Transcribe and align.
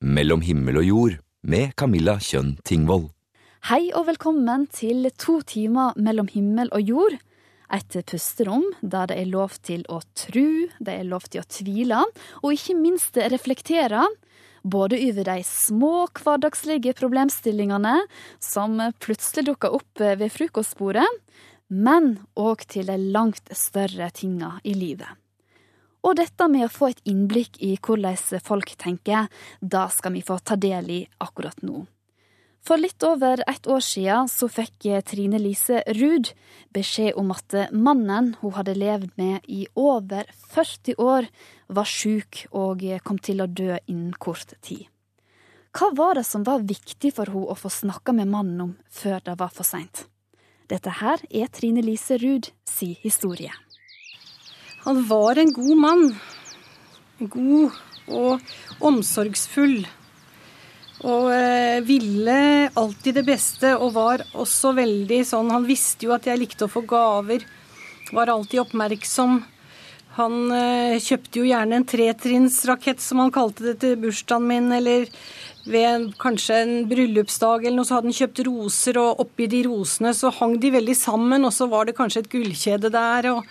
Mellom 0.00 0.40
himmel 0.40 0.78
og 0.80 0.84
jord 0.86 1.16
med 1.44 1.74
Camilla 1.76 2.14
Kjønn 2.24 2.54
Tingvoll. 2.64 3.10
Hei 3.68 3.90
og 3.92 4.06
velkommen 4.06 4.64
til 4.72 5.10
to 5.20 5.42
timer 5.44 5.92
mellom 6.00 6.30
himmel 6.32 6.72
og 6.72 6.88
jord. 6.88 7.18
Et 7.68 7.98
pusterom 8.08 8.64
der 8.80 9.10
det 9.12 9.18
er 9.20 9.28
lov 9.28 9.58
til 9.60 9.84
å 9.92 10.00
tru, 10.16 10.72
det 10.80 10.94
er 11.02 11.04
lov 11.04 11.28
til 11.28 11.42
å 11.42 11.48
tvile, 11.52 12.00
og 12.40 12.56
ikke 12.56 12.78
minst 12.80 13.20
reflektere. 13.20 14.08
Både 14.64 14.96
over 15.04 15.28
de 15.34 15.38
små 15.44 15.94
hverdagslige 16.16 16.96
problemstillingene 16.96 17.98
som 18.40 18.80
plutselig 19.04 19.50
dukker 19.52 19.76
opp 19.82 20.00
ved 20.00 20.32
frokostbordet, 20.32 21.08
men 21.68 22.14
òg 22.40 22.64
til 22.72 22.88
de 22.88 22.96
langt 23.12 23.52
større 23.52 24.08
tinga 24.16 24.56
i 24.64 24.72
livet. 24.72 25.19
Og 26.00 26.16
dette 26.16 26.48
med 26.48 26.64
å 26.64 26.72
få 26.72 26.90
et 26.90 27.00
innblikk 27.08 27.58
i 27.60 27.74
hvordan 27.76 28.16
folk 28.44 28.72
tenker, 28.80 29.28
da 29.60 29.88
skal 29.92 30.16
vi 30.16 30.24
få 30.24 30.38
ta 30.40 30.56
del 30.56 30.90
i 30.90 31.00
akkurat 31.20 31.60
nå. 31.62 31.84
For 32.60 32.76
litt 32.76 33.02
over 33.02 33.40
ett 33.48 33.66
år 33.66 33.80
siden 33.80 34.28
så 34.28 34.48
fikk 34.52 34.84
Trine 35.08 35.38
Lise 35.40 35.80
Ruud 35.96 36.28
beskjed 36.76 37.16
om 37.20 37.32
at 37.32 37.56
mannen 37.72 38.34
hun 38.42 38.52
hadde 38.52 38.76
levd 38.76 39.16
med 39.16 39.48
i 39.48 39.64
over 39.74 40.28
40 40.52 41.00
år, 41.00 41.28
var 41.68 41.88
sjuk 41.88 42.44
og 42.50 42.84
kom 43.04 43.18
til 43.18 43.40
å 43.40 43.48
dø 43.48 43.78
innen 43.86 44.12
kort 44.12 44.52
tid. 44.60 44.88
Hva 45.70 45.92
var 45.94 46.18
det 46.18 46.26
som 46.26 46.44
var 46.44 46.66
viktig 46.66 47.14
for 47.14 47.30
henne 47.30 47.48
å 47.48 47.56
få 47.56 47.70
snakka 47.70 48.12
med 48.12 48.28
mannen 48.28 48.60
om 48.64 48.76
før 48.90 49.22
det 49.24 49.38
var 49.40 49.52
for 49.54 49.64
seint? 49.64 50.04
Dette 50.70 50.98
her 51.00 51.22
er 51.30 51.48
Trine 51.50 51.82
Lise 51.82 52.18
Ruud 52.20 52.50
si 52.68 52.92
historie. 53.02 53.54
Han 54.84 55.04
var 55.08 55.38
en 55.38 55.52
god 55.52 55.76
mann. 55.76 56.04
God 57.20 57.78
og 58.10 58.84
omsorgsfull. 58.90 59.82
Og 61.00 61.30
eh, 61.32 61.80
ville 61.84 62.36
alltid 62.76 63.20
det 63.20 63.24
beste, 63.28 63.72
og 63.76 63.94
var 63.96 64.24
også 64.36 64.74
veldig 64.76 65.22
sånn 65.24 65.52
Han 65.52 65.64
visste 65.68 66.08
jo 66.08 66.12
at 66.16 66.28
jeg 66.28 66.40
likte 66.42 66.66
å 66.66 66.72
få 66.72 66.84
gaver. 66.88 67.46
Var 68.12 68.32
alltid 68.32 68.64
oppmerksom. 68.66 69.40
Han 70.18 70.50
eh, 70.52 70.98
kjøpte 71.00 71.40
jo 71.40 71.48
gjerne 71.48 71.80
en 71.80 71.86
tretrinnsrakett, 71.88 73.00
som 73.00 73.22
han 73.22 73.32
kalte 73.32 73.70
det, 73.70 73.78
til 73.84 73.96
bursdagen 74.02 74.48
min, 74.48 74.68
eller 74.76 75.06
ved 75.70 76.10
kanskje 76.20 76.56
en 76.64 76.72
bryllupsdag 76.90 77.66
eller 77.66 77.78
noe, 77.78 77.88
så 77.88 77.98
hadde 77.98 78.10
han 78.10 78.16
kjøpt 78.16 78.44
roser, 78.48 79.00
og 79.00 79.20
oppi 79.24 79.48
de 79.52 79.60
rosene 79.68 80.12
så 80.16 80.32
hang 80.40 80.56
de 80.60 80.72
veldig 80.74 80.96
sammen, 80.98 81.44
og 81.46 81.52
så 81.54 81.68
var 81.70 81.86
det 81.86 81.96
kanskje 81.98 82.24
et 82.24 82.32
gullkjede 82.32 82.92
der. 82.92 83.30
og 83.36 83.44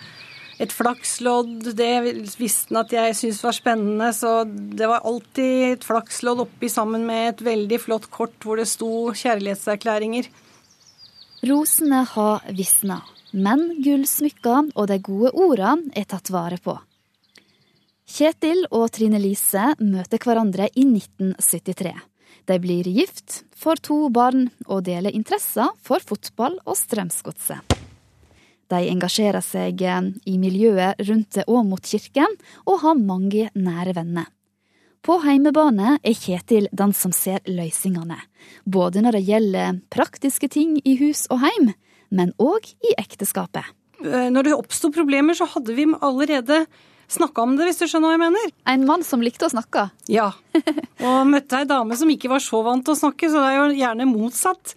et 0.60 0.72
flakslodd, 0.76 1.70
det 1.76 1.92
visste 2.36 2.74
han 2.74 2.82
at 2.82 2.92
jeg 2.92 3.16
syntes 3.16 3.40
var 3.46 3.56
spennende, 3.56 4.10
så 4.12 4.42
det 4.44 4.88
var 4.90 5.06
alltid 5.08 5.54
et 5.70 5.86
flakslodd 5.86 6.44
oppi 6.44 6.68
sammen 6.68 7.06
med 7.08 7.30
et 7.30 7.42
veldig 7.46 7.78
flott 7.80 8.10
kort 8.12 8.36
hvor 8.44 8.60
det 8.60 8.68
sto 8.68 9.08
kjærlighetserklæringer. 9.16 10.28
Rosene 11.48 12.02
har 12.12 12.44
visna, 12.52 13.00
men 13.32 13.64
gullsmykkene 13.80 14.76
og 14.76 14.90
de 14.92 15.00
gode 15.00 15.32
ordene 15.32 15.94
er 15.96 16.08
tatt 16.10 16.28
vare 16.34 16.60
på. 16.60 16.76
Kjetil 18.10 18.66
og 18.74 18.90
Trine 18.92 19.20
Lise 19.22 19.70
møter 19.80 20.20
hverandre 20.20 20.68
i 20.74 20.84
1973. 20.84 21.94
De 22.50 22.56
blir 22.60 22.88
gift, 22.90 23.44
får 23.56 23.86
to 23.86 24.02
barn 24.12 24.50
og 24.66 24.84
deler 24.90 25.14
interesser 25.14 25.70
for 25.80 26.02
fotball 26.04 26.58
og 26.66 26.76
Strømsgodset. 26.76 27.79
De 28.70 28.80
engasjerer 28.90 29.42
seg 29.44 29.82
eh, 29.82 30.10
i 30.30 30.36
miljøet 30.38 31.00
rundt 31.08 31.40
og 31.46 31.64
mot 31.66 31.82
kirken, 31.82 32.36
og 32.66 32.82
har 32.84 33.00
mange 33.00 33.48
nære 33.54 33.96
venner. 33.98 34.30
På 35.00 35.16
heimebane 35.24 35.96
er 36.04 36.16
Kjetil 36.16 36.66
den 36.76 36.92
som 36.92 37.12
ser 37.16 37.40
løsningene, 37.48 38.18
både 38.68 39.00
når 39.00 39.16
det 39.16 39.26
gjelder 39.30 39.78
praktiske 39.92 40.50
ting 40.52 40.76
i 40.84 40.98
hus 41.00 41.24
og 41.32 41.40
heim, 41.40 41.72
men 42.12 42.34
òg 42.36 42.68
i 42.84 42.92
ekteskapet. 43.00 43.64
Eh, 44.04 44.28
når 44.32 44.48
det 44.50 44.56
oppsto 44.58 44.92
problemer, 44.92 45.36
så 45.36 45.48
hadde 45.48 45.74
vi 45.76 45.88
allerede 46.00 46.66
snakka 47.10 47.42
om 47.42 47.56
det, 47.56 47.66
hvis 47.66 47.80
du 47.80 47.88
skjønner 47.88 48.12
hva 48.12 48.16
jeg 48.18 48.22
mener. 48.26 48.52
En 48.70 48.86
mann 48.86 49.04
som 49.06 49.24
likte 49.24 49.48
å 49.48 49.52
snakke? 49.52 49.88
Ja. 50.12 50.30
Og 51.00 51.26
møtte 51.32 51.62
ei 51.62 51.68
dame 51.68 51.96
som 51.98 52.12
ikke 52.12 52.30
var 52.30 52.44
så 52.44 52.60
vant 52.66 52.84
til 52.86 52.94
å 52.94 53.00
snakke, 53.00 53.32
så 53.32 53.40
det 53.40 53.50
er 53.50 53.58
jo 53.58 53.80
gjerne 53.80 54.08
motsatt 54.12 54.76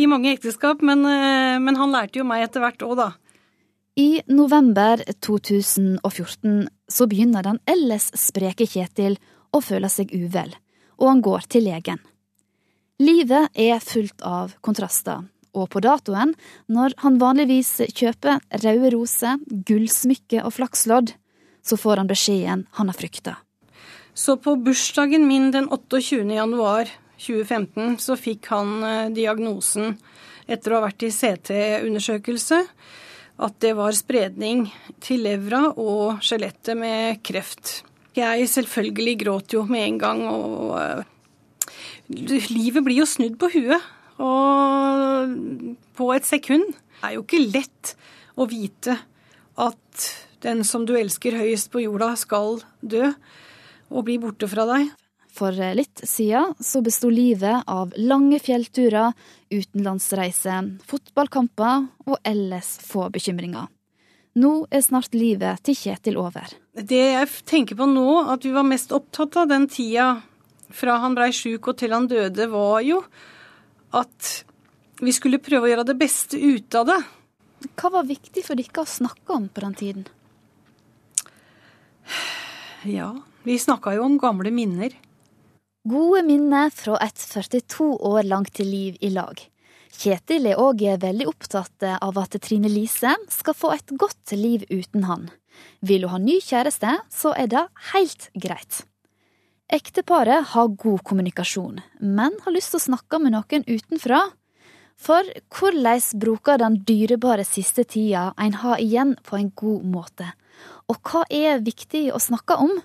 i 0.00 0.08
mange 0.10 0.32
ekteskap. 0.32 0.82
Men, 0.82 1.04
eh, 1.06 1.60
men 1.62 1.78
han 1.78 1.94
lærte 1.94 2.22
jo 2.22 2.26
meg 2.28 2.48
etter 2.48 2.64
hvert 2.64 2.82
òg, 2.88 2.96
da. 2.98 3.12
I 3.98 4.22
november 4.26 5.02
2014 5.20 6.68
så 6.88 7.06
begynner 7.10 7.42
den 7.42 7.56
ellers 7.66 8.04
spreke 8.14 8.62
Kjetil 8.70 9.16
å 9.50 9.58
føle 9.58 9.88
seg 9.90 10.12
uvel, 10.14 10.52
og 11.02 11.08
han 11.10 11.22
går 11.26 11.48
til 11.50 11.64
legen. 11.66 11.98
Livet 13.02 13.50
er 13.58 13.82
fullt 13.82 14.22
av 14.22 14.52
kontraster, 14.62 15.24
og 15.50 15.66
på 15.72 15.82
datoen, 15.82 16.36
når 16.70 16.94
han 17.02 17.18
vanligvis 17.18 17.72
kjøper 17.88 18.38
røde 18.62 18.92
roser, 18.94 19.42
gullsmykker 19.50 20.46
og 20.46 20.54
flakslodd, 20.60 21.10
så 21.66 21.80
får 21.82 22.04
han 22.04 22.12
beskjeden 22.12 22.64
han 22.78 22.94
har 22.94 22.98
frykta. 23.00 23.34
Så 24.14 24.38
på 24.38 24.54
bursdagen 24.62 25.26
min 25.26 25.50
den 25.50 25.66
28. 25.74 26.22
januar 26.38 26.94
2015 27.18 27.98
så 28.06 28.14
fikk 28.14 28.46
han 28.54 28.78
eh, 28.78 29.10
diagnosen 29.10 29.96
etter 30.46 30.70
å 30.70 30.78
ha 30.78 30.86
vært 30.86 31.02
i 31.02 31.10
CT-undersøkelse 31.10 32.62
at 33.38 33.58
det 33.62 33.74
var 33.78 33.94
spredning 33.94 34.66
til 35.04 35.22
levra 35.26 35.68
og 35.78 36.22
skjelettet 36.24 36.78
med 36.78 37.20
kreft. 37.26 37.82
Jeg 38.18 38.48
selvfølgelig 38.50 39.14
gråt 39.20 39.54
jo 39.54 39.62
med 39.68 39.84
en 39.84 39.98
gang, 40.02 40.24
og 40.26 40.74
uh, 40.74 41.04
livet 42.50 42.82
blir 42.82 43.04
jo 43.04 43.06
snudd 43.06 43.38
på 43.38 43.50
huet. 43.54 43.94
Og 44.18 45.36
på 45.94 46.08
et 46.14 46.26
sekund. 46.26 46.66
Det 46.98 47.06
er 47.06 47.14
jo 47.14 47.22
ikke 47.22 47.44
lett 47.44 47.92
å 48.34 48.48
vite 48.50 48.96
at 49.58 50.08
den 50.42 50.64
som 50.66 50.86
du 50.86 50.96
elsker 50.98 51.38
høyest 51.38 51.70
på 51.70 51.84
jorda, 51.84 52.12
skal 52.18 52.58
dø 52.82 53.12
og 53.88 54.04
bli 54.06 54.18
borte 54.22 54.48
fra 54.50 54.66
deg. 54.68 54.90
For 55.38 55.54
litt 55.54 56.02
siden 56.02 56.56
så 56.58 56.80
besto 56.82 57.10
livet 57.14 57.62
av 57.70 57.92
lange 57.94 58.40
fjellturer, 58.42 59.12
utenlandsreiser, 59.54 60.72
fotballkamper 60.90 61.84
og 62.08 62.16
ellers 62.26 62.72
få 62.82 63.06
bekymringer. 63.14 63.68
Nå 64.38 64.52
er 64.70 64.82
snart 64.82 65.14
livet 65.14 65.62
til 65.66 65.78
Kjetil 65.78 66.18
over. 66.18 66.50
Det 66.74 67.04
jeg 67.14 67.30
tenker 67.46 67.78
på 67.78 67.86
nå, 67.90 68.06
at 68.34 68.44
vi 68.46 68.52
var 68.54 68.66
mest 68.66 68.92
opptatt 68.94 69.38
av 69.38 69.48
den 69.50 69.66
tida 69.70 70.10
fra 70.74 70.98
han 71.02 71.14
blei 71.16 71.30
sjuk 71.34 71.70
og 71.70 71.78
til 71.80 71.94
han 71.94 72.10
døde, 72.10 72.50
var 72.50 72.82
jo 72.86 73.00
at 73.96 74.34
vi 74.98 75.14
skulle 75.14 75.40
prøve 75.42 75.68
å 75.68 75.72
gjøre 75.72 75.88
det 75.88 75.98
beste 75.98 76.38
ut 76.38 76.78
av 76.78 76.90
det. 76.90 77.00
Hva 77.78 77.90
var 77.94 78.06
viktig 78.06 78.44
for 78.46 78.58
dere 78.58 78.82
å 78.82 78.90
snakke 78.90 79.34
om 79.34 79.48
på 79.50 79.64
den 79.64 79.76
tiden? 79.78 80.06
Ja, 82.86 83.12
vi 83.46 83.58
snakka 83.58 83.94
jo 83.96 84.06
om 84.06 84.18
gamle 84.22 84.52
minner. 84.54 84.94
Gode 85.88 86.20
minner 86.26 86.72
fra 86.74 86.98
et 87.00 87.16
42 87.16 87.84
år 88.04 88.26
langt 88.26 88.58
liv 88.60 88.96
i 89.00 89.08
lag. 89.14 89.38
Kjetil 89.94 90.50
er 90.50 90.60
òg 90.60 90.82
veldig 91.00 91.28
opptatt 91.30 91.86
av 91.94 92.18
at 92.20 92.36
Trine 92.44 92.68
Lise 92.68 93.14
skal 93.32 93.56
få 93.56 93.70
et 93.72 93.94
godt 93.96 94.34
liv 94.36 94.66
uten 94.68 95.06
han. 95.08 95.28
Vil 95.80 96.04
hun 96.04 96.12
ha 96.12 96.20
ny 96.20 96.36
kjæreste, 96.44 96.98
så 97.08 97.32
er 97.32 97.48
det 97.54 97.64
helt 97.94 98.28
greit. 98.34 98.82
Ekteparet 99.72 100.50
har 100.52 100.74
god 100.82 101.00
kommunikasjon, 101.08 101.80
men 102.00 102.36
har 102.44 102.56
lyst 102.56 102.74
til 102.74 102.82
å 102.82 102.86
snakke 102.90 103.22
med 103.22 103.36
noen 103.36 103.64
utenfra. 103.64 104.20
For 104.98 105.24
hvordan 105.54 106.04
bruker 106.20 106.60
den 106.60 106.82
dyrebare 106.84 107.46
siste 107.48 107.86
tida 107.88 108.32
en 108.36 108.60
har 108.60 108.82
igjen 108.82 109.16
på 109.24 109.40
en 109.40 109.50
god 109.56 109.88
måte? 109.88 110.28
Og 110.90 111.00
hva 111.06 111.24
er 111.30 111.64
viktig 111.64 112.10
å 112.12 112.20
snakke 112.20 112.60
om? 112.60 112.76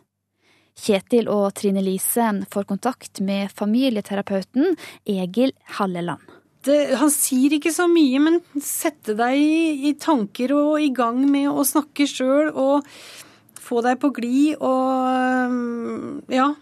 Kjetil 0.80 1.30
og 1.32 1.52
Trine 1.58 1.84
Lise 1.86 2.30
får 2.52 2.70
kontakt 2.70 3.22
med 3.22 3.52
familieterapeuten 3.54 4.74
Egil 5.06 5.54
Halleland. 5.78 6.24
Det, 6.64 6.96
han 6.96 7.12
sier 7.12 7.58
ikke 7.58 7.74
så 7.76 7.90
mye, 7.92 8.20
men 8.24 8.40
sette 8.64 9.16
deg 9.20 9.36
i, 9.36 9.90
i 9.90 9.94
tanker 10.00 10.54
og 10.56 10.78
i 10.80 10.94
gang 10.96 11.20
med 11.28 11.50
å 11.52 11.66
snakke 11.68 12.08
sjøl 12.08 12.54
og 12.54 12.88
få 13.64 13.84
deg 13.84 14.00
på 14.00 14.12
glid 14.16 14.64
og 14.64 16.32
ja. 16.32 16.54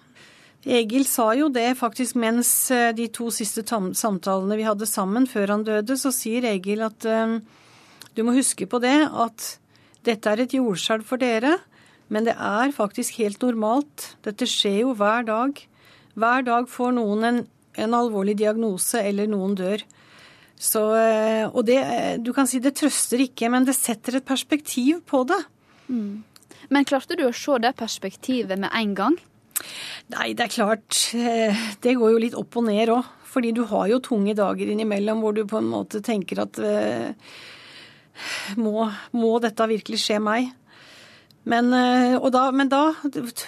Egil 0.61 1.07
sa 1.09 1.31
jo 1.33 1.47
det 1.49 1.71
faktisk 1.79 2.17
mens 2.21 2.51
eh, 2.73 2.91
de 2.93 3.07
to 3.13 3.31
siste 3.33 3.63
samtalene 3.65 4.57
vi 4.59 4.67
hadde 4.67 4.85
sammen 4.85 5.25
før 5.29 5.55
han 5.55 5.63
døde, 5.65 5.97
så 5.97 6.11
sier 6.13 6.45
Egil 6.51 6.83
at 6.85 7.07
um, 7.09 7.39
du 8.13 8.21
må 8.27 8.35
huske 8.35 8.67
på 8.69 8.77
det 8.83 8.99
at 9.09 9.47
dette 10.05 10.29
er 10.29 10.43
et 10.43 10.53
jordskjelv 10.53 11.07
for 11.07 11.21
dere. 11.21 11.55
Men 12.11 12.27
det 12.27 12.35
er 12.35 12.73
faktisk 12.75 13.21
helt 13.21 13.41
normalt. 13.43 14.11
Dette 14.25 14.47
skjer 14.49 14.81
jo 14.83 14.95
hver 14.99 15.23
dag. 15.29 15.61
Hver 16.19 16.43
dag 16.47 16.67
får 16.67 16.95
noen 16.97 17.27
en, 17.29 17.39
en 17.79 17.95
alvorlig 17.95 18.35
diagnose, 18.41 18.99
eller 18.99 19.29
noen 19.31 19.55
dør. 19.55 19.85
Så, 20.61 20.81
eh, 20.99 21.45
og 21.47 21.63
det, 21.65 21.79
du 22.21 22.33
kan 22.35 22.49
si 22.49 22.59
det 22.61 22.75
trøster 22.77 23.23
ikke, 23.23 23.47
men 23.49 23.65
det 23.65 23.77
setter 23.79 24.19
et 24.19 24.27
perspektiv 24.27 24.99
på 25.09 25.23
det. 25.29 25.39
Mm. 25.87 26.19
Men 26.71 26.87
klarte 26.87 27.17
du 27.17 27.23
å 27.29 27.33
se 27.35 27.57
det 27.63 27.73
perspektivet 27.79 28.59
med 28.59 28.69
en 28.77 28.93
gang? 28.97 29.17
Nei, 30.11 30.33
det 30.35 30.45
er 30.45 30.53
klart. 30.53 30.99
eh, 31.15 31.63
Det 31.81 31.95
går 31.97 32.13
jo 32.13 32.21
litt 32.21 32.37
opp 32.37 32.59
og 32.59 32.67
ned 32.67 32.91
òg. 32.93 33.09
Fordi 33.31 33.53
du 33.55 33.63
har 33.63 33.87
jo 33.87 34.01
tunge 34.03 34.35
dager 34.35 34.67
innimellom 34.67 35.21
hvor 35.23 35.31
du 35.31 35.45
på 35.47 35.61
en 35.61 35.69
måte 35.71 36.01
tenker 36.03 36.41
at 36.43 36.57
eh, 36.59 37.13
må, 38.59 38.89
må 39.15 39.37
dette 39.39 39.67
virkelig 39.71 40.01
skje 40.03 40.17
meg? 40.19 40.49
Men, 41.49 41.71
eh, 41.73 42.15
og 42.19 42.29
da, 42.35 42.49
men 42.53 42.69
da 42.69 42.91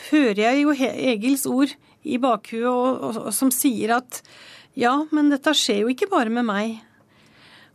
hører 0.10 0.40
jeg 0.42 0.64
jo 0.64 0.74
Egils 0.74 1.46
ord 1.50 1.74
i 2.04 2.18
bakhuet 2.22 2.66
og, 2.70 2.88
og, 2.98 3.20
og, 3.28 3.34
som 3.36 3.52
sier 3.54 3.96
at 4.00 4.24
ja, 4.80 4.96
men 5.14 5.30
dette 5.30 5.54
skjer 5.54 5.84
jo 5.84 5.92
ikke 5.94 6.10
bare 6.10 6.34
med 6.34 6.48
meg. 6.48 6.80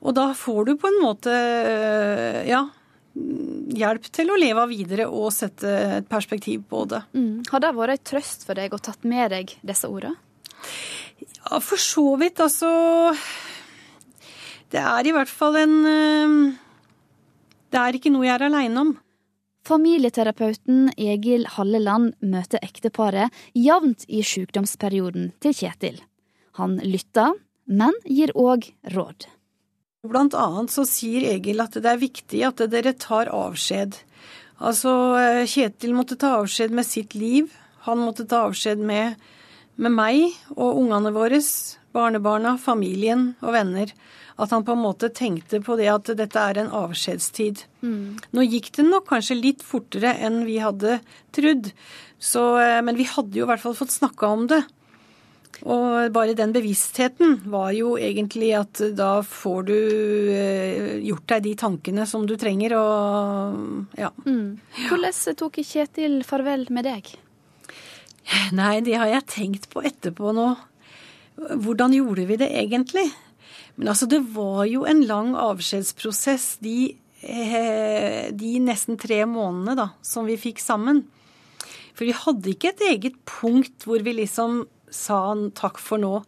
Og 0.03 0.15
da 0.15 0.33
får 0.35 0.67
du 0.67 0.75
på 0.79 0.91
en 0.91 1.01
måte 1.03 1.33
eh, 1.35 2.43
ja, 2.51 2.65
hjelp 3.79 4.11
til 4.15 4.31
å 4.31 4.39
leve 4.39 4.67
videre 4.71 5.09
og 5.11 5.31
sette 5.35 5.71
et 6.01 6.09
perspektiv 6.11 6.67
på 6.71 6.85
det. 6.91 7.03
Mm. 7.15 7.47
Har 7.51 7.63
det 7.63 7.75
vært 7.79 7.97
ei 7.97 8.05
trøst 8.13 8.47
for 8.47 8.59
deg 8.59 8.75
å 8.75 8.83
tatt 8.83 9.07
med 9.09 9.31
deg 9.35 9.55
disse 9.67 9.91
ordene? 9.91 10.19
Ja, 11.19 11.59
for 11.63 11.81
så 11.81 12.11
vidt. 12.21 12.41
Altså 12.43 12.69
Det 14.71 14.83
er 14.83 15.07
i 15.07 15.15
hvert 15.15 15.31
fall 15.31 15.57
en 15.57 15.77
eh, 15.89 16.39
Det 17.71 17.79
er 17.81 17.97
ikke 17.97 18.13
noe 18.13 18.27
jeg 18.27 18.35
er 18.35 18.49
aleine 18.51 18.83
om. 18.83 18.97
Familieterapeuten 19.69 20.87
Egil 20.97 21.43
Halleland 21.53 22.15
møter 22.25 22.63
ekteparet 22.65 23.35
jevnt 23.53 24.07
i 24.09 24.23
sykdomsperioden 24.25 25.33
til 25.45 25.53
Kjetil. 25.59 25.99
Han 26.57 26.79
lytter, 26.81 27.35
men 27.69 27.93
gir 28.09 28.33
òg 28.33 28.71
råd. 28.95 29.27
Blant 30.09 30.33
annet 30.39 30.73
så 30.73 30.87
sier 30.89 31.27
Egil 31.35 31.61
at 31.61 31.77
det 31.77 31.91
er 31.91 32.01
viktig 32.01 32.41
at 32.49 32.63
dere 32.73 32.95
tar 32.97 33.29
avskjed. 33.35 33.99
Altså, 34.57 34.93
eh, 35.21 35.45
Kjetil 35.45 35.93
måtte 35.93 36.17
ta 36.17 36.39
avskjed 36.39 36.73
med 36.73 36.89
sitt 36.89 37.15
liv. 37.19 37.53
Han 37.85 38.01
måtte 38.01 38.25
ta 38.25 38.47
avskjed 38.49 38.81
med, 38.81 39.21
med 39.77 39.93
meg 39.93 40.33
og 40.57 40.81
ungene 40.81 41.13
våre, 41.13 41.43
barnebarna, 41.93 42.57
familien 42.57 43.35
og 43.43 43.53
venner. 43.53 43.93
At 44.39 44.53
han 44.55 44.63
på 44.65 44.77
en 44.77 44.85
måte 44.85 45.11
tenkte 45.11 45.59
på 45.65 45.75
det 45.81 45.89
at 45.91 46.11
dette 46.19 46.39
er 46.39 46.61
en 46.63 46.71
avskjedstid. 46.85 47.65
Nå 47.83 48.47
gikk 48.47 48.71
det 48.77 48.87
nok 48.87 49.09
kanskje 49.11 49.39
litt 49.41 49.65
fortere 49.67 50.15
enn 50.15 50.45
vi 50.47 50.61
hadde 50.63 51.01
trodd, 51.35 51.73
så, 52.23 52.45
eh, 52.63 52.81
men 52.83 52.99
vi 52.99 53.07
hadde 53.11 53.39
jo 53.39 53.47
i 53.47 53.51
hvert 53.51 53.63
fall 53.63 53.75
fått 53.79 53.95
snakka 53.95 54.31
om 54.31 54.47
det. 54.51 54.63
Og 55.67 56.13
bare 56.15 56.37
den 56.39 56.53
bevisstheten 56.55 57.41
var 57.51 57.73
jo 57.75 57.97
egentlig 57.99 58.53
at 58.55 58.79
da 58.95 59.23
får 59.27 59.65
du 59.67 59.75
eh, 60.31 60.99
gjort 61.03 61.27
deg 61.33 61.47
de 61.49 61.55
tankene 61.59 62.07
som 62.07 62.27
du 62.29 62.37
trenger, 62.39 62.77
og 62.79 63.99
ja. 63.99 64.13
Hvordan 64.87 65.39
tok 65.41 65.59
Kjetil 65.67 66.21
farvel 66.27 66.69
med 66.71 66.87
deg? 66.87 67.11
Nei, 68.55 68.79
det 68.85 68.99
har 69.01 69.11
jeg 69.11 69.31
tenkt 69.33 69.71
på 69.73 69.83
etterpå 69.83 70.35
nå. 70.37 70.53
Hvordan 71.39 71.95
gjorde 71.97 72.27
vi 72.29 72.37
det 72.39 72.51
egentlig? 72.61 73.09
Men 73.79 73.93
altså, 73.93 74.09
det 74.11 74.25
var 74.35 74.65
jo 74.67 74.83
en 74.91 75.05
lang 75.07 75.35
avskjedsprosess 75.39 76.57
de, 76.65 76.97
eh, 77.23 78.27
de 78.35 78.57
nesten 78.63 78.99
tre 78.99 79.23
månedene 79.31 79.77
da, 79.79 79.87
som 80.03 80.27
vi 80.27 80.35
fikk 80.41 80.59
sammen. 80.63 81.05
For 81.95 82.07
vi 82.07 82.15
hadde 82.15 82.53
ikke 82.53 82.73
et 82.75 82.85
eget 82.91 83.17
punkt 83.27 83.87
hvor 83.87 84.03
vi 84.07 84.17
liksom 84.19 84.65
sa 84.91 85.29
han 85.31 85.49
takk 85.55 85.79
for 85.83 86.03
nå. 86.03 86.21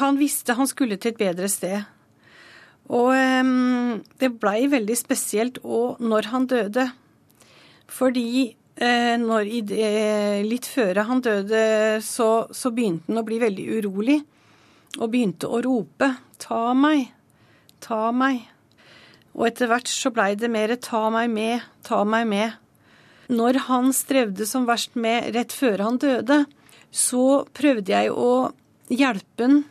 Han 0.00 0.20
visste 0.20 0.56
han 0.58 0.68
skulle 0.68 0.98
til 1.00 1.14
et 1.14 1.20
bedre 1.20 1.48
sted. 1.52 1.82
Og 2.92 3.12
um, 3.14 4.00
det 4.20 4.34
blei 4.42 4.66
veldig 4.72 4.96
spesielt 4.98 5.60
òg 5.64 6.02
når 6.02 6.28
han 6.32 6.48
døde. 6.50 6.86
Fordi 7.92 8.28
eh, 8.76 9.16
når 9.20 9.48
litt 10.48 10.68
før 10.68 11.02
han 11.08 11.20
døde, 11.24 11.62
så, 12.04 12.30
så 12.52 12.72
begynte 12.72 13.08
han 13.12 13.22
å 13.22 13.26
bli 13.26 13.40
veldig 13.42 13.68
urolig. 13.78 14.18
Og 15.00 15.08
begynte 15.12 15.48
å 15.48 15.62
rope 15.64 16.08
'ta 16.38 16.74
meg, 16.74 17.12
ta 17.80 18.10
meg'. 18.12 18.48
Og 19.32 19.46
etter 19.46 19.70
hvert 19.70 19.88
så 19.88 20.12
blei 20.12 20.34
det 20.34 20.50
mer 20.50 20.76
'ta 20.76 21.08
meg 21.10 21.30
med, 21.30 21.62
ta 21.82 22.04
meg 22.04 22.26
med'. 22.26 22.58
Når 23.28 23.58
han 23.68 23.92
strevde 23.92 24.46
som 24.46 24.66
verst 24.66 24.94
med 24.94 25.34
rett 25.34 25.52
før 25.52 25.78
han 25.78 25.96
døde, 25.96 26.44
så 26.90 27.46
prøvde 27.54 27.88
jeg 27.88 28.10
å 28.10 28.52
hjelpe 28.90 29.46
han 29.46 29.64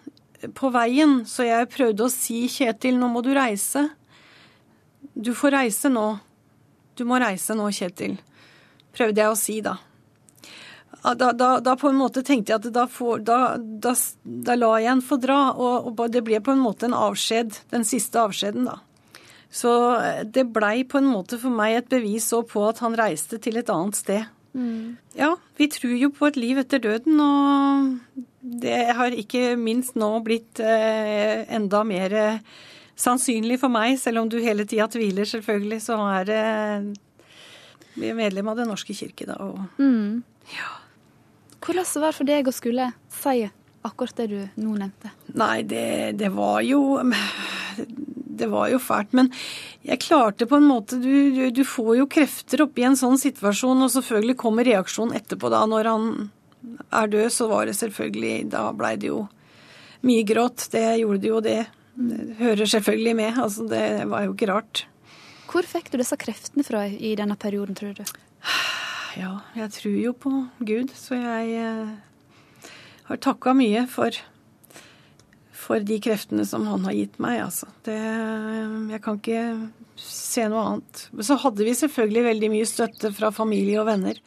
på 0.57 0.71
veien. 0.73 1.25
Så 1.25 1.45
jeg 1.45 1.69
prøvde 1.69 2.07
å 2.07 2.09
si 2.09 2.47
'Kjetil, 2.47 2.97
nå 2.97 3.07
må 3.07 3.21
du 3.21 3.33
reise'. 3.33 3.91
Du 5.15 5.33
får 5.33 5.51
reise 5.51 5.89
nå. 5.89 6.19
Du 6.95 7.06
må 7.06 7.19
reise 7.19 7.53
nå, 7.53 7.69
Kjetil. 7.69 8.18
Prøvde 8.94 9.21
jeg 9.21 9.29
å 9.29 9.38
si 9.38 9.62
da. 9.62 9.77
Da, 11.02 11.32
da, 11.34 11.60
da 11.64 11.74
på 11.80 11.90
en 11.90 11.98
måte 11.98 12.22
tenkte 12.22 12.54
jeg 12.54 12.62
at 12.62 12.74
da, 12.76 12.84
får, 12.86 13.24
da, 13.26 13.96
la 14.54 14.72
jeg 14.78 14.92
han 14.92 15.02
få 15.02 15.18
dra, 15.24 15.40
og, 15.56 15.88
og 15.96 16.02
det 16.14 16.22
ble 16.28 16.42
på 16.44 16.54
en 16.54 16.62
måte 16.62 16.86
en 16.86 16.98
avskjed. 16.98 17.58
Den 17.72 17.88
siste 17.88 18.22
avskjeden, 18.22 18.68
da. 18.70 18.78
Så 19.52 19.72
eh, 20.00 20.22
det 20.24 20.48
blei 20.56 20.84
på 20.88 21.02
en 21.02 21.10
måte 21.12 21.40
for 21.42 21.54
meg 21.54 21.80
et 21.80 21.90
bevis 21.92 22.30
på 22.32 22.68
at 22.70 22.80
han 22.84 22.96
reiste 23.00 23.40
til 23.42 23.60
et 23.60 23.72
annet 23.72 24.00
sted. 24.00 24.30
Ja, 25.16 25.36
vi 25.60 25.68
tror 25.72 25.96
jo 25.96 26.12
på 26.16 26.28
et 26.28 26.40
liv 26.40 26.60
etter 26.60 26.82
døden, 26.84 27.20
og 27.24 28.18
det 28.42 28.82
har 28.98 29.16
ikke 29.16 29.56
minst 29.60 29.96
nå 30.00 30.10
blitt 30.26 30.60
eh, 30.64 31.48
enda 31.56 31.84
mer 31.88 32.16
eh, 32.16 32.42
sannsynlig 33.00 33.60
for 33.62 33.72
meg, 33.72 33.98
selv 34.00 34.24
om 34.24 34.32
du 34.32 34.40
hele 34.44 34.68
tida 34.68 34.90
tviler, 34.92 35.28
selvfølgelig, 35.28 35.80
så 35.84 36.00
er 36.20 36.28
det 36.28 36.42
er 38.02 38.18
medlem 38.18 38.52
av 38.52 38.60
Den 38.60 38.72
norske 38.72 38.96
kirke, 38.96 39.28
da, 39.28 39.40
og 39.40 39.82
Hvordan 41.62 41.86
var 42.02 42.08
det 42.10 42.18
for 42.18 42.30
deg 42.30 42.48
å 42.50 42.54
skulle 42.56 42.92
si 43.14 43.50
akkurat 43.86 44.18
det 44.18 44.28
du 44.32 44.40
nå 44.62 44.76
nevnte? 44.78 45.12
Nei, 45.38 45.62
det, 45.66 46.18
det 46.18 46.32
var 46.34 46.62
jo 46.66 47.02
Det 48.42 48.48
var 48.50 48.72
jo 48.72 48.80
fælt. 48.82 49.14
Men 49.14 49.30
jeg 49.86 50.02
klarte 50.02 50.48
på 50.50 50.58
en 50.58 50.66
måte 50.66 50.98
du, 51.02 51.32
du, 51.36 51.44
du 51.54 51.64
får 51.68 51.98
jo 52.00 52.08
krefter 52.10 52.64
oppi 52.66 52.86
en 52.88 52.98
sånn 52.98 53.20
situasjon, 53.22 53.86
og 53.86 53.94
selvfølgelig 53.94 54.38
kommer 54.42 54.66
reaksjonen 54.66 55.18
etterpå, 55.20 55.52
da. 55.54 55.62
Når 55.70 55.90
han 55.92 56.08
er 56.90 57.12
død, 57.12 57.30
så 57.34 57.48
var 57.52 57.70
det 57.70 57.78
selvfølgelig 57.78 58.50
Da 58.54 58.64
blei 58.78 58.96
det 59.02 59.12
jo 59.12 59.28
mye 60.08 60.26
gråt. 60.26 60.66
Det 60.74 60.86
gjorde 61.04 61.22
det 61.22 61.30
jo, 61.30 61.44
det. 61.46 61.60
Det 61.94 62.40
hører 62.40 62.66
selvfølgelig 62.66 63.16
med. 63.20 63.38
Altså, 63.44 63.68
det 63.70 63.86
var 64.10 64.26
jo 64.26 64.34
ikke 64.34 64.50
rart. 64.50 64.86
Hvor 65.52 65.68
fikk 65.68 65.92
du 65.92 66.00
disse 66.00 66.16
kreftene 66.18 66.64
fra 66.66 66.86
i 66.88 67.14
denne 67.20 67.38
perioden, 67.38 67.78
tror 67.78 67.94
du? 67.98 68.06
Ja, 69.19 69.42
jeg 69.58 69.72
tror 69.75 69.96
jo 70.00 70.13
på 70.16 70.31
Gud, 70.63 70.92
så 70.96 71.18
jeg 71.19 71.56
eh, 71.60 72.72
har 73.10 73.19
takka 73.19 73.54
mye 73.58 73.84
for, 73.92 74.16
for 75.52 75.83
de 75.83 75.97
kreftene 76.04 76.45
som 76.47 76.64
han 76.69 76.85
har 76.88 76.95
gitt 76.95 77.19
meg, 77.24 77.42
altså. 77.44 77.68
Det, 77.83 77.97
jeg 78.94 79.02
kan 79.04 79.19
ikke 79.19 79.44
se 80.00 80.47
noe 80.52 80.64
annet. 80.69 81.04
Så 81.28 81.38
hadde 81.44 81.68
vi 81.68 81.76
selvfølgelig 81.78 82.28
veldig 82.30 82.52
mye 82.56 82.69
støtte 82.69 83.12
fra 83.18 83.33
familie 83.35 83.81
og 83.81 83.90
venner. 83.92 84.21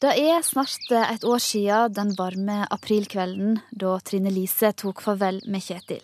Det 0.00 0.14
er 0.16 0.40
snart 0.44 0.92
et 0.96 1.26
år 1.28 1.40
siden 1.44 1.92
den 1.96 2.14
varme 2.16 2.62
aprilkvelden 2.72 3.58
da 3.72 3.98
Trine 4.04 4.32
Lise 4.32 4.72
tok 4.72 5.02
farvel 5.04 5.42
med 5.48 5.64
Kjetil. 5.64 6.00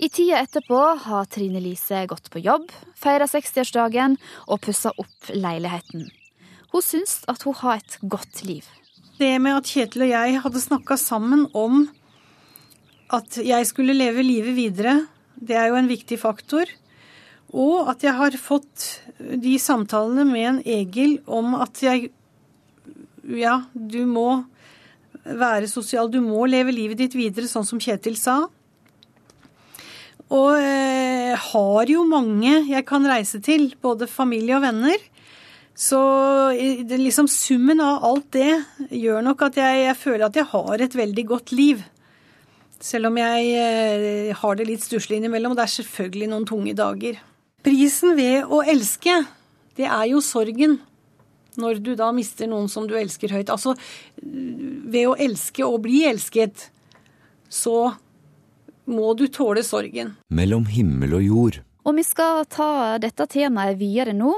I 0.00 0.08
tida 0.08 0.38
etterpå 0.40 0.78
har 1.04 1.26
Trine 1.28 1.60
Lise 1.60 2.06
gått 2.08 2.30
på 2.32 2.40
jobb, 2.40 2.70
feira 2.96 3.26
60-årsdagen 3.28 4.14
og 4.48 4.60
pussa 4.64 4.94
opp 4.96 5.26
leiligheten. 5.28 6.06
Hun 6.72 6.84
syns 6.84 7.18
at 7.28 7.42
hun 7.44 7.58
har 7.58 7.82
et 7.82 7.96
godt 8.00 8.40
liv. 8.48 8.64
Det 9.20 9.34
med 9.44 9.58
at 9.58 9.68
Kjetil 9.68 10.06
og 10.06 10.12
jeg 10.14 10.38
hadde 10.40 10.62
snakka 10.62 10.96
sammen 10.96 11.42
om 11.52 11.82
at 13.12 13.36
jeg 13.44 13.66
skulle 13.68 13.92
leve 13.92 14.24
livet 14.24 14.56
videre, 14.56 14.94
det 15.36 15.58
er 15.60 15.68
jo 15.68 15.76
en 15.76 15.90
viktig 15.90 16.16
faktor. 16.22 16.70
Og 17.52 17.90
at 17.92 18.06
jeg 18.06 18.16
har 18.16 18.38
fått 18.40 18.86
de 19.18 19.52
samtalene 19.60 20.24
med 20.24 20.46
en 20.52 20.62
Egil 20.64 21.18
om 21.28 21.58
at 21.58 21.82
jeg 21.84 22.08
Ja, 23.36 23.66
du 23.74 24.06
må 24.08 24.46
være 25.24 25.68
sosial, 25.68 26.08
du 26.08 26.22
må 26.24 26.46
leve 26.48 26.72
livet 26.72 27.02
ditt 27.02 27.18
videre, 27.18 27.50
sånn 27.50 27.68
som 27.68 27.82
Kjetil 27.82 28.16
sa. 28.16 28.38
Og 30.30 30.52
eh, 30.62 31.34
har 31.34 31.90
jo 31.90 32.04
mange 32.06 32.60
jeg 32.68 32.84
kan 32.86 33.06
reise 33.08 33.40
til, 33.42 33.72
både 33.82 34.06
familie 34.10 34.58
og 34.58 34.64
venner. 34.64 34.98
Så 35.80 35.98
liksom 36.90 37.28
summen 37.30 37.80
av 37.82 38.04
alt 38.04 38.28
det 38.36 38.50
gjør 38.92 39.24
nok 39.24 39.46
at 39.48 39.56
jeg, 39.58 39.86
jeg 39.86 39.96
føler 39.96 40.26
at 40.26 40.36
jeg 40.36 40.50
har 40.52 40.84
et 40.84 40.96
veldig 40.98 41.24
godt 41.30 41.54
liv. 41.56 41.80
Selv 42.80 43.10
om 43.10 43.18
jeg 43.20 43.48
eh, 43.60 44.30
har 44.36 44.56
det 44.56 44.68
litt 44.68 44.84
stusslig 44.84 45.18
innimellom, 45.18 45.52
og 45.52 45.58
det 45.58 45.66
er 45.66 45.74
selvfølgelig 45.78 46.30
noen 46.30 46.46
tunge 46.48 46.76
dager. 46.76 47.18
Prisen 47.64 48.14
ved 48.16 48.48
å 48.48 48.62
elske, 48.62 49.18
det 49.76 49.88
er 49.88 50.06
jo 50.12 50.22
sorgen. 50.24 50.78
Når 51.60 51.80
du 51.82 51.90
da 51.98 52.12
mister 52.14 52.48
noen 52.48 52.70
som 52.72 52.86
du 52.88 52.94
elsker 52.96 53.32
høyt. 53.34 53.50
Altså, 53.50 53.74
ved 54.22 55.08
å 55.10 55.16
elske 55.18 55.66
og 55.66 55.82
bli 55.84 56.04
elsket, 56.08 56.68
så 57.50 57.90
må 58.90 59.14
du 59.18 59.26
tåle 59.32 59.64
sorgen. 59.66 60.14
Mellom 60.28 60.66
himmel 60.70 61.16
og 61.20 61.26
jord 61.26 61.60
Og 61.88 61.96
vi 61.96 62.04
skal 62.04 62.44
ta 62.50 62.98
dette 63.00 63.24
temaet 63.32 63.78
videre 63.80 64.12
nå, 64.12 64.34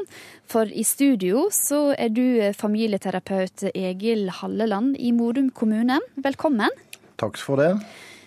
for 0.46 0.68
i 0.68 0.84
studio 0.86 1.48
så 1.52 1.90
er 1.96 2.12
du 2.14 2.52
familieterapeut 2.54 3.66
Egil 3.72 4.28
Halleland 4.38 4.94
i 5.00 5.10
Modum 5.16 5.50
kommune. 5.50 5.98
Velkommen. 6.22 6.70
Takk 7.18 7.40
for 7.40 7.58
det. 7.58 7.74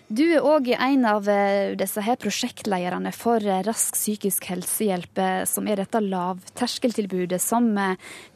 Du 0.05 0.21
er 0.21 0.43
òg 0.45 0.67
en 0.69 1.05
av 1.09 1.25
eh, 1.33 1.73
disse 1.73 1.97
her 2.05 2.19
prosjektlederne 2.21 3.09
for 3.15 3.41
eh, 3.41 3.63
Rask 3.65 3.95
psykisk 3.97 4.45
helsehjelp, 4.51 5.17
eh, 5.17 5.45
som 5.49 5.65
er 5.65 5.81
dette 5.81 5.97
lavterskeltilbudet 6.03 7.39
som 7.41 7.71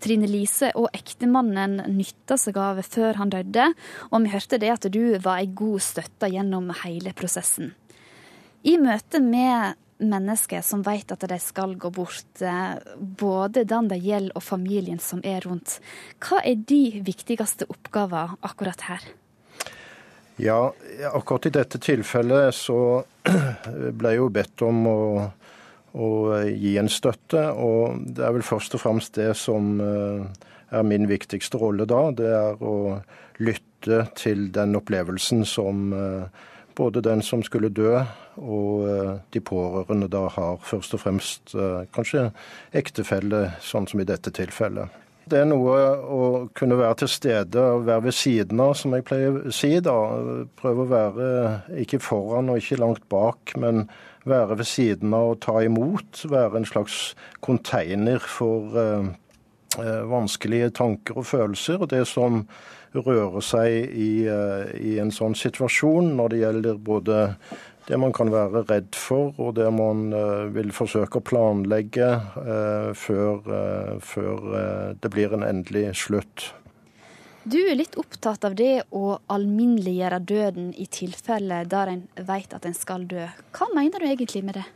Trine 0.02 0.26
Lise 0.26 0.72
og 0.74 0.90
ektemannen 0.98 1.78
nytta 1.94 2.40
seg 2.42 2.58
av 2.58 2.82
før 2.88 3.22
han 3.22 3.36
døde. 3.36 3.68
Og 4.10 4.26
vi 4.26 4.34
hørte 4.34 4.58
det 4.58 4.74
at 4.74 4.90
du 4.90 5.20
var 5.22 5.44
ei 5.44 5.52
god 5.54 5.86
støtte 5.86 6.32
gjennom 6.34 6.74
hele 6.82 7.14
prosessen. 7.14 7.76
I 8.64 8.76
møte 8.82 9.22
med 9.24 9.78
mennesker 10.00 10.64
som 10.64 10.82
vet 10.84 11.12
at 11.12 11.24
de 11.28 11.38
skal 11.44 11.76
gå 11.80 11.92
bort, 11.96 12.44
både 13.00 13.66
den 13.68 13.90
det 13.92 14.00
gjelder 14.04 14.36
og 14.36 14.44
familien 14.44 15.00
som 15.04 15.22
er 15.28 15.44
rundt, 15.48 15.80
hva 16.24 16.40
er 16.44 16.60
de 16.68 17.02
viktigste 17.06 17.68
oppgaver 17.72 18.38
akkurat 18.48 18.88
her? 18.88 19.10
Ja, 20.40 20.72
akkurat 21.12 21.50
i 21.50 21.52
dette 21.52 21.82
tilfellet 21.84 22.56
så 22.56 23.04
ble 24.00 24.14
jeg 24.14 24.22
jo 24.22 24.30
bedt 24.32 24.64
om 24.64 24.86
å, 24.88 25.00
å, 25.92 26.08
gi 26.48 26.78
en 26.80 26.88
støtte. 26.88 27.42
Og 27.60 28.06
det 28.16 28.24
er 28.24 28.38
vel 28.38 28.46
først 28.48 28.78
og 28.78 28.84
fremst 28.86 29.20
det 29.20 29.34
som 29.36 29.74
eh, 29.84 30.48
er 30.72 30.88
min 30.88 31.10
viktigste 31.12 31.60
rolle 31.60 31.84
da. 31.90 32.06
Det 32.16 32.32
er 32.32 32.64
å 32.64 32.78
lytte 33.44 34.06
til 34.16 34.48
den 34.56 34.80
opplevelsen 34.80 35.44
som 35.44 35.92
eh, 35.92 36.48
både 36.80 37.04
den 37.04 37.20
som 37.26 37.44
skulle 37.44 37.74
dø 37.76 37.98
og 38.40 38.88
eh, 38.90 39.14
de 39.36 39.44
pårørende 39.44 40.10
da 40.12 40.26
har. 40.34 40.58
Først 40.64 40.96
og 40.98 41.04
fremst 41.04 41.56
kanskje 41.96 42.30
ektefelle, 42.76 43.50
sånn 43.62 43.88
som 43.90 44.02
i 44.02 44.08
dette 44.08 44.34
tilfellet. 44.36 45.00
Det 45.30 45.44
er 45.44 45.50
noe 45.50 45.76
å 46.10 46.22
kunne 46.58 46.78
være 46.80 47.04
til 47.04 47.10
stede 47.12 47.62
og 47.76 47.84
være 47.86 48.08
ved 48.08 48.16
siden 48.18 48.62
av, 48.64 48.74
som 48.80 48.96
jeg 48.96 49.06
pleier 49.06 49.36
å 49.38 49.54
si. 49.54 49.76
da. 49.86 49.98
Prøve 50.58 50.86
å 50.86 50.90
være 50.90 51.28
ikke 51.84 52.00
foran 52.02 52.50
og 52.50 52.62
ikke 52.62 52.80
langt 52.82 53.06
bak, 53.14 53.54
men 53.62 53.86
være 54.30 54.58
ved 54.60 54.70
siden 54.70 55.14
av 55.14 55.36
og 55.36 55.40
ta 55.46 55.60
imot. 55.66 56.24
Være 56.32 56.62
en 56.62 56.68
slags 56.70 57.14
container 57.46 58.24
for 58.26 58.80
eh, 58.80 59.12
eh 59.78 60.02
vanskelige 60.10 60.74
tanker 60.82 61.22
og 61.22 61.30
følelser. 61.30 61.78
Og 61.84 61.92
det 61.94 62.08
som 62.08 62.46
rører 62.96 63.42
seg 63.46 63.94
i, 63.94 64.26
eh, 64.26 64.72
i 64.82 64.98
en 65.00 65.12
sånn 65.14 65.38
situasjon 65.38 66.16
når 66.18 66.30
det 66.30 66.40
gjelder 66.44 66.82
både 66.82 67.20
det 67.90 67.98
man 67.98 68.14
kan 68.14 68.30
være 68.30 68.62
redd 68.70 68.94
for, 68.94 69.34
og 69.42 69.56
det 69.58 69.66
man 69.74 70.12
uh, 70.14 70.46
vil 70.54 70.70
forsøke 70.76 71.18
å 71.18 71.26
planlegge 71.26 72.10
uh, 72.38 72.92
før, 72.94 73.42
uh, 73.50 73.96
før 73.98 74.94
det 75.02 75.10
blir 75.10 75.34
en 75.34 75.46
endelig 75.48 75.88
slutt. 76.04 76.52
Du 77.50 77.58
er 77.64 77.80
litt 77.80 77.98
opptatt 77.98 78.46
av 78.46 78.54
det 78.60 78.84
å 78.94 79.16
alminneliggjøre 79.34 80.20
døden 80.22 80.70
i 80.78 80.86
tilfeller 80.92 81.66
der 81.72 81.96
en 81.96 82.06
vet 82.28 82.54
at 82.54 82.68
en 82.70 82.78
skal 82.78 83.08
dø. 83.10 83.26
Hva 83.58 83.72
mener 83.74 83.98
du 83.98 84.06
egentlig 84.06 84.44
med 84.46 84.60
det? 84.60 84.68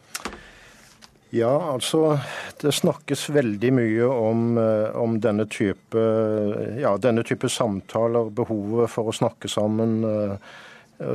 Ja, 1.34 1.54
altså 1.70 2.16
det 2.62 2.74
snakkes 2.74 3.28
veldig 3.34 3.74
mye 3.78 4.10
om, 4.10 4.58
om 4.98 5.18
denne, 5.22 5.46
type, 5.50 6.02
ja, 6.82 6.94
denne 7.02 7.26
type 7.26 7.50
samtaler, 7.50 8.30
behovet 8.34 8.90
for 8.94 9.10
å 9.10 9.18
snakke 9.18 9.50
sammen 9.50 10.06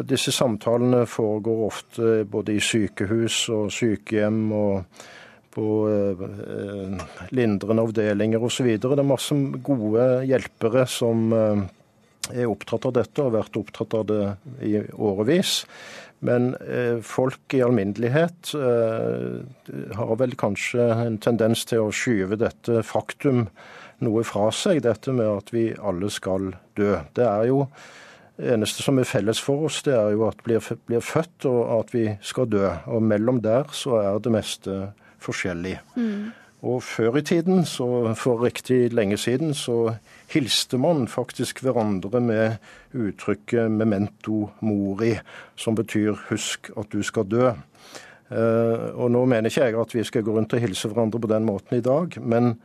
disse 0.08 0.32
samtalene 0.34 1.04
foregår 1.08 1.62
ofte 1.66 2.10
både 2.28 2.56
i 2.58 2.62
sykehus 2.62 3.44
og 3.54 3.70
sykehjem 3.72 4.42
og 4.56 5.04
på 5.58 5.68
eh, 5.90 7.06
lindrende 7.34 7.84
avdelinger 7.86 8.42
osv. 8.44 8.70
Det 8.78 8.92
er 8.92 9.06
masse 9.06 9.36
gode 9.64 10.06
hjelpere 10.28 10.84
som 10.90 11.32
eh, 11.34 11.64
er 12.34 12.50
opptatt 12.50 12.88
av 12.88 12.94
dette 12.98 13.22
og 13.22 13.30
har 13.30 13.40
vært 13.40 13.58
opptatt 13.60 13.96
av 13.98 14.06
det 14.10 14.22
i 14.66 14.76
årevis. 14.94 15.62
Men 16.26 16.52
eh, 16.66 16.98
folk 17.06 17.54
i 17.54 17.62
alminnelighet 17.64 18.52
har 19.98 20.16
vel 20.18 20.34
kanskje 20.38 20.88
en 21.06 21.20
tendens 21.22 21.64
til 21.68 21.86
å 21.86 21.94
skyve 21.94 22.38
dette 22.40 22.82
faktum 22.86 23.46
noe 24.04 24.22
fra 24.26 24.48
seg, 24.54 24.82
dette 24.86 25.14
med 25.14 25.26
at 25.26 25.50
vi 25.54 25.70
alle 25.74 26.10
skal 26.14 26.52
dø. 26.78 26.98
Det 27.18 27.26
er 27.26 27.48
jo 27.50 27.64
det 28.38 28.52
eneste 28.54 28.84
som 28.84 28.98
er 29.00 29.08
felles 29.08 29.40
for 29.42 29.66
oss, 29.66 29.80
det 29.82 29.96
er 29.98 30.12
jo 30.14 30.28
at 30.28 30.44
vi 30.46 30.58
blir 30.86 31.02
født 31.02 31.46
og 31.50 31.62
at 31.80 31.94
vi 31.94 32.04
skal 32.22 32.46
dø. 32.50 32.68
Og 32.86 33.02
mellom 33.02 33.40
der 33.42 33.66
så 33.74 33.98
er 33.98 34.20
det 34.22 34.32
meste 34.32 34.76
forskjellig. 35.22 35.74
Mm. 35.98 36.28
Og 36.68 36.82
før 36.82 37.18
i 37.18 37.22
tiden, 37.22 37.64
så 37.66 38.14
for 38.18 38.42
riktig 38.42 38.92
lenge 38.94 39.18
siden, 39.18 39.54
så 39.54 39.94
hilste 40.30 40.78
man 40.78 41.08
faktisk 41.08 41.62
hverandre 41.62 42.20
med 42.20 42.56
uttrykket 42.94 43.70
'memento 43.70 44.50
mori', 44.60 45.20
som 45.56 45.74
betyr 45.74 46.14
'husk 46.30 46.70
at 46.78 46.92
du 46.92 47.02
skal 47.02 47.24
dø'. 47.24 47.52
Uh, 48.30 48.92
og 48.94 49.10
nå 49.10 49.24
mener 49.24 49.48
ikke 49.48 49.64
jeg 49.64 49.80
at 49.80 49.94
vi 49.94 50.04
skal 50.04 50.22
gå 50.22 50.32
rundt 50.36 50.52
og 50.52 50.60
hilse 50.60 50.88
hverandre 50.88 51.20
på 51.20 51.26
den 51.26 51.44
måten 51.44 51.78
i 51.78 51.80
dag, 51.80 52.20
men 52.20 52.60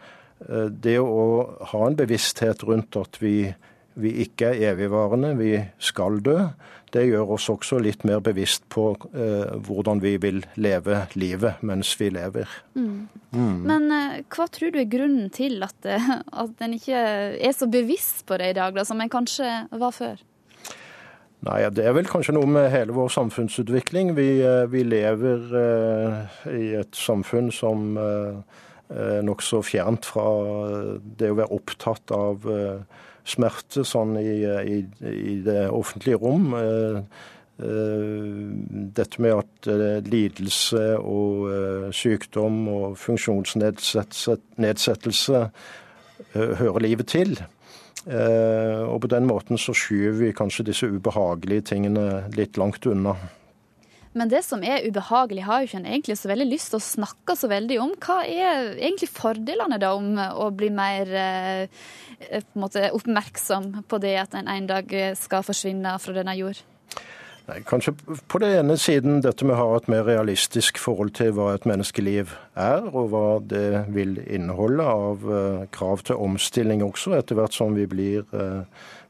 uh, 0.50 0.68
det 0.68 1.00
å 1.00 1.56
ha 1.62 1.88
en 1.88 1.96
bevissthet 1.96 2.63
rundt 2.63 2.96
at 2.96 3.22
vi 3.22 3.56
vi 4.00 4.14
ikke 4.24 4.54
er 4.54 4.74
evigvarende, 4.74 5.34
vi 5.38 5.52
skal 5.82 6.20
dø. 6.26 6.38
Det 6.94 7.08
gjør 7.08 7.34
oss 7.36 7.48
også 7.50 7.80
litt 7.82 8.04
mer 8.06 8.20
bevisst 8.22 8.68
på 8.74 8.92
eh, 9.18 9.56
hvordan 9.66 10.02
vi 10.04 10.14
vil 10.22 10.44
leve 10.62 11.08
livet 11.18 11.64
mens 11.66 11.96
vi 11.98 12.12
lever. 12.14 12.50
Mm. 12.78 13.08
Mm. 13.34 13.56
Men 13.66 13.88
eh, 13.96 14.20
hva 14.34 14.46
tror 14.54 14.74
du 14.74 14.78
er 14.82 14.92
grunnen 14.92 15.32
til 15.34 15.66
at, 15.66 15.78
eh, 15.90 16.12
at 16.44 16.62
en 16.62 16.78
ikke 16.78 17.00
er 17.34 17.56
så 17.58 17.70
bevisst 17.72 18.28
på 18.30 18.38
det 18.38 18.54
i 18.54 18.60
dag, 18.60 18.78
da, 18.78 18.86
som 18.86 19.02
en 19.02 19.14
kanskje 19.14 19.50
var 19.72 19.96
før? 19.96 20.22
Nei, 21.44 21.70
Det 21.70 21.84
er 21.84 21.96
vel 21.96 22.08
kanskje 22.08 22.36
noe 22.38 22.48
med 22.48 22.70
hele 22.72 22.94
vår 22.96 23.10
samfunnsutvikling. 23.12 24.14
Vi, 24.16 24.40
eh, 24.46 24.66
vi 24.72 24.84
lever 24.88 25.42
eh, 25.60 26.38
i 26.56 26.68
et 26.80 26.96
samfunn 26.96 27.52
som 27.52 27.98
eh, 28.00 28.38
er 28.94 29.26
nokså 29.26 29.60
fjernt 29.66 30.08
fra 30.08 30.24
det 31.20 31.32
å 31.34 31.40
være 31.40 31.56
opptatt 31.56 32.14
av 32.14 32.46
smerte 33.27 33.84
sånn 33.88 34.18
i, 34.20 34.44
i, 34.44 34.86
i 35.10 35.42
det 35.46 35.70
offentlige 35.72 36.18
rom. 36.22 36.53
Eh, 36.58 36.98
eh, 37.63 38.44
dette 38.98 39.22
med 39.24 39.34
at 39.39 39.68
eh, 39.72 40.01
lidelse 40.08 40.98
og 41.00 41.34
sykdom 41.96 42.68
og 42.74 42.98
funksjonsnedsettelse 43.00 45.39
hører 46.34 46.80
livet 46.84 47.08
til. 47.13 47.32
Og 48.03 49.00
på 49.00 49.08
den 49.08 49.25
måten 49.30 49.58
så 49.60 49.74
skyver 49.77 50.13
vi 50.18 50.32
kanskje 50.36 50.65
disse 50.68 50.88
ubehagelige 50.92 51.62
tingene 51.72 52.06
litt 52.36 52.58
langt 52.60 52.86
unna. 52.89 53.13
Men 54.13 54.29
det 54.29 54.43
som 54.46 54.62
er 54.62 54.86
ubehagelig, 54.86 55.46
har 55.48 55.62
jo 55.62 55.70
ikke 55.70 55.79
en 55.82 55.89
egentlig 55.89 56.17
så 56.20 56.29
veldig 56.29 56.50
lyst 56.51 56.74
til 56.74 56.79
å 56.79 56.86
snakke 56.86 57.38
så 57.39 57.50
veldig 57.50 57.79
om. 57.82 57.96
Hva 57.98 58.20
er 58.25 58.75
egentlig 58.75 59.10
fordelene 59.10 59.79
da 59.82 59.96
om 59.98 60.20
å 60.20 60.51
bli 60.53 60.70
mer 60.74 61.10
eh, 61.17 61.88
på 62.51 62.62
måte 62.62 62.91
oppmerksom 62.93 63.72
på 63.89 64.01
det 64.03 64.13
at 64.22 64.38
en 64.38 64.51
en 64.51 64.70
dag 64.70 64.93
skal 65.17 65.46
forsvinne 65.46 65.98
fra 66.00 66.13
denne 66.15 66.38
jord? 66.38 66.62
Nei, 67.43 67.58
kanskje 67.67 67.91
på 68.32 68.39
den 68.39 68.53
ene 68.55 68.77
siden 68.79 69.17
dette 69.24 69.43
med 69.43 69.58
å 69.58 69.60
ha 69.60 69.72
et 69.75 69.89
mer 69.91 70.05
realistisk 70.08 70.77
forhold 70.79 71.12
til 71.17 71.34
hva 71.36 71.50
et 71.51 71.65
menneskeliv 71.67 72.32
er, 72.55 72.86
og 72.88 73.10
hva 73.12 73.39
det 73.43 73.84
vil 73.91 74.15
inneholde 74.24 74.86
av 74.88 75.25
eh, 75.27 75.65
krav 75.75 76.05
til 76.08 76.22
omstilling 76.24 76.86
også, 76.86 77.17
etter 77.17 77.36
hvert 77.36 77.55
som 77.55 77.75
vi 77.75 77.84
blir 77.89 78.24
uh, 78.32 78.63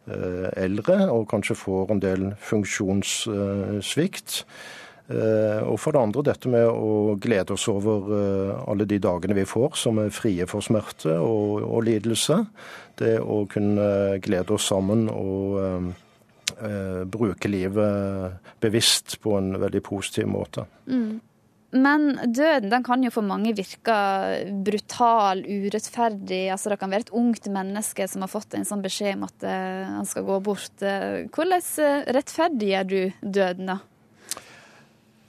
uh, 0.09 0.49
eldre 0.57 1.11
og 1.13 1.29
kanskje 1.29 1.59
får 1.61 1.93
en 1.93 2.01
del 2.01 2.33
funksjonssvikt. 2.41 4.39
Eh, 4.41 4.81
og 5.11 5.75
for 5.83 5.91
det 5.91 5.99
andre 5.99 6.23
dette 6.29 6.51
med 6.51 6.63
å 6.63 7.17
glede 7.21 7.57
oss 7.57 7.65
over 7.71 8.07
eh, 8.15 8.53
alle 8.71 8.87
de 8.87 9.01
dagene 9.03 9.35
vi 9.35 9.43
får 9.47 9.75
som 9.81 9.99
er 9.99 10.13
frie 10.15 10.47
for 10.47 10.63
smerte 10.63 11.17
og, 11.19 11.59
og 11.67 11.83
lidelse. 11.89 12.39
Det 12.99 13.17
å 13.19 13.43
kunne 13.51 14.21
glede 14.23 14.55
oss 14.55 14.69
sammen 14.71 15.09
og 15.11 15.59
eh, 15.59 17.03
bruke 17.03 17.51
livet 17.51 18.55
bevisst 18.63 19.19
på 19.19 19.35
en 19.41 19.57
veldig 19.59 19.83
positiv 19.83 20.31
måte. 20.31 20.67
Mm. 20.87 21.19
Men 21.73 22.11
døden 22.29 22.69
den 22.69 22.83
kan 22.85 23.01
jo 23.03 23.09
for 23.11 23.25
mange 23.25 23.51
virke 23.57 23.93
brutal, 24.63 25.41
urettferdig. 25.41 26.45
Altså 26.53 26.69
Det 26.69 26.77
kan 26.79 26.91
være 26.93 27.09
et 27.09 27.15
ungt 27.17 27.49
menneske 27.49 28.05
som 28.07 28.23
har 28.23 28.29
fått 28.29 28.53
en 28.53 28.67
sånn 28.67 28.83
beskjed 28.85 29.17
om 29.17 29.25
at 29.25 29.47
han 29.97 30.05
skal 30.05 30.27
gå 30.27 30.37
bort. 30.45 30.85
Hvordan 31.33 32.13
rettferdiggjør 32.13 32.91
du 32.91 32.99
døden, 33.25 33.73
da? 33.73 33.79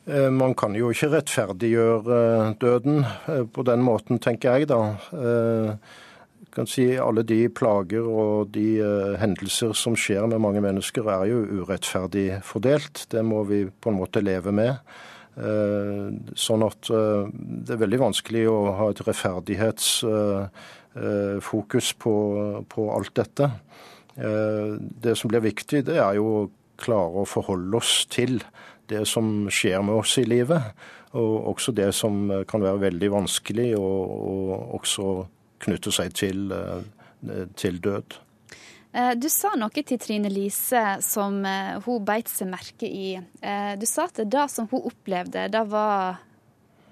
Eh, 0.07 0.31
man 0.31 0.55
kan 0.55 0.75
jo 0.77 0.91
ikke 0.93 1.09
rettferdiggjøre 1.15 2.17
eh, 2.21 2.55
døden 2.61 3.05
eh, 3.05 3.45
på 3.49 3.63
den 3.65 3.83
måten, 3.85 4.19
tenker 4.21 4.53
jeg 4.53 4.69
da. 4.69 4.97
Jeg 5.15 5.79
kan 6.53 6.67
si 6.71 6.97
Alle 7.01 7.23
de 7.27 7.49
plager 7.49 8.07
og 8.07 8.49
de 8.55 8.83
hendelser 9.19 9.73
som 9.75 9.97
skjer 9.99 10.27
med 10.31 10.39
mange 10.45 10.61
mennesker, 10.63 11.03
er 11.11 11.25
jo 11.33 11.39
urettferdig 11.65 12.43
fordelt. 12.47 13.07
Det 13.11 13.23
må 13.27 13.43
vi 13.49 13.65
på 13.67 13.91
en 13.91 13.99
måte 13.99 14.21
leve 14.23 14.53
med. 14.55 14.79
Sånn 16.39 16.63
at 16.63 16.87
det 16.87 17.75
er 17.75 17.81
veldig 17.81 17.99
vanskelig 18.05 18.47
å 18.47 18.71
ha 18.79 18.87
et 18.93 19.03
rettferdighetsfokus 19.03 21.89
på, 21.99 22.15
på 22.71 22.87
alt 22.95 23.11
dette. 23.19 23.51
Det 24.15 25.15
som 25.19 25.27
blir 25.33 25.43
viktig, 25.49 25.83
det 25.91 25.99
er 25.99 26.15
jo 26.21 26.27
å 26.37 26.51
klare 26.79 27.19
å 27.25 27.27
forholde 27.27 27.75
oss 27.83 28.07
til 28.15 28.39
det 28.91 29.05
som 29.09 29.49
skjer 29.53 29.83
med 29.85 29.95
oss 30.03 30.19
i 30.21 30.27
livet. 30.29 30.75
Og 31.15 31.55
også 31.55 31.73
det 31.75 31.93
som 31.95 32.27
kan 32.51 32.63
være 32.65 32.89
veldig 32.89 33.11
vanskelig, 33.13 33.71
og, 33.79 34.75
også 34.81 35.09
knytte 35.65 35.93
seg 35.95 36.15
til, 36.17 36.53
eh, 36.53 37.47
til 37.57 37.81
død. 37.81 38.19
Eh, 38.95 39.15
du 39.19 39.29
sa 39.33 39.55
noe 39.59 39.83
til 39.83 39.99
Trine 39.99 40.31
Lise 40.31 40.83
som 41.03 41.41
eh, 41.47 41.81
hun 41.87 42.05
beit 42.07 42.31
seg 42.31 42.51
merke 42.51 42.87
i. 42.87 43.17
Du 43.79 43.87
sa 43.87 44.09
at 44.11 44.23
det 44.31 44.47
som 44.53 44.69
hun 44.71 44.87
opplevde, 44.91 45.49
det 45.51 45.65
var 45.71 46.21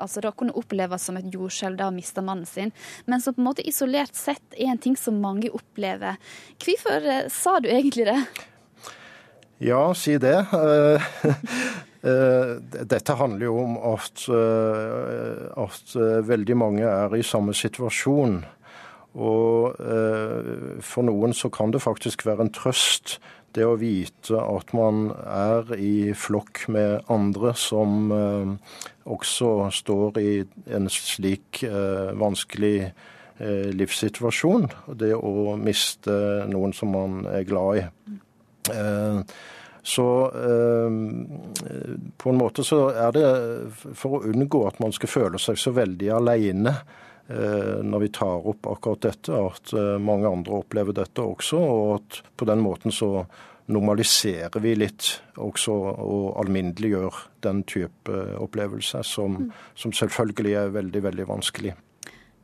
altså 0.03 0.23
det 0.23 0.33
kunne 0.35 0.55
oppleves 0.59 1.05
som 1.07 1.19
et 1.19 1.29
jordskjelv 1.31 1.77
da 1.79 1.87
hun 1.91 1.99
miste 2.01 2.23
mannen 2.25 2.49
sin, 2.49 2.73
men 3.07 3.23
som 3.23 3.37
på 3.37 3.43
en 3.43 3.47
måte 3.47 3.67
isolert 3.69 4.17
sett 4.19 4.57
er 4.57 4.73
en 4.73 4.81
ting 4.83 4.97
som 4.99 5.21
mange 5.23 5.53
opplever. 5.55 6.19
Hvorfor 6.59 7.29
sa 7.31 7.61
du 7.63 7.69
egentlig 7.71 8.09
det? 8.09 8.19
Ja, 9.63 9.95
si 9.95 10.19
det. 10.19 10.37
Eh, 12.03 12.57
dette 12.91 13.15
handler 13.15 13.47
jo 13.47 13.61
om 13.63 13.77
at, 13.93 14.25
eh, 14.27 15.45
at 15.55 15.93
eh, 15.95 16.17
veldig 16.27 16.57
mange 16.59 16.83
er 16.83 17.15
i 17.15 17.23
samme 17.23 17.55
situasjon. 17.55 18.41
Og 19.23 19.77
for 20.83 21.07
noen 21.07 21.35
så 21.37 21.51
kan 21.53 21.71
det 21.71 21.85
faktisk 21.85 22.25
være 22.27 22.47
en 22.47 22.51
trøst 22.57 23.19
det 23.55 23.67
å 23.69 23.77
vite 23.79 24.41
at 24.41 24.73
man 24.75 25.13
er 25.13 25.71
i 25.77 26.11
flokk 26.17 26.65
med 26.73 27.05
andre 27.13 27.53
som 27.55 28.09
også 29.05 29.53
står 29.69 30.19
i 30.23 30.33
en 30.73 30.89
slik 30.89 31.61
vanskelig 32.17 32.89
livssituasjon. 33.77 34.71
Det 34.97 35.13
å 35.13 35.59
miste 35.61 36.17
noen 36.49 36.73
som 36.73 36.97
man 36.97 37.27
er 37.29 37.45
glad 37.45 37.83
i. 37.85 37.87
Så 39.83 40.25
eh, 40.27 40.91
på 42.17 42.31
en 42.31 42.37
måte 42.39 42.65
så 42.65 42.85
er 42.95 43.15
det 43.17 43.31
for 43.99 44.19
å 44.19 44.27
unngå 44.31 44.67
at 44.69 44.79
man 44.83 44.95
skal 44.95 45.11
føle 45.11 45.41
seg 45.43 45.59
så 45.59 45.73
veldig 45.75 46.11
alene 46.15 46.71
eh, 47.27 47.81
når 47.83 48.05
vi 48.05 48.11
tar 48.15 48.47
opp 48.53 48.69
akkurat 48.71 49.09
dette, 49.09 49.35
at 49.35 49.75
eh, 49.75 49.97
mange 49.99 50.31
andre 50.31 50.61
opplever 50.63 50.95
dette 50.95 51.27
også, 51.27 51.59
og 51.59 51.95
at 51.97 52.21
på 52.39 52.47
den 52.47 52.63
måten 52.63 52.95
så 52.95 53.27
normaliserer 53.73 54.63
vi 54.63 54.77
litt 54.79 55.09
også 55.43 55.75
og 55.75 56.39
alminneliggjør 56.45 57.19
den 57.43 57.63
type 57.67 58.23
opplevelse, 58.39 59.03
som, 59.07 59.39
mm. 59.41 59.51
som 59.75 59.95
selvfølgelig 59.99 60.55
er 60.61 60.77
veldig, 60.79 61.03
veldig 61.11 61.27
vanskelig. 61.31 61.75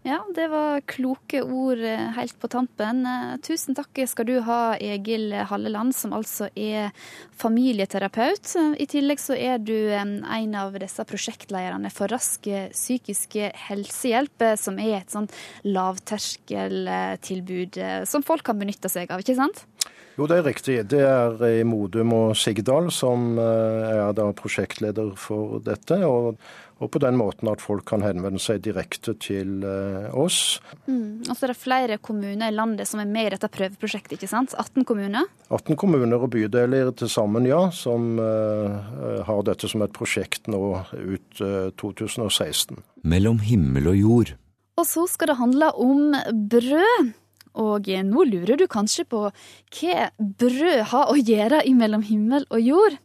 Ja, 0.08 0.24
det 0.34 0.46
var 0.48 0.80
kloke 0.88 1.42
ord 1.44 1.82
eh, 1.84 2.08
helt 2.16 2.32
på 2.40 2.48
tampen. 2.48 3.02
Eh, 3.04 3.36
tusen 3.44 3.76
takk 3.76 3.92
skal 4.08 4.24
du 4.24 4.40
ha, 4.46 4.72
Egil 4.80 5.34
Halleland, 5.50 5.92
som 5.92 6.14
altså 6.16 6.48
er 6.56 6.96
familieterapeut. 7.36 8.56
I 8.80 8.86
tillegg 8.88 9.20
så 9.20 9.36
er 9.36 9.60
du 9.60 9.92
en 9.92 10.24
av 10.56 10.72
disse 10.80 11.04
prosjektlederne 11.04 11.92
for 11.92 12.08
Rask 12.08 12.40
psykisk 12.72 13.36
helsehjelp, 13.68 14.40
eh, 14.46 14.56
som 14.56 14.80
er 14.80 15.02
et 15.02 15.12
sånt 15.12 15.28
lavterskeltilbud 15.68 17.76
som 18.08 18.24
folk 18.24 18.40
kan 18.48 18.56
benytte 18.62 18.88
seg 18.88 19.12
av, 19.12 19.20
ikke 19.20 19.36
sant? 19.36 19.68
Jo, 20.16 20.24
det 20.26 20.36
er 20.38 20.48
riktig. 20.48 20.88
Det 20.90 21.02
er 21.04 21.42
i 21.60 21.64
Modum 21.68 22.12
og 22.16 22.34
Sigdal 22.34 22.90
som 22.90 23.38
er 23.38 24.32
prosjektleder 24.40 25.12
for 25.20 25.60
dette. 25.62 26.00
og 26.08 26.40
og 26.78 26.90
på 26.94 27.00
den 27.02 27.16
måten 27.18 27.50
at 27.50 27.62
folk 27.62 27.86
kan 27.90 28.04
henvende 28.06 28.40
seg 28.42 28.62
direkte 28.62 29.14
til 29.18 29.64
eh, 29.66 30.08
oss. 30.14 30.58
Mm. 30.86 31.26
Og 31.26 31.32
så 31.32 31.46
er 31.46 31.52
det 31.52 31.58
flere 31.58 31.98
kommuner 31.98 32.48
i 32.48 32.54
landet 32.54 32.88
som 32.90 33.02
er 33.02 33.10
med 33.10 33.30
i 33.30 33.34
dette 33.34 33.50
prøveprosjektet, 33.52 34.16
ikke 34.18 34.30
sant? 34.30 34.54
18 34.54 34.86
kommuner? 34.88 35.26
18 35.50 35.78
kommuner 35.80 36.22
og 36.22 36.30
bydeler 36.34 36.92
til 36.98 37.10
sammen, 37.10 37.48
ja, 37.48 37.64
som 37.74 38.18
uh, 38.20 39.24
har 39.26 39.42
dette 39.48 39.70
som 39.70 39.82
et 39.82 39.94
prosjekt 39.96 40.46
nå 40.50 40.60
ut 40.94 41.42
uh, 41.42 41.70
2016. 41.80 42.78
Mellom 43.08 43.42
himmel 43.42 43.90
og 43.90 43.98
jord. 43.98 44.36
Og 44.78 44.86
så 44.86 45.08
skal 45.10 45.32
det 45.32 45.40
handle 45.40 45.72
om 45.74 46.14
brød. 46.52 47.10
Og 47.58 47.88
nå 48.06 48.24
lurer 48.28 48.58
du 48.60 48.68
kanskje 48.70 49.02
på 49.08 49.24
hva 49.26 50.08
brød 50.18 50.82
har 50.92 51.10
å 51.10 51.16
gjøre 51.18 51.64
i 51.66 51.74
mellom 51.74 52.04
himmel 52.06 52.46
og 52.54 52.62
jord? 52.62 52.98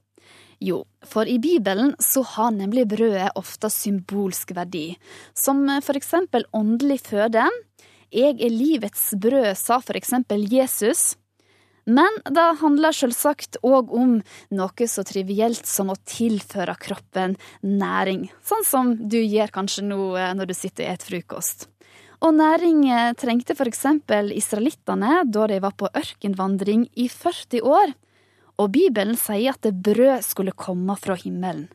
Jo, 0.63 0.83
for 1.03 1.27
i 1.27 1.35
Bibelen 1.43 1.91
så 1.99 2.21
har 2.23 2.53
nemlig 2.55 2.85
brødet 2.93 3.33
ofte 3.35 3.67
symbolsk 3.73 4.53
verdi, 4.55 4.93
som 5.35 5.65
for 5.83 5.99
eksempel 5.99 6.45
åndelig 6.55 7.01
føde. 7.09 7.49
Jeg 8.13 8.37
er 8.37 8.53
livets 8.53 9.09
brød, 9.19 9.57
sa 9.59 9.81
for 9.83 9.99
eksempel 9.99 10.45
Jesus. 10.47 11.17
Men 11.83 12.15
det 12.23 12.45
handler 12.61 12.95
selvsagt 12.95 13.57
òg 13.65 13.91
om 13.91 14.13
noe 14.55 14.87
så 14.87 15.03
trivielt 15.03 15.67
som 15.67 15.91
å 15.91 15.99
tilføre 16.07 16.77
kroppen 16.79 17.35
næring, 17.59 18.29
sånn 18.39 18.63
som 18.63 18.93
du 18.95 19.19
gjør 19.19 19.51
kanskje 19.51 19.83
nå 19.89 20.13
eh, 20.15 20.31
når 20.37 20.47
du 20.47 20.55
sitter 20.55 20.87
og 20.87 20.93
et 20.93 21.07
frokost. 21.09 21.67
Og 22.23 22.37
næring 22.37 22.85
eh, 22.87 23.11
trengte 23.19 23.57
for 23.59 23.67
eksempel 23.67 24.31
israelittene 24.31 25.25
da 25.27 25.49
de 25.51 25.59
var 25.65 25.75
på 25.75 25.91
ørkenvandring 25.91 26.87
i 26.95 27.09
40 27.11 27.67
år. 27.67 27.91
Og 28.63 28.69
Bibelen 28.71 29.17
sier 29.19 29.57
at 29.57 29.65
det 29.65 29.75
brød 29.83 30.23
skulle 30.23 30.53
komme 30.55 30.95
fra 30.95 31.17
himmelen. 31.19 31.65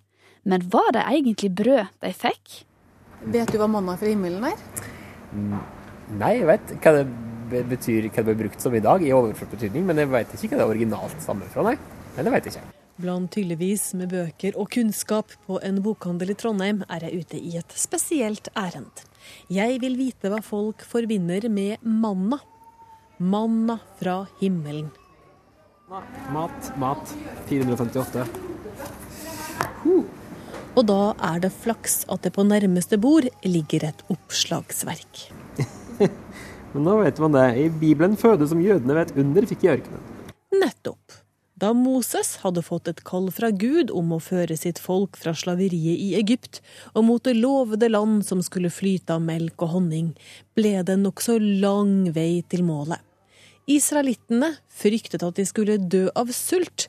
Men 0.49 0.65
var 0.73 0.95
det 0.97 1.05
egentlig 1.05 1.51
brød 1.53 1.91
de 2.01 2.13
fikk? 2.17 2.63
Vet 3.29 3.51
du 3.53 3.59
hva 3.61 3.67
manna 3.69 3.97
fra 4.01 4.09
himmelen 4.09 4.47
er? 4.49 4.63
Mm, 5.35 5.59
nei, 6.17 6.31
jeg 6.39 6.47
vet 6.49 6.73
hva 6.79 6.93
det 6.97 7.63
betyr, 7.69 8.07
hva 8.09 8.23
det 8.23 8.31
ble 8.31 8.37
brukt 8.47 8.65
som 8.65 8.77
i 8.77 8.81
dag, 8.81 9.05
i 9.05 9.13
overført 9.13 9.53
betydning. 9.53 9.85
Men 9.85 10.01
jeg 10.01 10.09
vet 10.15 10.33
ikke 10.39 10.55
hva 10.55 10.63
det 10.63 10.69
originalt 10.71 11.19
stammer 11.21 11.51
fra, 11.53 11.67
nei. 11.67 11.75
Men 12.17 12.29
det 12.29 12.33
vet 12.37 12.49
jeg 12.49 12.57
ikke. 12.57 12.71
Blant 12.99 13.31
tydeligvis 13.37 13.85
med 13.99 14.11
bøker 14.11 14.57
og 14.59 14.73
kunnskap 14.75 15.35
på 15.47 15.61
en 15.63 15.83
bokhandel 15.85 16.33
i 16.33 16.39
Trondheim 16.39 16.81
er 16.89 17.05
jeg 17.07 17.21
ute 17.21 17.39
i 17.39 17.53
et 17.61 17.77
spesielt 17.79 18.49
ærend. 18.59 19.05
Jeg 19.53 19.83
vil 19.85 19.99
vite 20.01 20.33
hva 20.33 20.41
folk 20.43 20.87
forbinder 20.89 21.51
med 21.53 21.85
manna. 21.85 22.41
Manna 23.19 23.77
fra 24.01 24.23
himmelen. 24.41 24.89
Mat, 25.89 26.73
mat. 26.77 27.13
458. 27.49 28.25
Uh. 29.87 30.03
Og 30.77 30.83
da 30.85 31.15
er 31.31 31.41
det 31.41 31.51
flaks 31.63 32.03
at 32.13 32.27
det 32.27 32.35
på 32.37 32.45
nærmeste 32.45 32.99
bord 33.01 33.25
ligger 33.41 33.87
et 33.89 34.03
oppslagsverk. 34.13 35.23
Men 36.75 36.85
nå 36.85 36.99
vet 37.01 37.23
man 37.25 37.33
det. 37.39 37.47
I 37.57 37.65
Bibelen 37.73 38.19
fødes 38.21 38.53
som 38.53 38.61
jødene 38.61 38.99
ved 38.99 39.09
et 39.09 39.23
under 39.25 39.49
fikk 39.49 39.65
i 39.65 39.73
ørkenen. 39.79 40.05
Nettopp. 40.61 41.17
Da 41.59 41.73
Moses 41.73 42.37
hadde 42.45 42.63
fått 42.63 42.93
et 42.93 43.01
kall 43.09 43.33
fra 43.33 43.49
Gud 43.49 43.89
om 43.89 44.13
å 44.13 44.21
føre 44.23 44.61
sitt 44.61 44.79
folk 44.79 45.17
fra 45.17 45.33
slaveriet 45.33 45.97
i 45.97 46.13
Egypt 46.21 46.61
og 46.93 47.09
mot 47.09 47.25
det 47.25 47.39
lovede 47.41 47.89
land 47.89 48.21
som 48.29 48.45
skulle 48.45 48.71
flyte 48.71 49.17
av 49.17 49.25
melk 49.25 49.65
og 49.65 49.73
honning, 49.79 50.13
ble 50.53 50.77
det 50.85 51.01
nokså 51.01 51.41
lang 51.41 52.13
vei 52.13 52.45
til 52.47 52.69
målet. 52.69 53.08
Israelittene 53.69 54.55
fryktet 54.73 55.23
at 55.27 55.37
de 55.37 55.45
skulle 55.45 55.77
dø 55.77 56.07
av 56.17 56.31
sult, 56.33 56.87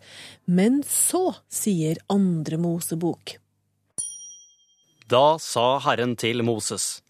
men 0.47 0.79
så 0.87 1.33
sier 1.51 1.99
andre 2.07 2.59
Mosebok. 2.61 3.35
Da 5.11 5.35
sa 5.43 5.67
Herren 5.83 6.15
til 6.19 6.43
Moses, 6.45 7.01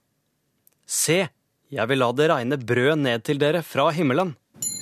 Se, 0.89 1.27
jeg 1.69 1.85
vil 1.91 2.01
la 2.01 2.09
det 2.17 2.29
regne 2.31 2.57
brød 2.57 3.03
ned 3.03 3.25
til 3.27 3.37
dere 3.37 3.61
fra 3.61 3.91
himmelen. 3.93 4.33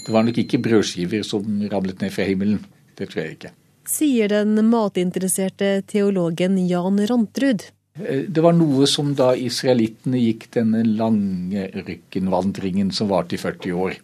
Det 0.05 0.13
var 0.15 0.23
nok 0.23 0.37
ikke 0.39 0.61
brødskiver 0.63 1.25
som 1.27 1.65
ramlet 1.67 1.99
ned 1.99 2.13
fra 2.15 2.23
himmelen. 2.29 2.61
Det 2.95 3.09
tror 3.09 3.25
jeg 3.25 3.35
ikke. 3.35 3.51
Sier 3.87 4.31
den 4.31 4.55
matinteresserte 4.69 5.81
teologen 5.89 6.55
Jan 6.69 7.01
Rantrud. 7.09 7.65
Eh, 7.99 8.23
det 8.31 8.43
var 8.43 8.55
noe 8.55 8.87
som 8.87 9.11
da 9.19 9.33
israelittene 9.35 10.21
gikk 10.21 10.47
denne 10.55 10.85
lange 10.87 11.67
rykkenvandringen 11.75 12.93
som 12.95 13.11
varte 13.11 13.35
i 13.35 13.41
40 13.41 13.75
år 13.75 13.99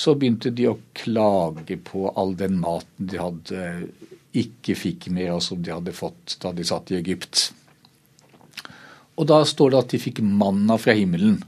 så 0.00 0.14
begynte 0.16 0.52
de 0.56 0.68
å 0.70 0.78
klage 0.96 1.76
på 1.84 2.08
all 2.16 2.32
den 2.38 2.60
maten 2.62 3.10
de 3.10 3.20
hadde 3.20 3.64
ikke 4.36 4.76
fikk 4.78 5.08
med, 5.12 5.32
og 5.34 5.42
som 5.44 5.60
de 5.62 5.72
hadde 5.74 5.96
fått 5.96 6.38
da 6.42 6.52
de 6.54 6.64
satt 6.66 6.92
i 6.92 7.00
Egypt. 7.00 7.50
Og 9.18 9.26
da 9.28 9.42
står 9.44 9.72
det 9.72 9.80
at 9.80 9.92
de 9.92 10.00
fikk 10.00 10.22
manna 10.24 10.78
fra 10.80 10.94
himmelen. 10.96 11.40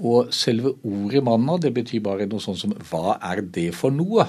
Og 0.00 0.30
selve 0.32 0.76
ordet 0.86 1.24
manna, 1.26 1.58
det 1.60 1.72
betyr 1.76 2.04
bare 2.04 2.28
noe 2.28 2.42
sånt 2.44 2.60
som 2.62 2.76
hva 2.90 3.18
er 3.32 3.42
det 3.42 3.70
for 3.76 3.92
noe? 3.94 4.28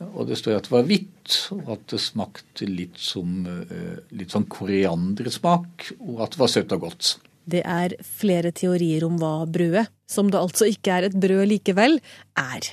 Og 0.00 0.24
det 0.28 0.38
står 0.40 0.56
at 0.56 0.66
det 0.66 0.74
var 0.74 0.86
hvitt, 0.88 1.36
og 1.54 1.74
at 1.76 1.86
det 1.92 2.00
smakte 2.02 2.66
litt 2.66 2.98
som 3.00 3.44
eh, 3.46 4.00
litt 4.16 4.32
sånn 4.32 4.48
koriandersmak, 4.50 5.90
og 6.00 6.22
at 6.24 6.34
det 6.34 6.40
var 6.40 6.52
søtt 6.52 6.72
og 6.76 6.86
godt. 6.88 7.18
Det 7.44 7.62
er 7.64 7.96
flere 8.04 8.52
teorier 8.52 9.06
om 9.06 9.16
hva 9.20 9.46
brødet, 9.48 9.88
som 10.10 10.30
det 10.30 10.40
altså 10.40 10.68
ikke 10.70 10.92
er 10.96 11.08
et 11.08 11.16
brød 11.20 11.46
likevel, 11.54 11.98
er. 12.38 12.68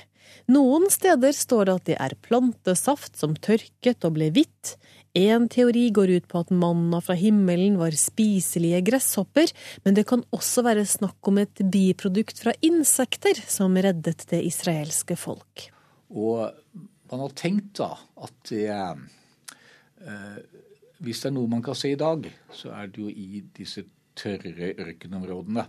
Noen 0.48 0.86
steder 0.88 1.34
står 1.36 1.68
det 1.68 1.74
at 1.74 1.88
det 1.90 1.96
er 2.00 2.20
plantesaft 2.24 3.18
som 3.20 3.34
tørket 3.36 4.06
og 4.08 4.14
ble 4.16 4.30
hvitt. 4.32 4.78
En 5.18 5.48
teori 5.50 5.88
går 5.92 6.12
ut 6.16 6.28
på 6.30 6.40
at 6.40 6.52
manna 6.54 7.00
fra 7.04 7.16
himmelen 7.18 7.76
var 7.80 7.96
spiselige 7.96 8.80
gresshopper, 8.86 9.50
men 9.84 9.96
det 9.96 10.06
kan 10.08 10.22
også 10.36 10.64
være 10.64 10.86
snakk 10.88 11.28
om 11.28 11.40
et 11.42 11.60
biprodukt 11.72 12.40
fra 12.44 12.54
insekter 12.64 13.40
som 13.48 13.76
reddet 13.76 14.24
det 14.30 14.40
israelske 14.48 15.18
folk. 15.20 15.68
Og 16.08 16.48
man 17.10 17.24
har 17.24 17.36
tenkt 17.36 17.74
da 17.80 17.92
at 18.16 18.36
det 18.48 18.68
eh, 18.72 20.38
Hvis 20.98 21.20
det 21.22 21.28
er 21.28 21.36
noe 21.36 21.46
man 21.50 21.62
kan 21.62 21.76
se 21.78 21.92
i 21.92 21.98
dag, 21.98 22.24
så 22.50 22.72
er 22.74 22.88
det 22.90 22.98
jo 22.98 23.08
i 23.08 23.42
disse 23.54 23.84
tørre 24.18 24.72
ørkenområdene. 24.74 25.64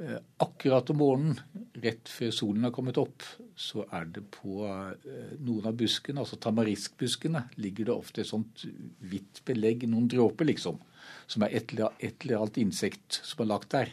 Eh, 0.00 0.16
akkurat 0.40 0.90
om 0.90 0.96
morgenen, 0.96 1.40
rett 1.82 2.08
før 2.08 2.30
solen 2.32 2.64
har 2.64 2.72
kommet 2.72 2.96
opp, 3.00 3.24
så 3.52 3.84
er 3.92 4.06
det 4.14 4.22
på 4.32 4.62
eh, 4.64 5.34
noen 5.44 5.66
av 5.68 5.76
buskene, 5.76 6.22
altså 6.22 6.38
tamariskbuskene, 6.40 7.42
ligger 7.60 7.90
det 7.90 7.96
ofte 7.96 8.22
et 8.22 8.30
sånt 8.30 8.64
hvitt 9.04 9.42
belegg, 9.44 9.84
noen 9.90 10.08
dråper 10.08 10.48
liksom, 10.48 10.80
som 11.28 11.44
er 11.44 11.58
et 11.60 11.74
eller, 11.74 11.92
et 12.00 12.24
eller 12.24 12.40
annet 12.40 12.62
insekt 12.64 13.20
som 13.20 13.44
er 13.44 13.52
lagt 13.52 13.76
der. 13.76 13.92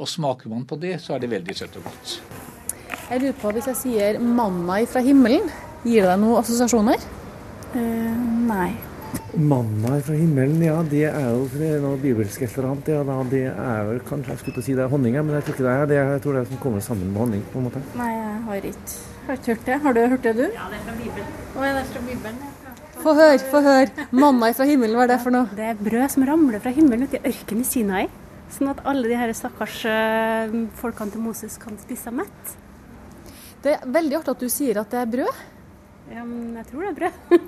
Og 0.00 0.08
smaker 0.08 0.52
man 0.52 0.64
på 0.68 0.80
det, 0.80 0.96
så 1.04 1.16
er 1.16 1.24
det 1.24 1.32
veldig 1.36 1.60
søtt 1.60 1.76
og 1.82 1.90
godt. 1.90 2.16
Jeg 3.10 3.20
lurer 3.20 3.38
på, 3.40 3.52
Hvis 3.52 3.68
jeg 3.68 3.76
sier 3.84 4.18
'manna 4.18 4.84
fra 4.88 5.04
himmelen', 5.04 5.52
gir 5.84 6.02
det 6.02 6.10
deg 6.10 6.20
noen 6.20 6.40
assosiasjoner? 6.40 6.96
Uh, 7.76 8.16
nei. 8.48 8.95
Manna 9.36 9.98
fra 10.00 10.14
himmelen, 10.16 10.62
ja 10.64 10.76
det 10.88 11.02
er 11.10 11.26
jo 11.28 11.42
det 11.52 11.66
er 11.74 11.82
noe 11.82 11.98
bibelsk 12.00 12.40
et 12.46 12.54
eller 12.56 12.70
annet. 12.70 12.86
Ja, 12.88 13.02
da, 13.04 13.16
det 13.28 13.42
er 13.52 13.82
vel 13.90 13.98
kanskje 14.08 14.32
jeg 14.32 14.40
skulle 14.40 14.54
til 14.56 14.62
å 14.62 14.66
si 14.68 14.76
det 14.78 14.84
er 14.86 14.92
honning, 14.92 15.18
men 15.18 15.36
jeg 15.36 15.44
tror 15.44 15.56
ikke 15.56 15.66
det 15.66 15.74
er 15.74 15.90
det. 15.90 15.98
Jeg 15.98 16.22
tror 16.24 16.36
det 16.36 16.40
er 16.40 16.48
som 16.52 16.60
kommer 16.62 16.84
sammen 16.86 17.10
med 17.12 17.20
honning. 17.20 17.42
på 17.52 17.60
en 17.60 17.66
måte. 17.66 17.82
Nei, 17.98 18.12
jeg 18.14 18.38
har 18.46 18.68
ikke, 18.70 18.94
har 19.26 19.40
ikke 19.40 19.50
hørt 19.52 19.66
det. 19.66 19.76
Har 19.84 19.96
du 19.96 20.00
hørt 20.00 20.22
det, 20.24 20.32
du? 20.38 20.44
Ja, 20.46 20.68
det 20.72 20.78
er 20.78 20.86
fra 20.86 20.94
Bibelen. 21.02 21.34
Å, 21.52 21.64
det 21.66 21.72
er 21.72 21.90
fra 21.90 22.04
Bibelen, 22.06 22.38
ja. 22.46 22.52
Få 23.02 23.12
høre, 23.18 23.42
få 23.52 23.60
høre. 23.66 24.06
Manna 24.16 24.48
fra 24.56 24.68
himmelen, 24.70 24.96
hva 24.96 25.04
er 25.04 25.12
det 25.12 25.18
for 25.26 25.36
noe? 25.36 25.50
Det 25.58 25.66
er 25.68 25.82
brød 25.84 26.06
som 26.14 26.24
ramler 26.30 26.64
fra 26.64 26.72
himmelen 26.72 27.04
ute 27.04 27.20
i 27.20 27.28
ørkenen 27.28 27.66
i 27.66 27.68
Sinai. 27.68 28.06
Sånn 28.56 28.70
at 28.72 28.80
alle 28.88 29.10
de 29.10 29.18
her 29.20 29.34
stakkars 29.36 29.82
uh, 29.90 30.56
folkene 30.80 31.12
til 31.12 31.22
Moses 31.26 31.58
kan 31.60 31.76
spise 31.82 32.08
seg 32.08 32.16
mett. 32.22 32.56
Det 33.66 33.76
er 33.76 33.84
veldig 33.98 34.22
artig 34.22 34.32
at 34.32 34.46
du 34.46 34.48
sier 34.52 34.80
at 34.80 34.96
det 34.96 35.02
er 35.02 35.12
brød. 35.12 35.44
Ja, 36.14 36.24
men 36.24 36.56
jeg 36.56 36.70
tror 36.70 36.86
det 36.86 36.94
er 36.94 36.98
brød. 37.02 37.46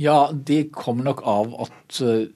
Ja, 0.00 0.30
det 0.32 0.70
kommer 0.74 1.10
nok 1.10 1.22
av 1.26 1.52
at 1.66 2.00
uh, 2.02 2.26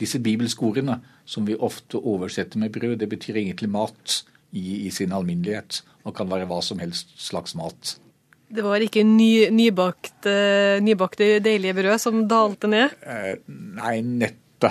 disse 0.00 0.20
bibelske 0.24 0.64
ordene, 0.66 1.00
som 1.24 1.46
vi 1.48 1.56
ofte 1.56 1.98
oversetter 2.00 2.60
med 2.60 2.72
brød, 2.74 2.98
det 3.00 3.08
betyr 3.10 3.40
egentlig 3.40 3.70
mat 3.72 4.22
i, 4.52 4.86
i 4.86 4.90
sin 4.94 5.14
alminnelighet, 5.16 5.82
og 6.04 6.16
kan 6.16 6.30
være 6.30 6.48
hva 6.50 6.60
som 6.64 6.82
helst 6.82 7.14
slags 7.20 7.56
mat. 7.58 7.96
Det 8.54 8.62
var 8.62 8.82
ikke 8.84 9.02
ny, 9.06 9.48
nybakte, 9.50 10.34
nybakte, 10.84 11.38
deilige 11.42 11.74
brød 11.74 12.02
som 12.02 12.26
dalte 12.30 12.70
ned? 12.70 12.92
Eh, 13.02 13.32
nei, 13.80 13.96
neppe. 14.04 14.70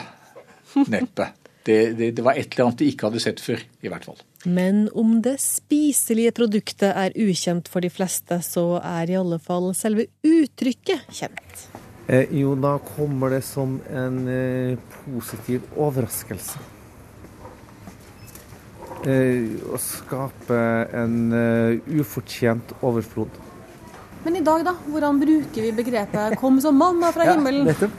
Neppe. 0.88 1.34
Det, 1.64 1.94
det, 1.96 2.12
det 2.18 2.24
var 2.24 2.36
et 2.36 2.52
eller 2.52 2.68
annet 2.68 2.82
de 2.82 2.88
ikke 2.92 3.08
hadde 3.08 3.22
sett 3.24 3.42
før, 3.44 3.62
i 3.84 3.92
hvert 3.92 4.06
fall. 4.08 4.20
Men 4.44 4.86
om 5.00 5.22
det 5.24 5.38
spiselige 5.40 6.34
produktet 6.36 6.92
er 6.92 7.16
ukjent 7.16 7.70
for 7.72 7.84
de 7.84 7.92
fleste, 7.92 8.42
så 8.44 8.66
er 8.84 9.12
i 9.12 9.20
alle 9.20 9.40
fall 9.40 9.72
selve 9.78 10.10
uttrykket 10.28 11.08
kjent. 11.08 11.64
Eh, 12.08 12.28
jo, 12.36 12.56
da 12.60 12.76
kommer 12.96 13.32
det 13.32 13.44
som 13.48 13.78
en 13.88 14.18
eh, 14.28 14.80
positiv 15.06 15.64
overraskelse. 15.80 16.60
Eh, 19.04 19.56
å 19.68 19.80
skape 19.84 20.58
en 20.96 21.16
uh, 21.36 21.96
ufortjent 22.00 22.70
overflod. 22.80 23.32
Men 24.24 24.38
i 24.40 24.44
dag, 24.44 24.62
da? 24.64 24.72
Hvordan 24.88 25.20
bruker 25.20 25.66
vi 25.66 25.72
begrepet 25.76 26.38
'kom 26.40 26.62
som 26.64 26.78
manna 26.80 27.12
fra 27.12 27.28
himmelen'? 27.28 27.68
Ja, 27.68 27.74
nettopp. 27.74 27.98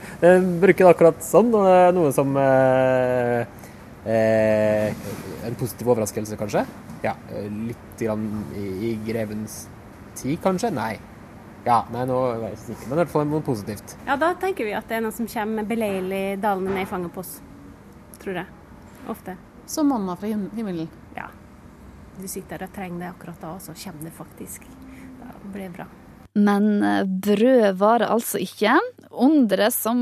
Bruker 0.61 0.85
det 0.85 0.93
akkurat 0.95 1.21
sånn. 1.21 1.51
Noe 1.93 2.11
som 2.13 2.33
eh, 2.41 3.45
eh, 4.09 4.93
en 5.45 5.57
positiv 5.61 5.93
overraskelse, 5.93 6.37
kanskje. 6.37 6.65
Ja, 7.05 7.13
Litt 7.45 8.01
grann 8.01 8.25
i, 8.57 8.65
i 8.89 8.99
grevens 9.05 9.67
tid, 10.17 10.41
kanskje? 10.41 10.73
Nei. 10.73 10.97
Ja, 11.65 11.79
nei, 11.89 12.03
nå 12.05 12.19
vet 12.43 12.59
jeg 12.61 12.75
ikke, 12.75 12.91
men 12.91 12.93
i 12.93 12.99
hvert 13.01 13.11
fall 13.15 13.25
noe 13.29 13.41
positivt. 13.45 13.95
Ja, 14.05 14.19
da 14.21 14.35
tenker 14.37 14.67
vi 14.67 14.75
at 14.77 14.85
det 14.89 14.99
er 14.99 15.03
noe 15.07 15.15
som 15.15 15.25
kommer 15.29 15.65
beleilig 15.65 16.37
dalende 16.43 16.75
ned 16.75 16.85
i 16.85 16.89
fanget 16.89 17.13
på 17.15 17.23
oss. 17.23 17.39
Tror 18.21 18.37
jeg. 18.37 18.45
Ofte. 19.09 19.33
Som 19.65 19.89
manna 19.89 20.13
fra 20.19 20.29
himmelen? 20.29 20.91
Ja. 21.17 21.31
Du 22.19 22.27
sitter 22.29 22.61
der 22.61 22.69
og 22.69 22.77
trenger 22.77 23.01
det 23.01 23.11
akkurat 23.15 23.41
da, 23.41 23.55
og 23.57 23.65
så 23.65 23.73
kommer 23.81 24.05
det 24.05 24.13
faktisk. 24.13 24.69
Da 25.23 25.33
blir 25.49 25.65
det 25.65 25.73
bra. 25.79 25.89
Men 26.35 26.69
brød 27.23 27.77
var 27.79 28.03
det 28.03 28.11
altså 28.11 28.39
ikke. 28.43 28.77
Underet 29.09 29.73
som 29.73 29.99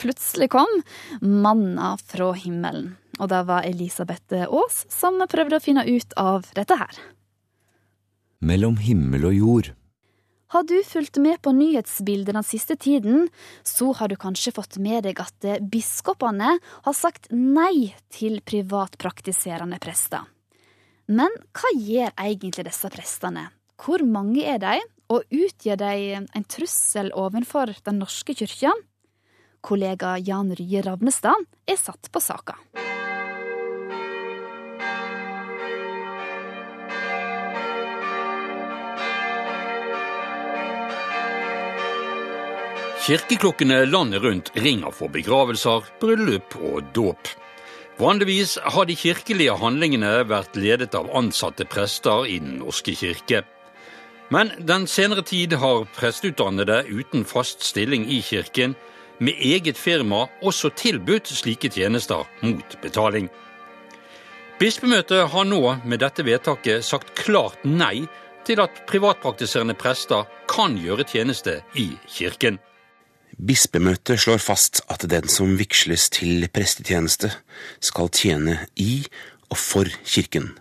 plutselig 0.00 0.50
kom, 0.56 0.80
manna 1.20 1.94
fra 2.02 2.32
himmelen. 2.34 2.94
Og 3.20 3.30
det 3.30 3.42
var 3.48 3.64
Elisabeth 3.68 4.42
Aas 4.48 4.82
som 4.92 5.22
prøvde 5.30 5.60
å 5.60 5.62
finne 5.62 5.86
ut 5.86 6.16
av 6.20 6.48
dette 6.56 6.76
her. 6.80 7.02
Mellom 8.44 8.80
himmel 8.82 9.30
og 9.30 9.36
jord. 9.36 9.74
Har 10.54 10.62
du 10.62 10.76
fulgt 10.84 11.18
med 11.18 11.40
på 11.42 11.50
nyhetsbildet 11.52 12.34
den 12.36 12.46
siste 12.46 12.76
tiden, 12.76 13.28
så 13.66 13.90
har 13.98 14.08
du 14.08 14.16
kanskje 14.16 14.54
fått 14.54 14.78
med 14.78 15.02
deg 15.08 15.18
at 15.18 15.46
biskopene 15.72 16.52
har 16.62 16.94
sagt 16.94 17.26
nei 17.34 17.90
til 18.14 18.38
privatpraktiserende 18.46 19.80
prester. 19.82 20.22
Men 21.06 21.34
hva 21.54 21.72
gjør 21.74 22.14
egentlig 22.14 22.66
disse 22.66 22.90
prestene? 22.94 23.48
Hvor 23.82 24.02
mange 24.06 24.46
er 24.46 24.62
de, 24.62 24.78
og 25.10 25.26
utgjør 25.30 25.82
de 25.82 25.92
en 26.22 26.46
trussel 26.50 27.12
overfor 27.14 27.74
Den 27.86 28.00
norske 28.02 28.34
kyrkja? 28.34 28.72
Kollega 29.66 30.16
Jan 30.22 30.54
Rye 30.54 30.82
Ravnestad 30.86 31.46
er 31.66 31.78
satt 31.78 32.10
på 32.10 32.22
saka. 32.22 32.58
Kirkeklokkene 43.06 43.84
landet 43.86 44.22
rundt 44.24 44.48
ringer 44.58 44.90
for 44.90 45.06
begravelser, 45.14 45.84
bryllup 46.00 46.56
og 46.58 46.88
dåp. 46.90 47.28
Vanligvis 48.00 48.56
har 48.58 48.88
de 48.88 48.96
kirkelige 48.98 49.54
handlingene 49.60 50.24
vært 50.26 50.58
ledet 50.58 50.96
av 50.98 51.12
ansatte 51.14 51.68
prester 51.70 52.26
i 52.26 52.40
Den 52.42 52.58
norske 52.64 52.96
kirke. 52.98 53.44
Men 54.34 54.50
den 54.58 54.88
senere 54.90 55.22
tid 55.22 55.54
har 55.54 55.86
presteutdannede 55.94 56.82
uten 56.90 57.22
fast 57.22 57.62
stilling 57.62 58.10
i 58.10 58.18
kirken 58.26 58.74
med 59.20 59.38
eget 59.38 59.78
firma 59.78 60.26
også 60.42 60.74
tilbudt 60.74 61.30
slike 61.30 61.70
tjenester 61.70 62.26
mot 62.42 62.78
betaling. 62.82 63.30
Bispemøtet 64.58 65.28
har 65.30 65.44
nå 65.46 65.76
med 65.84 66.02
dette 66.02 66.26
vedtaket 66.26 66.82
sagt 66.82 67.14
klart 67.14 67.62
nei 67.62 68.08
til 68.42 68.66
at 68.66 68.82
privatpraktiserende 68.90 69.78
prester 69.78 70.26
kan 70.50 70.74
gjøre 70.74 71.06
tjeneste 71.06 71.60
i 71.78 71.92
kirken. 72.10 72.58
Bispemøtet 73.36 74.22
slår 74.22 74.40
fast 74.40 74.80
at 74.88 75.02
den 75.12 75.28
som 75.28 75.58
vigsles 75.60 76.08
til 76.08 76.46
prestetjeneste, 76.48 77.28
skal 77.84 78.08
tjene 78.08 78.62
i 78.80 79.04
og 79.50 79.58
for 79.60 79.90
kirken. 80.08 80.54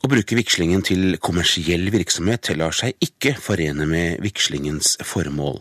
Å 0.00 0.08
bruke 0.08 0.36
vigslingen 0.36 0.80
til 0.84 1.18
kommersiell 1.20 1.90
virksomhet 1.92 2.50
lar 2.56 2.72
seg 2.76 2.96
ikke 3.04 3.34
forene 3.40 3.84
med 3.88 4.24
vigslingens 4.24 4.96
formål. 5.04 5.60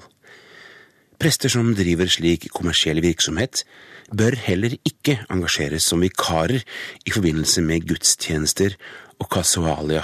Prester 1.20 1.52
som 1.52 1.70
driver 1.76 2.08
slik 2.12 2.50
kommersiell 2.56 3.04
virksomhet, 3.04 3.66
bør 4.12 4.36
heller 4.48 4.76
ikke 4.88 5.20
engasjeres 5.32 5.86
som 5.92 6.04
vikarer 6.04 6.64
i 7.04 7.14
forbindelse 7.14 7.64
med 7.68 7.88
gudstjenester 7.88 8.76
og 9.20 9.32
kasualia, 9.32 10.04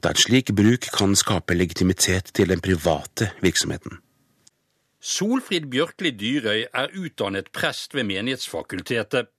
da 0.00 0.12
en 0.12 0.20
slik 0.20 0.52
bruk 0.56 0.88
kan 0.96 1.16
skape 1.16 1.56
legitimitet 1.56 2.32
til 2.36 2.52
den 2.52 2.60
private 2.64 3.32
virksomheten. 3.44 4.00
Solfrid 4.98 5.68
Bjørkli 5.70 6.10
Dyrøy 6.10 6.64
er 6.74 6.94
utdannet 6.98 7.52
prest 7.54 7.94
ved 7.94 8.08
Menighetsfakultetet. 8.08 9.30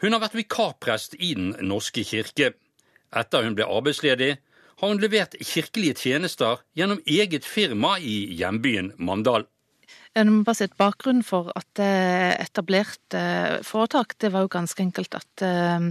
Hun 0.00 0.16
har 0.16 0.22
vært 0.22 0.38
vikarprest 0.38 1.18
i 1.20 1.34
Den 1.36 1.52
norske 1.68 2.04
kirke. 2.04 2.54
Etter 3.12 3.44
hun 3.44 3.56
ble 3.58 3.66
arbeidsledig, 3.68 4.38
har 4.80 4.88
hun 4.88 5.00
levert 5.02 5.36
kirkelige 5.44 5.98
tjenester 6.00 6.62
gjennom 6.78 7.02
eget 7.04 7.44
firma 7.44 7.98
i 8.00 8.32
hjembyen 8.38 8.94
Mandal. 8.96 9.44
En 10.16 10.30
må 10.32 10.44
bare 10.46 10.62
si 10.62 10.68
Bakgrunnen 10.80 11.22
for 11.26 11.52
at 11.54 11.78
jeg 11.78 12.38
etablerte 12.40 13.20
foretak, 13.66 14.16
det 14.18 14.32
var 14.32 14.46
jo 14.46 14.54
ganske 14.56 14.82
enkelt 14.82 15.14
at 15.14 15.44
eh, 15.44 15.90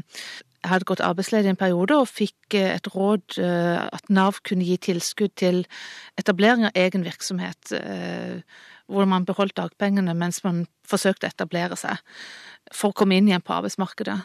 jeg 0.60 0.72
hadde 0.74 0.90
gått 0.90 1.04
arbeidsledig 1.06 1.54
en 1.54 1.60
periode 1.60 1.96
og 2.02 2.10
fikk 2.10 2.58
eh, 2.58 2.74
et 2.74 2.90
råd 2.92 3.38
eh, 3.40 3.78
at 3.86 4.12
Nav 4.12 4.42
kunne 4.44 4.68
gi 4.68 4.76
tilskudd 4.90 5.38
til 5.40 5.62
etablering 6.20 6.68
av 6.68 6.76
egen 6.76 7.06
virksomhet, 7.06 7.72
hvor 8.90 9.08
man 9.10 9.26
beholdt 9.28 9.58
dagpengene 9.60 10.16
mens 10.18 10.42
man 10.44 10.66
forsøkte 10.90 11.28
å 11.28 11.34
etablere 11.34 11.78
seg 11.80 12.02
for 12.74 12.92
å 12.92 12.98
komme 12.98 13.18
inn 13.18 13.30
igjen 13.30 13.46
på 13.46 13.56
arbeidsmarkedet. 13.56 14.18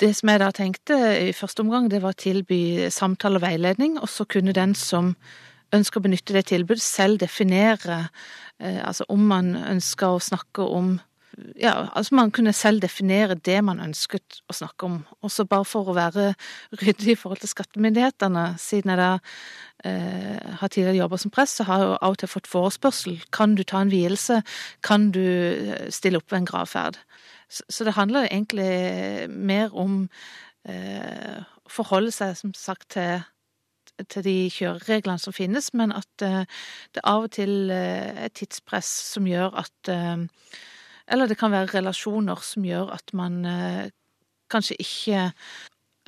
Det 0.00 0.10
som 0.18 0.30
jeg 0.30 0.42
da 0.42 0.50
tenkte 0.54 0.96
i 1.28 1.32
første 1.36 1.62
omgang, 1.62 1.90
det 1.90 2.00
var 2.02 2.16
å 2.16 2.22
tilby 2.24 2.88
samtale 2.90 3.38
og 3.38 3.44
veiledning, 3.44 3.98
og 4.00 4.10
så 4.10 4.26
kunne 4.26 4.54
den 4.56 4.74
som 4.78 5.12
ønsker 5.74 6.00
å 6.00 6.06
benytte 6.06 6.34
det 6.34 6.48
tilbudet, 6.50 6.82
selv 6.82 7.20
definere 7.22 8.08
altså 8.58 9.06
om 9.10 9.22
man 9.30 9.54
ønsker 9.58 10.14
å 10.14 10.22
snakke 10.22 10.66
om 10.66 10.96
ja, 11.60 11.88
altså 11.92 12.14
man 12.14 12.30
kunne 12.30 12.52
selv 12.52 12.82
definere 12.82 13.34
det 13.34 13.58
man 13.64 13.80
ønsket 13.82 14.40
å 14.50 14.54
snakke 14.56 14.86
om. 14.86 14.96
Også 15.24 15.46
bare 15.48 15.66
for 15.66 15.90
å 15.90 15.96
være 15.96 16.32
ryddig 16.80 17.14
i 17.14 17.18
forhold 17.18 17.42
til 17.42 17.50
skattemyndighetene, 17.50 18.44
siden 18.60 18.92
jeg 18.92 19.00
da 19.00 19.10
eh, 19.88 20.54
har 20.60 20.70
tidligere 20.70 21.00
jobba 21.00 21.18
som 21.20 21.34
prest, 21.34 21.58
så 21.58 21.66
har 21.68 21.82
jeg 21.82 21.90
jo 21.90 21.98
av 21.98 22.16
og 22.16 22.22
til 22.22 22.32
fått 22.34 22.50
forespørsel. 22.50 23.20
Kan 23.34 23.56
du 23.58 23.64
ta 23.64 23.82
en 23.82 23.92
vielse? 23.92 24.40
Kan 24.86 25.10
du 25.14 25.24
eh, 25.24 25.90
stille 25.94 26.22
opp 26.22 26.30
ved 26.30 26.42
en 26.42 26.50
gravferd? 26.50 26.98
Så, 27.48 27.66
så 27.68 27.86
det 27.88 27.96
handler 27.98 28.28
egentlig 28.30 29.28
mer 29.30 29.74
om 29.74 30.04
eh, 30.68 31.44
forholde 31.70 32.14
seg, 32.14 32.36
som 32.40 32.54
sagt, 32.56 32.92
til 32.98 33.22
til 34.10 34.24
de 34.26 34.48
kjørereglene 34.50 35.22
som 35.22 35.30
finnes, 35.30 35.68
men 35.78 35.92
at 35.94 36.22
uh, 36.26 36.40
det 36.96 37.02
av 37.06 37.28
og 37.28 37.30
til 37.36 37.70
uh, 37.70 38.24
er 38.24 38.32
tidspress 38.34 38.88
som 39.12 39.28
gjør 39.30 39.54
at 39.60 39.90
eller 41.08 41.28
det 41.30 41.38
kan 41.40 41.52
være 41.52 41.72
relasjoner 41.74 42.42
som 42.44 42.66
gjør 42.66 42.92
at 42.96 43.14
man 43.16 43.44
eh, 43.48 43.86
kanskje 44.52 44.78
ikke 44.80 45.24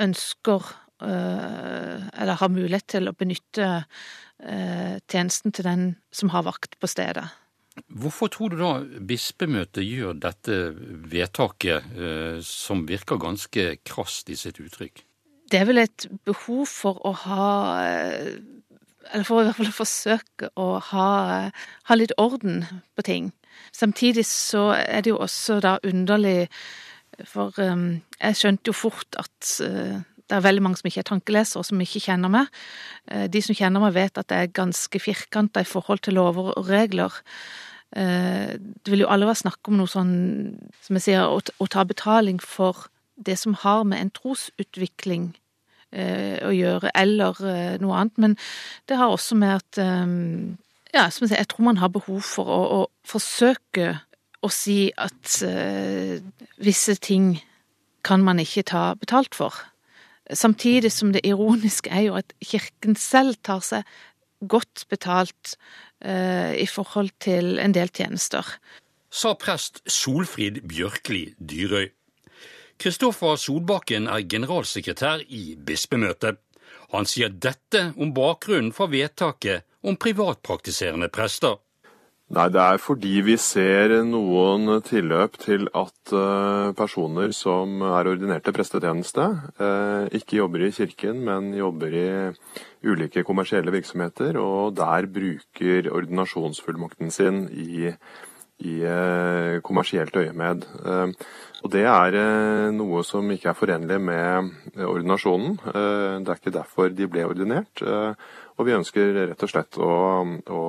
ønsker 0.02 0.70
eh, 1.04 2.06
eller 2.12 2.40
har 2.40 2.52
mulighet 2.52 2.88
til 2.96 3.11
å 3.11 3.16
benytte 3.16 3.68
eh, 3.76 4.96
tjenesten 5.09 5.52
til 5.52 5.68
den 5.68 5.90
som 6.14 6.32
har 6.35 6.46
vakt 6.48 6.78
på 6.80 6.90
stedet. 6.90 7.26
Hvorfor 7.92 8.30
tror 8.32 8.52
du 8.52 8.56
da 8.61 8.70
bispemøtet 9.04 9.85
gjør 9.85 10.16
dette 10.20 10.56
vedtaket, 11.12 11.90
eh, 11.92 12.38
som 12.40 12.87
virker 12.88 13.20
ganske 13.20 13.68
krast 13.85 14.32
i 14.32 14.37
sitt 14.38 14.61
uttrykk? 14.62 15.04
Det 15.46 15.61
er 15.61 15.68
vel 15.68 15.85
et 15.85 16.06
behov 16.26 16.64
for 16.66 17.02
å 17.06 17.12
ha 17.26 17.50
eh, 17.85 18.38
Eller 19.12 19.22
for 19.22 19.38
i 19.38 19.46
hvert 19.46 19.54
fall 19.61 19.68
å 19.70 19.76
forsøke 19.76 20.48
å 20.59 20.80
ha, 20.82 21.11
ha 21.87 21.94
litt 21.94 22.11
orden 22.18 22.64
på 22.98 23.04
ting. 23.06 23.28
Samtidig 23.77 24.27
så 24.27 24.71
er 24.79 25.05
det 25.05 25.12
jo 25.12 25.21
også 25.23 25.61
da 25.61 25.77
underlig, 25.85 26.49
for 27.25 27.55
um, 27.62 28.03
jeg 28.21 28.37
skjønte 28.37 28.71
jo 28.71 28.77
fort 28.77 29.19
at 29.21 29.53
uh, 29.64 30.01
det 30.27 30.35
er 30.37 30.45
veldig 30.45 30.64
mange 30.64 30.81
som 30.81 30.88
ikke 30.88 31.03
er 31.05 31.11
tankelesere, 31.11 31.61
og 31.61 31.69
som 31.69 31.81
ikke 31.81 32.03
kjenner 32.09 32.33
meg. 32.33 32.51
Uh, 33.11 33.27
de 33.33 33.42
som 33.45 33.57
kjenner 33.57 33.83
meg, 33.85 33.95
vet 33.97 34.21
at 34.21 34.33
jeg 34.33 34.49
er 34.49 34.59
ganske 34.59 35.01
firkanta 35.01 35.62
i 35.62 35.69
forhold 35.69 36.05
til 36.05 36.19
lover 36.19 36.53
og 36.57 36.69
regler. 36.69 37.14
Uh, 37.97 38.57
det 38.57 38.92
vil 38.92 39.05
jo 39.05 39.11
aldri 39.12 39.31
være 39.31 39.45
snakk 39.45 39.71
om 39.71 39.81
noe 39.81 39.92
sånn, 39.92 40.14
som 40.85 40.99
jeg 40.99 41.09
sier, 41.09 41.29
å, 41.29 41.71
ta 41.73 41.85
betaling 41.88 42.40
for 42.42 42.88
det 43.16 43.38
som 43.40 43.57
har 43.62 43.85
med 43.88 44.03
en 44.03 44.14
trosutvikling 44.16 45.35
å 45.97 46.51
gjøre, 46.53 46.90
eller 46.99 47.38
noe 47.81 47.97
annet. 47.97 48.19
Men 48.21 48.33
det 48.90 48.99
har 49.01 49.09
også 49.09 49.38
med 49.38 49.62
at 49.62 49.79
um, 49.81 50.59
ja, 50.96 51.06
som 51.12 51.26
jeg 51.26 51.35
sier, 51.35 51.42
jeg 51.44 51.50
tror 51.52 51.68
man 51.68 51.80
har 51.82 51.92
behov 51.92 52.22
for 52.24 52.50
å, 52.50 52.61
å 52.78 52.80
forsøke 53.06 53.92
å 54.44 54.50
si 54.52 54.90
at 54.96 55.38
uh, 55.44 56.18
visse 56.62 56.96
ting 57.02 57.37
kan 58.06 58.22
man 58.24 58.40
ikke 58.42 58.66
ta 58.70 58.85
betalt 58.98 59.35
for. 59.37 59.54
Samtidig 60.30 60.90
som 60.94 61.12
det 61.14 61.24
ironiske 61.26 61.90
er 61.90 62.09
jo 62.09 62.16
at 62.18 62.32
Kirken 62.42 62.96
selv 62.98 63.38
tar 63.46 63.62
seg 63.66 63.87
godt 64.46 64.87
betalt 64.90 65.56
uh, 66.04 66.52
i 66.54 66.66
forhold 66.70 67.12
til 67.22 67.59
en 67.62 67.74
del 67.76 67.90
tjenester. 67.94 68.46
Sa 69.11 69.35
prest 69.38 69.82
Solfrid 69.90 70.62
Bjørkli 70.68 71.30
Dyrøy. 71.38 71.90
Kristoffer 72.76 73.38
Solbakken 73.40 74.09
er 74.12 74.26
generalsekretær 74.28 75.22
i 75.32 75.54
bispemøtet. 75.56 76.37
Han 76.92 77.09
sier 77.09 77.32
dette 77.32 77.90
om 77.96 78.12
bakgrunnen 78.14 78.74
for 78.76 78.92
vedtaket 78.92 79.64
om 79.87 79.96
privatpraktiserende 79.96 81.09
prester. 81.12 81.57
Nei, 82.27 82.49
det 82.51 82.59
er 82.59 82.81
fordi 82.83 83.20
vi 83.22 83.37
ser 83.38 83.92
noen 84.03 84.81
tilløp 84.83 85.37
til 85.38 85.68
at 85.79 86.11
uh, 86.11 86.72
personer 86.75 87.31
som 87.31 87.79
er 87.87 88.09
ordinerte 88.11 88.51
prestetjeneste, 88.55 89.27
uh, 89.62 90.11
ikke 90.11 90.40
jobber 90.40 90.64
i 90.66 90.72
kirken, 90.75 91.20
men 91.29 91.53
jobber 91.55 91.94
i 91.94 92.09
ulike 92.83 93.22
kommersielle 93.22 93.70
virksomheter, 93.70 94.40
og 94.42 94.75
der 94.75 95.07
bruker 95.07 95.87
ordinasjonsfullmakten 95.94 97.14
sin 97.14 97.44
i, 97.55 97.92
i 98.66 98.75
uh, 98.83 99.62
kommersielt 99.62 100.18
øyemed. 100.18 100.66
Og 101.64 101.70
Det 101.72 101.83
er 101.88 102.14
noe 102.70 103.01
som 103.03 103.31
ikke 103.33 103.49
er 103.51 103.57
forenlig 103.59 103.96
med 103.99 104.51
ordinasjonen. 104.87 105.57
Det 105.64 106.29
er 106.31 106.38
ikke 106.38 106.53
derfor 106.55 106.92
de 106.94 107.09
ble 107.11 107.25
ordinert. 107.27 107.83
Og 108.57 108.64
vi 108.64 108.77
ønsker 108.77 109.12
rett 109.27 109.42
og 109.45 109.53
slett 109.53 109.77
å, 109.77 109.90
å, 110.25 110.62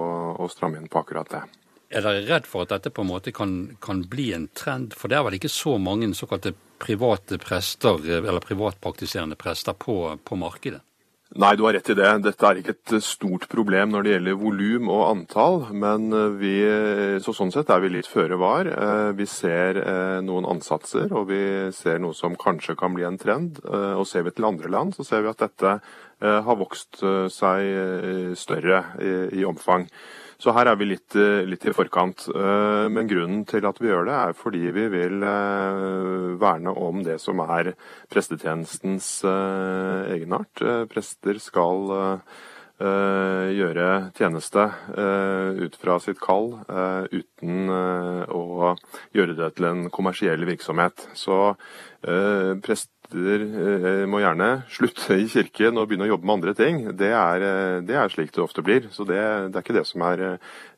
å 0.44 0.50
stramme 0.52 0.82
inn 0.82 0.92
på 0.92 1.02
akkurat 1.02 1.32
det. 1.32 1.44
Er 1.88 2.04
dere 2.04 2.26
redd 2.28 2.48
for 2.50 2.66
at 2.66 2.74
dette 2.74 2.92
på 2.92 3.04
en 3.06 3.12
måte 3.14 3.32
kan, 3.32 3.78
kan, 3.84 4.02
bli 4.12 4.34
en 4.36 4.50
trend? 4.52 4.96
For 4.98 5.08
det 5.08 5.20
er 5.20 5.24
vel 5.28 5.38
ikke 5.38 5.52
så 5.52 5.78
mange 5.80 6.10
såkalte 6.18 6.52
private 6.84 7.40
prester, 7.40 8.04
eller 8.18 8.44
privatpraktiserende 8.44 9.40
prester, 9.40 9.78
på, 9.80 10.18
på 10.20 10.40
markedet? 10.40 10.84
Nei, 11.38 11.58
du 11.60 11.66
har 11.66 11.74
rett 11.76 11.90
i 11.92 11.96
det. 11.96 12.10
Dette 12.24 12.48
er 12.48 12.60
ikke 12.60 12.74
et 12.74 12.92
stort 13.04 13.50
problem 13.52 13.92
når 13.92 14.06
det 14.06 14.12
gjelder 14.14 14.38
volum 14.40 14.92
og 14.96 15.02
antall. 15.10 15.58
Men 15.76 16.08
vi, 16.40 16.54
så 17.24 17.34
sånn 17.36 17.52
sett 17.52 17.72
er 17.72 17.82
vi 17.84 17.92
litt 17.98 18.08
føre 18.08 18.40
var. 18.40 18.68
Eh, 18.72 19.10
vi 19.16 19.28
ser 19.28 19.80
eh, 19.82 20.20
noen 20.24 20.48
ansatser, 20.48 21.12
og 21.12 21.28
vi 21.32 21.42
ser 21.76 22.00
noe 22.04 22.16
som 22.16 22.36
kanskje 22.40 22.78
kan 22.80 22.96
bli 22.96 23.04
en 23.08 23.20
trend. 23.20 23.60
Eh, 23.60 23.96
og 24.00 24.08
ser 24.08 24.24
vi 24.28 24.36
til 24.36 24.48
andre 24.48 24.72
land, 24.72 24.96
så 24.96 25.08
ser 25.08 25.26
vi 25.26 25.34
at 25.34 25.44
dette 25.44 25.76
Eh, 25.76 26.07
har 26.22 26.58
vokst 26.58 27.04
eh, 27.06 27.28
seg 27.30 27.68
eh, 27.68 28.32
større 28.38 28.82
i, 29.02 29.44
omfang. 29.46 29.86
Så 30.38 30.54
her 30.54 30.70
er 30.70 30.78
vi 30.78 30.86
litt, 30.92 31.16
litt, 31.50 31.64
i 31.66 31.72
forkant. 31.74 32.28
Men 32.30 33.08
grunnen 33.10 33.40
til 33.50 33.66
at 33.66 33.80
vi 33.82 33.88
gjør 33.90 34.06
det, 34.06 34.18
er 34.22 34.36
fordi 34.38 34.68
vi 34.70 34.84
vil 34.94 35.24
verne 36.38 36.74
om 36.78 37.02
det 37.02 37.16
som 37.24 37.42
er 37.42 37.72
prestetjenestens 38.14 39.08
egenart. 39.26 40.62
Prester 40.94 41.42
skal 41.42 41.90
gjøre 42.78 43.90
tjeneste 44.14 44.68
ut 45.58 45.82
fra 45.82 45.98
sitt 46.06 46.22
kall 46.22 46.52
uten 47.10 47.74
å 47.74 48.76
gjøre 49.18 49.40
det 49.42 49.50
til 49.58 49.72
en 49.72 49.88
kommersiell 49.90 50.46
virksomhet. 50.46 51.10
Så 51.18 51.56
prest 52.62 52.90
eh, 52.90 52.97
må 53.16 54.20
gjerne 54.20 54.48
slutte 54.68 55.16
i 55.16 55.28
kirken 55.32 55.78
og 55.80 55.88
begynne 55.88 56.08
å 56.08 56.12
jobbe 56.12 56.28
med 56.28 56.34
andre 56.34 56.54
ting. 56.58 56.80
Det 56.98 57.12
er, 57.16 57.42
eh, 57.42 57.82
det 57.88 57.96
er 57.96 58.10
slik 58.12 58.34
det 58.36 58.44
ofte 58.44 58.62
blir. 58.62 58.90
Så 58.92 59.06
det, 59.08 59.20
det, 59.52 59.56
er 59.56 59.64
ikke 59.64 59.78
det 59.78 59.88
som 59.88 60.02
er 60.04 60.24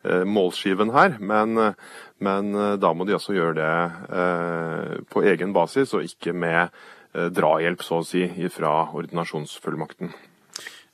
eh, 0.03 0.23
målskiven 0.25 0.93
her. 0.93 1.17
Men, 1.19 1.73
men 2.19 2.53
da 2.79 2.93
må 2.93 3.05
de 3.05 3.15
også 3.17 3.33
gjøre 3.33 3.55
det 3.57 5.05
på 5.09 5.23
egen 5.23 5.53
basis, 5.53 5.93
og 5.93 6.03
ikke 6.03 6.33
med 6.33 6.69
drahjelp, 7.13 7.81
så 7.81 8.01
å 8.01 8.05
si, 8.05 8.27
fra 8.53 8.91
ordinasjonsfullmakten. 8.93 10.11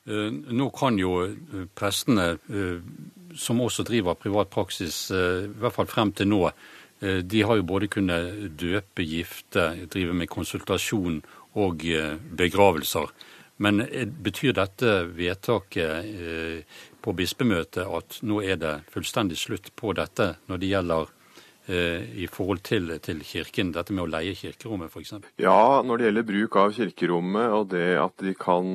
Nå 0.06 0.68
kan 0.70 0.96
jo 0.96 1.18
prestene, 1.76 2.36
som 3.36 3.60
også 3.60 3.84
driver 3.84 4.14
privat 4.14 4.48
praksis, 4.48 5.10
i 5.10 5.50
hvert 5.58 5.74
fall 5.74 5.90
frem 5.90 6.14
til 6.16 6.30
nå, 6.30 6.44
Eh, 6.46 6.75
de 7.00 7.42
har 7.42 7.58
jo 7.58 7.64
både 7.68 7.90
kunnet 7.92 8.56
døpe, 8.56 9.04
gifte, 9.04 9.66
drive 9.92 10.14
med 10.16 10.30
konsultasjon 10.32 11.20
og 11.60 11.84
eh, 11.88 12.14
begravelser. 12.16 13.12
Men 13.56 13.82
eh, 13.84 14.06
betyr 14.06 14.56
dette 14.56 15.02
vedtaket 15.16 16.64
på 17.04 17.12
bispemøtet 17.16 17.84
at 17.84 18.18
nå 18.26 18.40
er 18.44 18.60
det 18.60 18.78
fullstendig 18.92 19.38
slutt 19.40 19.70
på 19.76 19.92
dette 19.96 20.34
når 20.48 20.62
det 20.62 20.72
gjelder 20.72 21.12
i 21.66 22.28
forhold 22.30 22.60
til, 22.62 22.92
til, 23.02 23.24
kirken, 23.26 23.72
dette 23.74 23.90
med 23.90 24.04
å 24.04 24.10
leie 24.12 24.36
kirkerommet 24.38 24.86
f.eks.? 24.86 25.16
Ja, 25.42 25.82
når 25.82 25.98
det 25.98 26.04
gjelder 26.06 26.26
bruk 26.28 26.58
av 26.62 26.74
kirkerommet 26.76 27.54
og 27.56 27.64
det 27.72 27.88
at 27.98 28.22
de 28.22 28.36
kan 28.38 28.68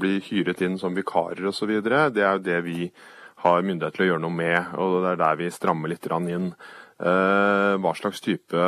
bli 0.00 0.14
hyret 0.24 0.62
inn 0.64 0.78
som 0.80 0.96
vikarer 0.96 1.50
osv., 1.50 1.74
det 1.84 2.24
er 2.24 2.38
jo 2.38 2.46
det 2.46 2.56
vi 2.64 2.88
har 3.44 3.64
myndighet 3.64 3.96
til 3.96 4.06
å 4.06 4.08
gjøre 4.10 4.24
noe 4.24 4.38
med. 4.40 4.72
og 4.80 5.02
Det 5.04 5.12
er 5.12 5.20
der 5.20 5.40
vi 5.40 5.50
strammer 5.52 5.92
litt 5.92 6.08
inn. 6.08 6.48
Eh, 7.00 7.74
hva 7.80 7.92
slags 7.96 8.20
type 8.20 8.64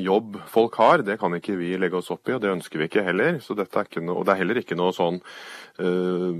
jobb 0.00 0.38
folk 0.48 0.78
har, 0.80 1.02
det 1.04 1.18
kan 1.20 1.34
ikke 1.36 1.58
vi 1.58 1.74
legge 1.76 1.98
oss 1.98 2.08
opp 2.12 2.30
i, 2.30 2.32
og 2.32 2.40
det 2.40 2.54
ønsker 2.54 2.80
vi 2.80 2.86
ikke 2.88 3.04
heller. 3.04 3.36
Så 3.44 3.56
dette 3.58 3.76
er 3.76 3.88
ikke 3.88 4.00
noe, 4.00 4.22
og 4.22 4.24
det 4.24 4.32
er 4.32 4.40
heller 4.40 4.60
ikke 4.62 4.78
noe 4.80 4.94
sånn 4.96 5.18
uh, 5.20 6.30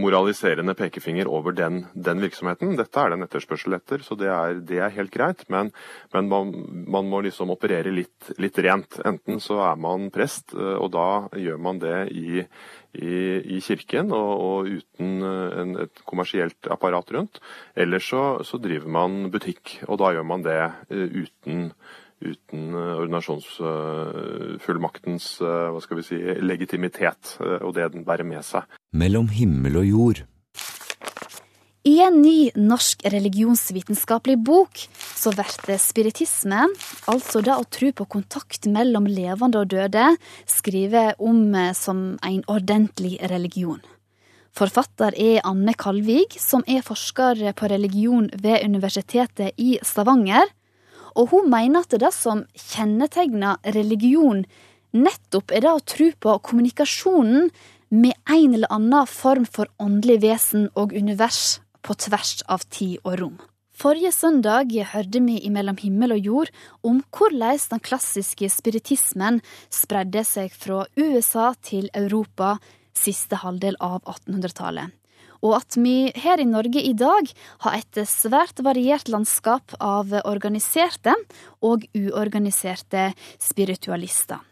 moraliserende 0.00 0.72
pekefinger 0.78 1.28
over 1.28 1.52
den, 1.56 1.82
den, 1.92 2.22
virksomheten. 2.24 2.78
Dette 2.80 3.02
er 3.02 3.12
det 3.12 3.18
en 3.18 3.26
etterspørsel 3.26 3.76
etter, 3.76 4.06
så 4.06 4.16
det 4.16 4.30
er, 4.32 4.62
det 4.64 4.80
er 4.80 4.96
helt 4.96 5.12
greit. 5.12 5.44
Men, 5.52 5.68
men 6.16 6.32
man, 6.32 6.54
man, 6.88 7.12
må 7.12 7.20
liksom 7.28 7.52
operere 7.52 7.92
litt, 7.92 8.32
litt, 8.40 8.56
rent. 8.64 9.02
Enten 9.04 9.42
så 9.44 9.60
er 9.68 9.80
man 9.80 10.08
prest, 10.14 10.54
og 10.56 10.88
da 10.96 11.10
gjør 11.36 11.60
man 11.60 11.82
det 11.82 12.06
i 12.16 12.46
i, 12.94 13.40
i 13.56 13.60
kirken 13.62 14.12
og, 14.14 14.40
og 14.40 14.66
uten 14.66 15.22
eh, 15.22 15.60
en, 15.62 15.76
et 15.86 16.00
kommersielt 16.08 16.66
apparat 16.70 17.12
rundt. 17.14 17.40
Ellers 17.78 18.04
så, 18.10 18.42
så, 18.46 18.58
driver 18.62 18.88
man 18.90 19.30
butikk, 19.32 19.82
og 19.88 19.98
da 20.02 20.06
gjør 20.16 20.26
man 20.26 20.42
det 20.46 20.72
eh, 20.90 21.08
uten, 21.22 21.58
uten 22.24 22.74
eh, 22.74 22.98
ordinasjonsfullmaktens 22.98 25.40
hva 25.40 25.80
skal 25.84 25.96
vi 26.00 26.04
si, 26.08 26.18
legitimitet 26.42 27.24
og 27.40 27.74
det 27.78 27.92
den 27.94 28.04
bærer 28.08 28.26
med 28.26 28.42
seg. 28.46 28.62
Mellom 28.90 29.28
himmel 29.34 29.76
og 29.84 29.88
jord. 29.88 30.18
I 31.80 31.94
en 32.04 32.18
ny 32.20 32.50
norsk 32.60 33.06
religionsvitenskapelig 33.08 34.34
bok 34.44 34.82
så 35.16 35.30
blir 35.32 35.78
spiritisme, 35.80 36.66
altså 37.08 37.40
det 37.40 37.54
å 37.56 37.64
tro 37.72 37.88
på 37.96 38.04
kontakt 38.04 38.66
mellom 38.68 39.06
levende 39.08 39.62
og 39.62 39.70
døde, 39.72 40.10
skrevet 40.44 41.16
om 41.16 41.54
eh, 41.56 41.72
som 41.72 42.18
en 42.20 42.42
ordentlig 42.52 43.14
religion. 43.32 43.80
Forfatter 44.52 45.16
er 45.16 45.40
Anne 45.48 45.72
Kalvig, 45.72 46.36
som 46.36 46.66
er 46.68 46.84
forsker 46.84 47.40
på 47.56 47.72
religion 47.72 48.28
ved 48.36 48.60
Universitetet 48.66 49.56
i 49.56 49.78
Stavanger. 49.80 50.52
Og 51.16 51.32
hun 51.32 51.48
mener 51.48 51.86
at 51.86 51.96
det 51.96 52.12
som 52.12 52.44
kjennetegner 52.60 53.56
religion, 53.72 54.44
nettopp 54.92 55.48
er 55.48 55.64
det 55.64 55.72
å 55.72 55.80
tro 55.94 56.12
på 56.12 56.36
kommunikasjonen 56.44 57.48
med 57.88 58.12
en 58.28 58.52
eller 58.52 58.68
annen 58.68 59.08
form 59.08 59.48
for 59.48 59.72
åndelig 59.80 60.20
vesen 60.28 60.68
og 60.76 60.92
univers 60.92 61.56
på 61.82 61.96
tvers 62.06 62.40
av 62.48 62.66
tid 62.68 62.98
og 63.04 63.18
rom. 63.20 63.38
Forrige 63.80 64.12
søndag 64.12 64.74
hørte 64.92 65.22
vi 65.24 65.38
i 65.40 65.50
Mellom 65.52 65.78
himmel 65.80 66.12
og 66.12 66.26
jord 66.26 66.50
om 66.84 66.98
hvordan 67.16 67.60
den 67.70 67.80
klassiske 67.80 68.50
spiritismen 68.52 69.40
spredde 69.72 70.20
seg 70.28 70.52
fra 70.52 70.82
USA 71.00 71.54
til 71.64 71.88
Europa 71.96 72.58
siste 72.92 73.38
halvdel 73.40 73.78
av 73.80 74.02
1800-tallet. 74.04 74.92
Og 75.40 75.54
at 75.56 75.78
vi 75.80 76.10
her 76.12 76.42
i 76.42 76.48
Norge 76.48 76.82
i 76.84 76.92
dag 76.92 77.30
har 77.64 77.78
et 77.78 78.02
svært 78.04 78.60
variert 78.60 79.08
landskap 79.08 79.72
av 79.80 80.12
organiserte 80.28 81.14
og 81.64 81.86
uorganiserte 81.96 83.08
spiritualister. 83.40 84.42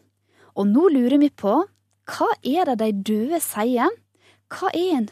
Og 0.56 0.72
nå 0.72 0.88
lurer 0.94 1.20
vi 1.20 1.28
på 1.28 1.60
hva 2.08 2.30
er 2.40 2.70
det 2.70 2.78
de 2.80 2.92
døde 3.12 3.40
sier? 3.44 3.92
Hva 4.48 4.72
er 4.72 4.94
en 5.02 5.10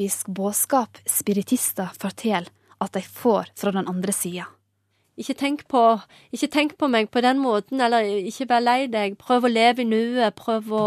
typisk 0.00 0.28
budskap 0.32 0.96
spiritister 1.06 1.90
forteller 2.00 2.48
at 2.80 2.92
de 2.94 3.02
får 3.02 3.52
fra 3.56 3.70
den 3.70 3.88
andre 3.88 4.12
sida? 4.12 4.46
Ikke 5.20 5.34
tenk, 5.34 5.66
på, 5.68 6.00
ikke 6.32 6.48
tenk 6.48 6.78
på 6.80 6.88
meg 6.88 7.10
på 7.12 7.20
den 7.20 7.42
måten, 7.42 7.80
eller 7.80 8.00
ikke 8.00 8.46
vær 8.48 8.62
lei 8.64 8.86
deg. 8.88 9.18
Prøv 9.20 9.44
å 9.44 9.50
leve 9.52 9.82
i 9.82 9.84
nuet. 9.84 10.32
Prøv 10.34 10.70
å 10.72 10.86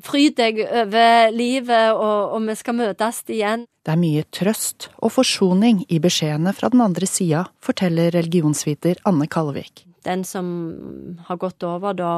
fry 0.00 0.30
deg 0.32 0.62
over 0.64 1.28
livet, 1.34 1.92
og, 1.92 2.32
og 2.32 2.48
vi 2.48 2.56
skal 2.56 2.78
møtes 2.78 3.20
igjen. 3.28 3.66
Det 3.84 3.92
er 3.92 4.00
mye 4.00 4.24
trøst 4.32 4.88
og 5.02 5.12
forsoning 5.12 5.82
i 5.92 6.00
beskjedene 6.00 6.54
fra 6.56 6.72
den 6.72 6.80
andre 6.80 7.04
sida, 7.10 7.44
forteller 7.60 8.14
religionsviter 8.16 9.02
Anne 9.04 9.28
Kalvik. 9.28 9.84
Den 10.08 10.24
som 10.24 10.48
har 11.28 11.36
gått 11.36 11.66
over 11.68 11.92
da 11.92 12.14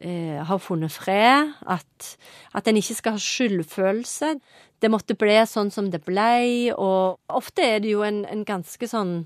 eh, 0.00 0.40
har 0.44 0.58
funnet 0.58 0.92
fred, 0.92 1.52
at, 1.66 2.08
at 2.54 2.68
en 2.68 2.78
ikke 2.80 2.96
skal 2.98 3.16
ha 3.16 3.22
skyldfølelse. 3.22 4.34
Det 4.82 4.90
måtte 4.92 5.16
bli 5.18 5.36
sånn 5.48 5.70
som 5.74 5.90
det 5.92 6.02
blei, 6.04 6.72
og 6.72 7.20
ofte 7.28 7.64
er 7.64 7.82
det 7.84 7.94
jo 7.94 8.04
en, 8.06 8.24
en 8.28 8.44
ganske 8.46 8.88
sånn 8.90 9.24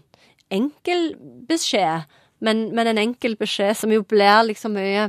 enkel 0.54 1.12
beskjed, 1.48 2.08
men, 2.40 2.68
men, 2.76 2.86
en 2.86 3.00
enkel 3.02 3.34
beskjed 3.36 3.76
som 3.76 3.92
jo 3.92 4.04
blir 4.06 4.44
liksom 4.46 4.76
mye, 4.78 5.08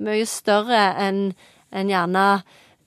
mye 0.00 0.26
større 0.26 0.80
enn 0.98 1.30
en 1.70 1.90
gjerne 1.92 2.26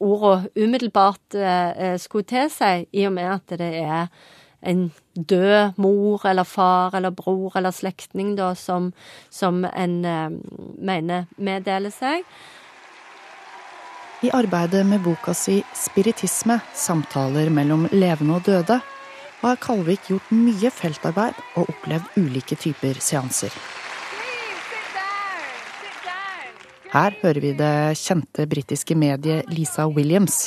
ordene 0.04 0.50
umiddelbart 0.60 1.38
eh, 1.38 1.96
skulle 2.02 2.48
seg 2.52 2.88
i 2.92 3.06
og 3.08 3.14
med 3.16 3.30
at 3.38 3.54
det 3.62 3.70
er 3.84 4.10
en 4.64 4.88
død 5.14 5.78
mor 5.78 6.26
eller 6.26 6.48
far 6.48 6.96
eller 6.98 7.12
bror 7.12 7.54
eller 7.60 7.76
slektning 7.76 8.36
da, 8.40 8.54
som, 8.56 8.92
som 9.30 9.64
en 9.66 9.96
eh, 10.06 10.36
mener 10.80 11.28
meddeler 11.38 11.94
seg. 11.94 12.24
I 14.24 14.32
arbeidet 14.32 14.86
med 14.88 15.04
boka 15.04 15.34
si 15.36 15.60
'Spiritisme 15.76 16.62
samtaler 16.74 17.50
mellom 17.52 17.90
levende 17.92 18.40
og 18.40 18.46
døde' 18.48 18.82
har 19.44 19.60
Kalvik 19.60 20.08
gjort 20.08 20.30
mye 20.32 20.70
feltarbeid 20.72 21.36
og 21.60 21.68
opplevd 21.68 22.16
ulike 22.22 22.56
typer 22.56 23.00
seanser. 23.04 23.52
Her 26.94 27.16
hører 27.24 27.42
vi 27.42 27.52
det 27.58 27.98
kjente 28.00 28.46
britiske 28.48 28.96
mediet 28.96 29.50
Lisa 29.52 29.88
Williams. 29.90 30.46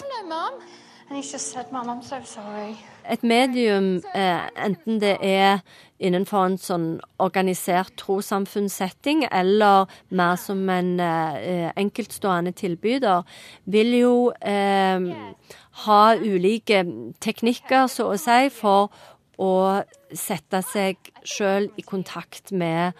Et 3.08 3.22
medium, 3.22 4.02
eh, 4.14 4.48
enten 4.66 5.00
det 5.00 5.16
er 5.22 5.62
innenfor 6.02 6.44
en 6.44 6.56
sånn 6.60 6.86
organisert 7.22 7.94
trossamfunnssetting 7.96 9.24
eller 9.30 9.86
mer 10.10 10.36
som 10.36 10.60
en 10.68 10.98
eh, 11.00 11.70
enkeltstående 11.78 12.52
tilbyder, 12.52 13.24
vil 13.64 13.94
jo 13.96 14.16
eh, 14.40 15.06
ha 15.86 16.02
ulike 16.20 16.82
teknikker, 17.24 17.86
så 17.88 18.10
å 18.12 18.18
si, 18.20 18.50
for 18.52 18.90
å 19.38 19.54
sette 20.12 20.60
seg 20.66 21.12
sjøl 21.24 21.70
i 21.76 21.86
kontakt 21.86 22.52
med 22.52 22.92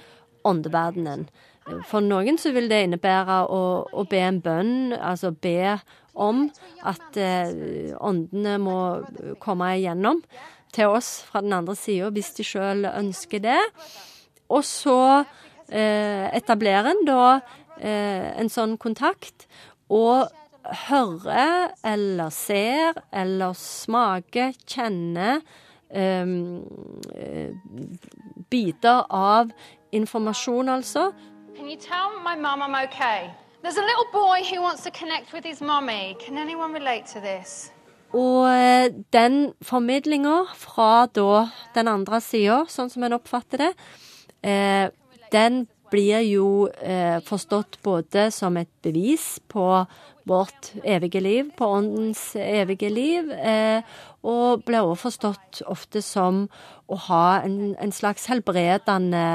åndeverdenen. 0.47 1.29
For 1.91 2.01
noen 2.01 2.39
så 2.39 2.53
vil 2.55 2.69
det 2.71 2.85
innebære 2.87 3.43
å, 3.51 3.63
å 3.91 4.03
be 4.07 4.21
en 4.23 4.39
bønn, 4.41 4.93
altså 4.95 5.33
be 5.35 5.75
om 6.17 6.47
at 6.87 7.19
eh, 7.21 7.93
åndene 8.01 8.57
må 8.63 8.79
komme 9.43 9.75
igjennom 9.77 10.23
til 10.75 10.97
oss 10.97 11.21
fra 11.29 11.43
den 11.45 11.55
andre 11.57 11.77
sida 11.79 12.11
hvis 12.15 12.33
de 12.37 12.47
sjøl 12.47 12.89
ønsker 12.91 13.43
det. 13.45 13.61
Og 14.53 14.65
så 14.67 14.99
eh, 15.69 16.27
etablerer 16.37 16.93
en 16.93 17.05
da 17.09 17.23
eh, 17.81 18.33
en 18.37 18.51
sånn 18.53 18.77
kontakt, 18.81 19.47
og 19.93 20.27
hører 20.89 21.71
eller 21.87 22.31
ser 22.35 22.99
eller 23.15 23.55
smaker, 23.55 24.55
kjenner 24.67 25.41
ehm, 25.95 26.65
eh, 27.15 27.55
biter 28.51 29.07
av 29.11 29.55
informasjon, 29.95 30.69
altså, 30.69 31.13
Can 31.57 31.71
you 31.71 31.77
tell 31.77 32.21
my 32.23 32.37
mum 32.37 32.61
I'm 32.61 32.75
okay? 32.85 33.31
There's 33.67 33.79
a 33.79 33.83
little 33.83 34.07
boy 34.13 34.45
who 34.51 34.63
wants 34.63 34.85
to 34.85 34.93
connect 34.93 35.33
with 35.33 35.45
his 35.45 35.61
mommy. 35.61 36.15
Can 36.25 36.39
anyone 36.39 36.73
relate 36.73 37.07
to 37.15 37.21
this? 37.21 37.73
Og 38.15 38.47
eh, 38.47 38.93
den 39.13 39.55
formidlinga 39.59 40.45
fra 40.55 41.09
da 41.11 41.49
den 41.75 41.91
andre 41.91 42.21
sida, 42.23 42.61
sånn 42.71 42.93
som 42.93 43.03
en 43.03 43.17
oppfatter 43.17 43.65
det, 43.65 43.73
eh, 44.47 44.87
den 45.35 45.65
blir 45.91 46.23
jo 46.29 46.69
eh, 46.79 47.19
forstått 47.27 47.81
både 47.83 48.29
som 48.31 48.55
et 48.61 48.71
bevis 48.87 49.41
på 49.51 49.67
vårt 50.31 50.71
evige 50.87 51.25
liv, 51.27 51.51
på 51.59 51.67
åndens 51.81 52.23
evige 52.39 52.93
liv, 52.95 53.35
eh, 53.35 53.83
og 54.23 54.63
blir 54.63 54.87
også 54.87 55.09
forstått 55.09 55.65
ofte 55.67 56.05
som 56.07 56.45
å 56.87 57.01
ha 57.11 57.27
en, 57.43 57.75
en 57.83 57.95
slags 57.95 58.31
helbredende 58.31 59.27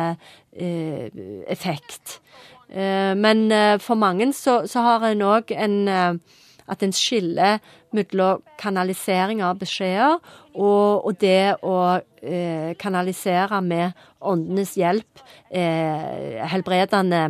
eh, 0.55 1.11
effekt. 1.51 2.21
Eh, 2.71 3.13
men 3.19 3.51
eh, 3.51 3.77
for 3.79 3.99
mange 3.99 4.31
så, 4.33 4.61
så 4.67 4.83
har 4.85 5.09
en 5.09 5.25
òg 5.27 5.51
en 5.51 5.81
eh, 5.91 6.37
at 6.71 6.83
en 6.85 6.93
skiller 6.95 7.59
mellom 7.91 8.41
kanalisering 8.59 9.41
av 9.43 9.59
beskjeder 9.59 10.19
og, 10.53 11.05
og 11.07 11.17
det 11.19 11.57
å 11.67 11.77
eh, 11.99 12.71
kanalisere 12.79 13.61
med 13.65 13.97
åndenes 14.19 14.75
hjelp 14.79 15.23
eh, 15.49 16.39
helbredende 16.51 17.23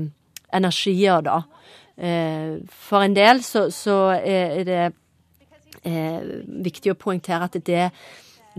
energier, 0.53 1.23
da. 1.25 1.39
Eh, 1.97 2.59
for 2.69 3.05
en 3.05 3.15
del 3.17 3.41
så, 3.45 3.69
så 3.73 4.01
er 4.19 4.65
det 4.67 4.83
viktig 5.81 6.91
å 6.91 6.99
poengtere 6.99 7.47
at 7.47 7.55
det, 7.65 7.87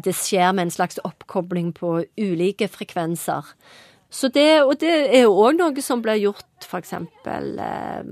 det 0.03 0.15
skjer 0.17 0.55
med 0.57 0.65
en 0.65 0.73
slags 0.75 0.99
oppkobling 1.07 1.69
på 1.77 2.01
ulike 2.19 2.67
frekvenser. 2.67 3.53
Så 4.13 4.29
det, 4.29 4.63
og 4.63 4.77
det 4.81 4.93
er 5.17 5.23
jo 5.25 5.33
òg 5.41 5.57
noe 5.57 5.85
som 5.85 6.03
blir 6.05 6.21
gjort 6.21 6.67
f.eks. 6.69 6.93
Eh, 6.93 8.03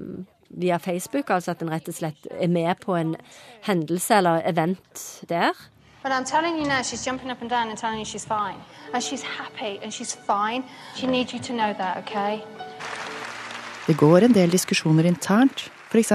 via 0.51 0.79
Facebook, 0.79 1.31
altså 1.31 1.53
at 1.53 1.63
en 1.63 1.71
rett 1.71 1.89
og 1.89 1.95
slett 1.95 2.31
er 2.33 2.49
med 2.49 2.81
på 2.81 2.97
en 2.97 3.15
hendelse 3.69 4.17
eller 4.17 4.41
event 4.49 5.05
der. 5.29 5.53
But 6.03 6.13
I'm 6.13 6.25
telling 6.25 6.57
you 6.57 6.65
now, 6.65 6.81
she's 6.83 7.05
jumping 7.07 7.31
up 7.31 7.43
and 7.43 7.51
down 7.51 7.69
and 7.69 7.77
telling 7.77 7.99
you 7.99 8.07
she's 8.07 8.25
fine. 8.25 8.57
And 8.95 9.03
she's 9.03 9.23
happy 9.23 9.79
and 9.83 9.93
she's 9.93 10.15
fine. 10.17 10.65
She 10.97 11.07
needs 11.07 11.35
you 11.35 11.41
to 11.41 11.53
know 11.53 11.75
that, 11.75 11.97
okay? 11.99 12.41
Det 13.87 13.97
går 13.97 14.25
en 14.25 14.33
del 14.33 14.51
diskusjoner 14.51 15.05
internt. 15.05 15.71
F.eks. 15.91 16.13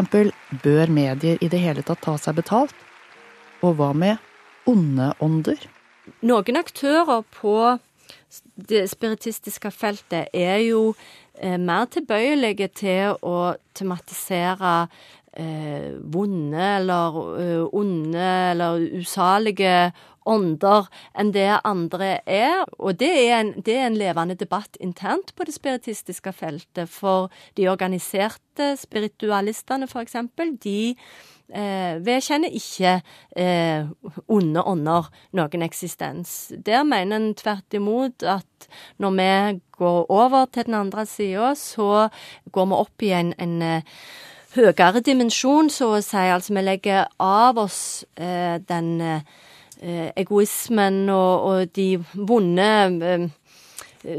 bør 0.64 0.90
medier 0.90 1.38
i 1.42 1.48
det 1.48 1.60
hele 1.60 1.84
tatt 1.84 2.02
ta 2.02 2.18
seg 2.18 2.36
betalt? 2.36 2.76
Og 3.62 3.76
hva 3.78 3.94
med 3.94 4.18
onde 4.66 5.14
ånder? 5.22 5.68
Noen 6.22 6.58
aktører 6.58 7.22
på 7.36 7.78
det 8.56 8.86
spiritistiske 8.92 9.72
feltet 9.72 10.34
er 10.34 10.58
jo 10.66 10.94
eh, 11.40 11.60
mer 11.60 11.86
tilbøyelige 11.92 12.70
til 12.82 13.16
å 13.26 13.56
tematisere 13.78 14.88
eh, 15.36 15.96
vonde 16.02 16.68
eller 16.80 17.22
eh, 17.42 17.64
onde 17.76 18.28
eller 18.52 18.86
usalige 19.00 19.92
ånder 20.26 20.88
enn 21.14 21.32
det 21.36 21.50
andre 21.64 22.18
er. 22.26 22.64
Og 22.80 22.98
det 23.00 23.12
er, 23.14 23.40
en, 23.40 23.54
det 23.62 23.78
er 23.78 23.88
en 23.90 24.00
levende 24.00 24.38
debatt 24.40 24.78
internt 24.82 25.36
på 25.36 25.46
det 25.48 25.56
spiritistiske 25.56 26.34
feltet. 26.34 26.90
For 26.90 27.30
de 27.58 27.70
organiserte 27.70 28.74
spiritualistene, 28.82 29.90
f.eks., 29.90 30.18
de 30.64 30.96
eh, 31.54 31.96
vedkjenner 32.06 32.54
ikke 32.56 33.00
eh, 33.38 33.88
onde 34.28 34.64
ånder 34.64 35.10
noen 35.38 35.66
eksistens. 35.66 36.54
Der 36.66 36.84
mener 36.88 37.20
en 37.20 37.34
tvert 37.38 37.78
imot 37.78 38.24
at 38.24 38.70
når 38.98 39.18
vi 39.20 39.60
går 39.78 40.12
over 40.12 40.46
til 40.46 40.66
den 40.66 40.74
andre 40.74 41.06
sida, 41.06 41.54
så 41.56 42.08
går 42.52 42.66
vi 42.66 42.80
opp 42.80 43.06
i 43.06 43.12
en, 43.16 43.34
en 43.40 43.62
eh, 43.62 43.98
høyere 44.56 45.04
dimensjon, 45.04 45.70
så 45.70 45.96
å 45.98 46.04
si. 46.04 46.18
Altså 46.18 46.56
vi 46.56 46.64
legger 46.64 47.10
av 47.22 47.60
oss 47.62 48.06
eh, 48.16 48.58
den 48.68 48.94
eh, 49.02 50.12
egoismen 50.16 51.06
og, 51.10 51.50
og 51.50 51.74
de 51.76 51.90
vonde 52.16 52.70
eh, 53.12 53.28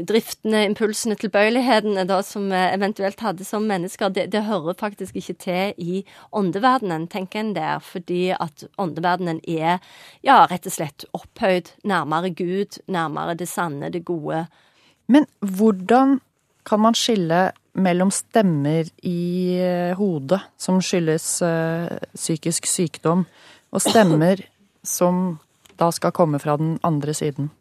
driftene, 0.07 0.63
impulsene, 0.67 1.15
tilbøyelighetene 1.19 2.03
da, 2.09 2.19
som 2.25 2.49
vi 2.51 2.59
eventuelt 2.73 3.21
hadde 3.23 3.45
som 3.47 3.67
mennesker, 3.69 4.11
det, 4.13 4.27
det, 4.33 4.43
hører 4.47 4.77
faktisk 4.79 5.17
ikke 5.19 5.35
til 5.41 5.81
i 5.81 6.03
åndeverdenen, 6.35 7.07
tenker 7.11 7.41
en 7.41 7.53
der. 7.55 7.79
Fordi 7.83 8.29
at 8.35 8.67
åndeverdenen 8.77 9.41
er 9.47 9.79
ja, 10.25 10.43
rett 10.49 10.67
og 10.67 10.75
slett 10.77 11.07
opphøyd 11.17 11.73
nærmere 11.87 12.33
Gud, 12.35 12.79
nærmere 12.87 13.37
det 13.39 13.49
sanne, 13.51 13.91
det 13.93 14.05
gode. 14.07 14.45
Men 15.07 15.27
hvordan 15.39 16.19
kan 16.67 16.83
man 16.83 16.97
skille 16.97 17.51
mellom 17.77 18.11
stemmer 18.11 18.89
i 19.05 19.55
eh, 19.61 19.93
hodet 19.95 20.41
som 20.59 20.81
skyldes 20.83 21.27
uh, 21.45 21.93
psykisk 22.17 22.65
sykdom, 22.67 23.23
og 23.71 23.83
stemmer 23.83 24.41
som 24.83 25.37
da 25.77 25.91
skal 25.93 26.15
komme 26.15 26.41
fra 26.41 26.57
den 26.59 26.75
andre 26.87 27.13
siden? 27.15 27.51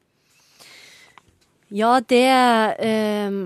Ja, 1.74 1.98
det 1.98 2.26
eh, 2.30 3.38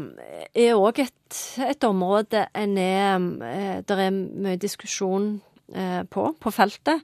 er 0.53 0.77
òg 0.77 0.99
et, 1.01 1.37
et, 1.64 1.85
område 1.89 2.45
en 2.53 2.77
er 2.77 3.14
eh, 3.47 3.79
Det 3.81 3.97
er 3.97 4.11
mye 4.12 4.61
diskusjon 4.61 5.39
eh, 5.73 6.03
på, 6.05 6.27
på 6.37 6.53
feltet. 6.53 7.01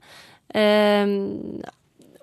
Eh, 0.53 1.09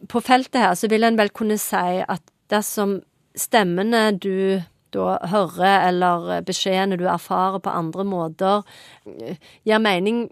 på 0.07 0.23
feltet 0.23 0.61
her 0.63 0.77
så 0.79 0.91
vil 0.93 1.09
en 1.09 1.19
vel 1.19 1.33
kunne 1.35 1.59
si 1.59 1.99
at 2.07 2.23
dersom 2.53 3.01
stemmene 3.35 4.13
du 4.15 4.63
da 4.95 5.19
hører, 5.27 5.89
eller 5.89 6.45
beskjedene 6.47 6.95
du 7.01 7.09
erfarer 7.11 7.59
på 7.59 7.73
andre 7.75 8.05
måter, 8.07 8.63
eh, 9.11 9.43
gir 9.67 9.83
mening 9.83 10.29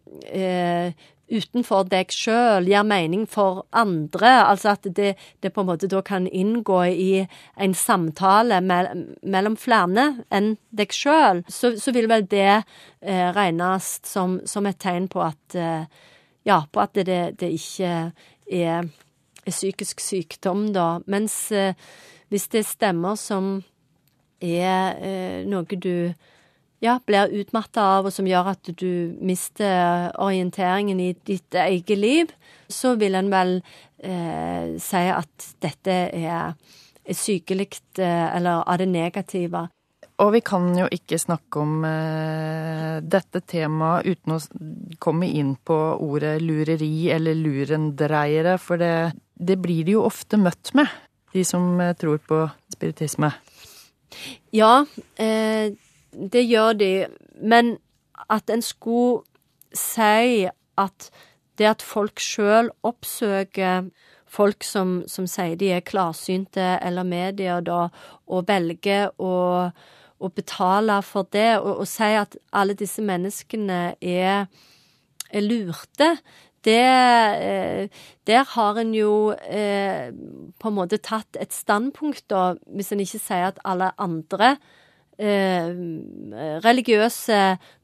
utenfor 1.32 1.86
deg 1.90 2.12
sjøl, 2.12 2.68
gir 2.68 2.84
mening 2.86 3.24
for 3.30 3.64
andre. 3.72 4.32
Altså 4.46 4.74
at 4.74 4.86
det, 4.96 5.14
det, 5.42 5.52
på 5.52 5.62
en 5.62 5.70
måte 5.70 5.90
da 5.90 6.02
kan 6.04 6.26
inngå 6.28 6.82
i 6.92 7.24
en 7.56 7.74
samtale 7.74 8.60
me 8.64 8.80
mellom 9.22 9.56
flere 9.60 10.06
enn 10.32 10.54
deg 10.70 10.94
sjøl. 10.94 11.42
Så, 11.48 11.74
så, 11.80 11.94
vil 11.96 12.08
vel 12.10 12.26
det 12.30 12.62
eh, 13.00 13.28
regnes 13.34 13.98
som, 14.08 14.40
som, 14.46 14.66
et 14.66 14.80
tegn 14.82 15.08
på 15.12 15.22
at 15.24 15.56
eh, 15.58 15.84
ja, 16.48 16.62
på 16.70 16.82
at 16.82 16.96
det, 16.98 17.22
det 17.40 17.52
ikke 17.56 17.90
er, 18.50 18.88
er, 19.42 19.50
psykisk 19.50 20.00
sykdom, 20.00 20.68
da. 20.74 21.00
Mens 21.10 21.50
eh, 21.52 21.74
hvis 22.30 22.48
det 22.52 22.66
stemmer 22.66 23.18
som 23.18 23.56
er 24.42 24.98
eh, 25.02 25.40
noe 25.46 25.78
du 25.78 26.12
ja, 26.82 26.98
blir 27.06 27.30
utmatta 27.42 27.84
av, 27.98 28.08
og 28.08 28.14
som 28.14 28.26
gjør 28.26 28.52
at 28.56 28.70
du 28.78 29.14
mister 29.22 30.10
orienteringen 30.20 31.00
i 31.00 31.12
ditt 31.26 31.54
eget 31.54 31.98
liv, 31.98 32.32
så 32.66 32.96
vil 32.98 33.14
en 33.18 33.30
vel 33.32 33.60
eh, 34.02 34.74
si 34.82 35.04
at 35.12 35.52
dette 35.62 35.98
er, 36.10 36.56
sykelig 37.02 37.68
eh, 37.98 38.28
eller 38.36 38.62
av 38.62 38.78
det 38.78 38.88
negative. 38.90 39.66
Og 40.22 40.28
vi 40.36 40.42
kan 40.44 40.68
jo 40.76 40.86
ikke 40.92 41.18
snakke 41.18 41.62
om 41.62 41.86
eh, 41.86 42.98
dette 43.02 43.42
temaet 43.48 44.06
uten 44.06 44.36
å 44.36 44.40
komme 45.02 45.26
inn 45.26 45.56
på 45.56 45.78
ordet 46.02 46.36
lureri 46.42 47.08
eller 47.14 47.38
lurendreiere, 47.38 48.58
for 48.62 48.78
det, 48.78 49.14
det 49.34 49.58
blir 49.62 49.86
de 49.86 49.96
jo 49.96 50.04
ofte 50.06 50.38
møtt 50.38 50.74
med, 50.78 50.90
de 51.34 51.46
som 51.46 51.74
eh, 51.82 51.94
tror 51.98 52.22
på 52.26 52.44
spiritisme. 52.74 53.32
Ja, 54.54 54.84
eh, 55.16 55.72
det 56.12 56.44
gjør 56.46 56.72
de, 56.78 56.92
men 57.40 57.76
at 58.30 58.50
en 58.50 58.62
skulle 58.62 59.22
si 59.76 60.48
at 60.78 61.10
det 61.58 61.68
at 61.68 61.84
folk 61.84 62.20
sjøl 62.20 62.70
oppsøker 62.86 63.88
folk 64.32 64.64
som, 64.64 65.02
som, 65.10 65.26
sier 65.28 65.58
de 65.60 65.72
er 65.76 65.84
klarsynte, 65.84 66.78
eller 66.80 67.04
medier, 67.04 67.60
da, 67.64 67.88
og 68.32 68.46
velger 68.48 69.10
å, 69.20 69.34
å 69.68 70.30
betale 70.32 71.00
for 71.04 71.28
det, 71.34 71.58
og, 71.60 71.82
og 71.82 71.90
si 71.90 72.08
at 72.16 72.38
alle 72.56 72.76
disse 72.78 73.04
menneskene 73.04 73.82
er, 74.00 74.46
er 75.28 75.44
lurte, 75.44 76.14
det 76.62 76.78
eh, 76.78 77.88
Der 78.26 78.44
har 78.54 78.76
en 78.78 78.92
jo 78.94 79.32
eh, 79.34 80.12
på 80.62 80.68
en 80.68 80.76
måte 80.76 81.00
tatt 81.02 81.36
et 81.40 81.52
standpunkt, 81.52 82.28
da, 82.30 82.54
hvis 82.70 82.92
en 82.94 83.02
ikke 83.02 83.18
sier 83.18 83.48
at 83.50 83.58
alle 83.66 83.90
andre 83.98 84.56
religiøse 86.64 87.38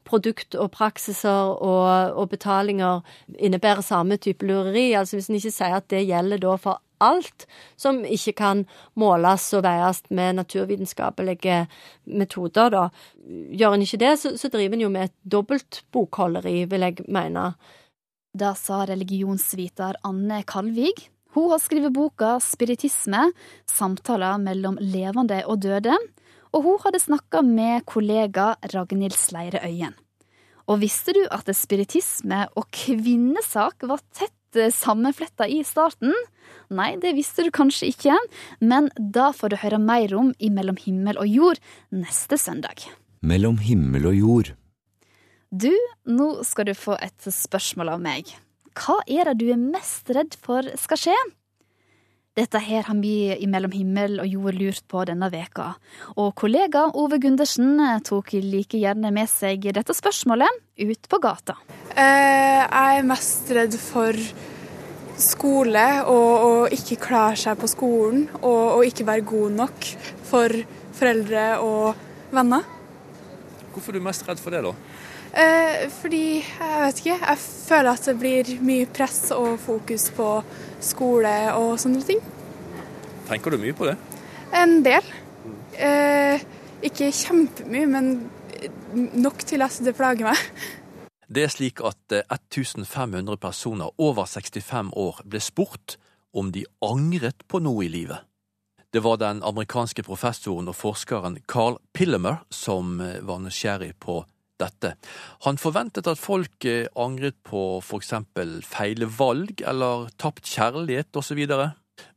produkt 0.09 0.55
og 0.57 0.71
praksiser 0.73 1.53
og, 1.55 2.15
og, 2.17 2.29
betalinger 2.31 3.01
innebærer 3.37 3.85
samme 3.85 4.17
type 4.17 4.45
lureri. 4.45 4.93
Altså 4.97 5.17
hvis 5.17 5.29
en 5.29 5.39
ikke 5.39 5.55
sier 5.55 5.77
at 5.77 5.89
det 5.93 6.07
gjelder 6.07 6.41
da 6.43 6.55
for 6.59 6.81
alt 6.99 7.45
som 7.79 8.01
ikke 8.03 8.33
kan 8.41 8.65
måles 8.99 9.47
og 9.55 9.63
veies 9.63 10.01
med 10.11 10.39
naturvitenskapelige 10.41 11.61
metoder, 12.05 12.73
da. 12.73 12.87
Gjør 13.55 13.77
en 13.77 13.85
ikke 13.85 14.01
det, 14.01 14.13
så, 14.19 14.33
så 14.37 14.51
driver 14.51 14.75
en 14.75 14.83
jo 14.87 14.91
med 14.93 15.09
et 15.09 15.15
dobbelt 15.23 15.83
bokholderi, 15.95 16.65
vil 16.69 16.87
jeg 16.87 17.05
mene. 17.07 17.53
Da 18.35 18.53
sa 18.57 18.83
religionsviter 18.89 20.01
Anne 20.05 20.43
Kalvig. 20.47 21.09
Hun 21.35 21.51
har 21.53 21.61
skrevet 21.61 21.93
boka 21.93 22.37
Spiritisme 22.41 23.29
samtaler 23.69 24.39
mellom 24.41 24.79
levende 24.81 25.43
og 25.45 25.61
døde, 25.61 25.95
og 26.53 26.65
hun 26.65 26.79
hadde 26.83 27.01
snakka 27.01 27.43
med 27.45 27.85
kollega 27.89 28.53
Ragnhild 28.73 29.17
Sleire 29.17 29.61
Øyen. 29.65 29.95
Og 30.69 30.81
visste 30.83 31.15
du 31.17 31.23
at 31.33 31.49
spiritisme 31.57 32.43
og 32.57 32.69
kvinnesak 32.75 33.85
var 33.89 34.01
tett 34.13 34.57
eh, 34.57 34.69
sammenfletta 34.73 35.47
i 35.49 35.63
starten? 35.65 36.13
Nei, 36.69 36.91
det 37.01 37.15
visste 37.17 37.45
du 37.45 37.49
kanskje 37.53 37.89
ikke, 37.89 38.17
men 38.61 38.91
da 38.97 39.31
får 39.33 39.53
du 39.53 39.59
høre 39.63 39.81
mer 39.81 40.13
om 40.17 40.33
i 40.37 40.51
Mellom 40.53 40.77
himmel 40.81 41.17
og 41.21 41.29
jord 41.29 41.61
neste 41.89 42.37
søndag. 42.37 42.85
Mellom 43.25 43.57
himmel 43.61 44.05
og 44.11 44.19
jord. 44.19 44.53
Du, 45.49 45.73
nå 46.05 46.29
skal 46.45 46.69
du 46.69 46.75
få 46.77 46.99
et 47.01 47.25
spørsmål 47.33 47.95
av 47.95 48.05
meg. 48.05 48.29
Hva 48.77 48.99
er 49.09 49.31
det 49.31 49.39
du 49.41 49.47
er 49.49 49.59
mest 49.59 50.09
redd 50.13 50.37
for 50.37 50.65
skal 50.77 51.01
skje? 51.01 51.17
Dette 52.39 52.59
her 52.63 52.85
har 52.87 52.95
vi 53.01 53.33
i 53.35 53.47
Mellom 53.51 53.73
himmel 53.75 54.21
og 54.23 54.29
jord 54.31 54.55
lurt 54.55 54.85
på 54.87 55.01
denne 55.09 55.27
veka. 55.33 55.73
Og 56.15 56.29
kollega 56.39 56.85
Ove 56.95 57.19
Gundersen 57.19 57.81
tok 58.07 58.31
like 58.39 58.79
gjerne 58.79 59.11
med 59.11 59.27
seg 59.27 59.67
dette 59.75 59.95
spørsmålet 59.97 60.61
ut 60.79 61.09
på 61.11 61.19
gata. 61.19 61.57
Eh, 61.91 62.63
jeg 62.63 63.01
er 63.01 63.09
mest 63.09 63.51
redd 63.57 63.75
for 63.81 64.15
skole 65.19 65.85
og 66.07 66.45
å 66.45 66.53
ikke 66.71 67.01
klare 67.09 67.35
seg 67.41 67.59
på 67.59 67.67
skolen. 67.67 68.29
Og, 68.39 68.63
og 68.77 68.87
ikke 68.87 69.09
være 69.09 69.27
god 69.33 69.57
nok 69.59 69.89
for 70.29 70.61
foreldre 70.95 71.49
og 71.65 72.31
venner. 72.31 72.63
Hvorfor 73.73 73.91
er 73.91 73.99
du 73.99 74.07
mest 74.07 74.23
redd 74.29 74.39
for 74.39 74.55
det, 74.55 74.63
da? 74.63 74.71
Eh, 75.29 75.85
fordi, 76.01 76.41
jeg 76.41 76.81
vet 76.83 77.01
ikke, 77.03 77.17
jeg 77.21 77.41
føler 77.43 77.91
at 77.91 78.09
det 78.09 78.15
blir 78.19 78.53
mye 78.65 78.89
press 78.89 79.29
og 79.35 79.59
fokus 79.61 80.09
på 80.15 80.29
skole 80.81 81.33
og 81.53 81.75
sånne 81.81 82.01
ting. 82.07 82.21
Tenker 83.29 83.53
du 83.53 83.59
mye 83.61 83.75
på 83.77 83.85
det? 83.89 83.95
En 84.57 84.79
del. 84.85 85.05
Eh, 85.77 86.41
ikke 86.81 87.11
kjempemye, 87.13 87.85
men 87.85 88.13
nok 89.13 89.45
til 89.45 89.61
at 89.61 89.77
det 89.85 89.95
plager 89.97 90.31
meg. 90.31 90.45
Det 91.29 91.45
er 91.45 91.51
slik 91.53 91.83
at 91.85 92.15
1500 92.25 93.21
eh, 93.21 93.37
personer 93.37 93.93
over 94.01 94.25
65 94.25 94.95
år 94.97 95.21
ble 95.29 95.41
spurt 95.43 95.99
om 96.33 96.49
de 96.51 96.65
angret 96.81 97.45
på 97.47 97.61
noe 97.61 97.85
i 97.85 97.91
livet. 97.91 98.25
Det 98.89 99.03
var 99.05 99.19
den 99.21 99.43
amerikanske 99.45 100.01
professoren 100.01 100.71
og 100.71 100.77
forskeren 100.77 101.37
Carl 101.45 101.77
Pillemer 101.93 102.41
som 102.49 102.97
eh, 103.01 103.19
var 103.21 103.43
nysgjerrig 103.43 103.93
på 104.01 104.23
dette. 104.59 104.93
Han 105.45 105.59
forventet 105.61 106.07
at 106.09 106.19
folk 106.19 106.65
eh, 106.67 106.87
angret 106.99 107.37
på 107.47 107.81
eksempel 107.97 108.59
feile 108.67 109.09
valg 109.19 109.63
eller 109.65 110.09
tapt 110.21 110.47
kjærlighet 110.47 111.15
osv. 111.19 111.41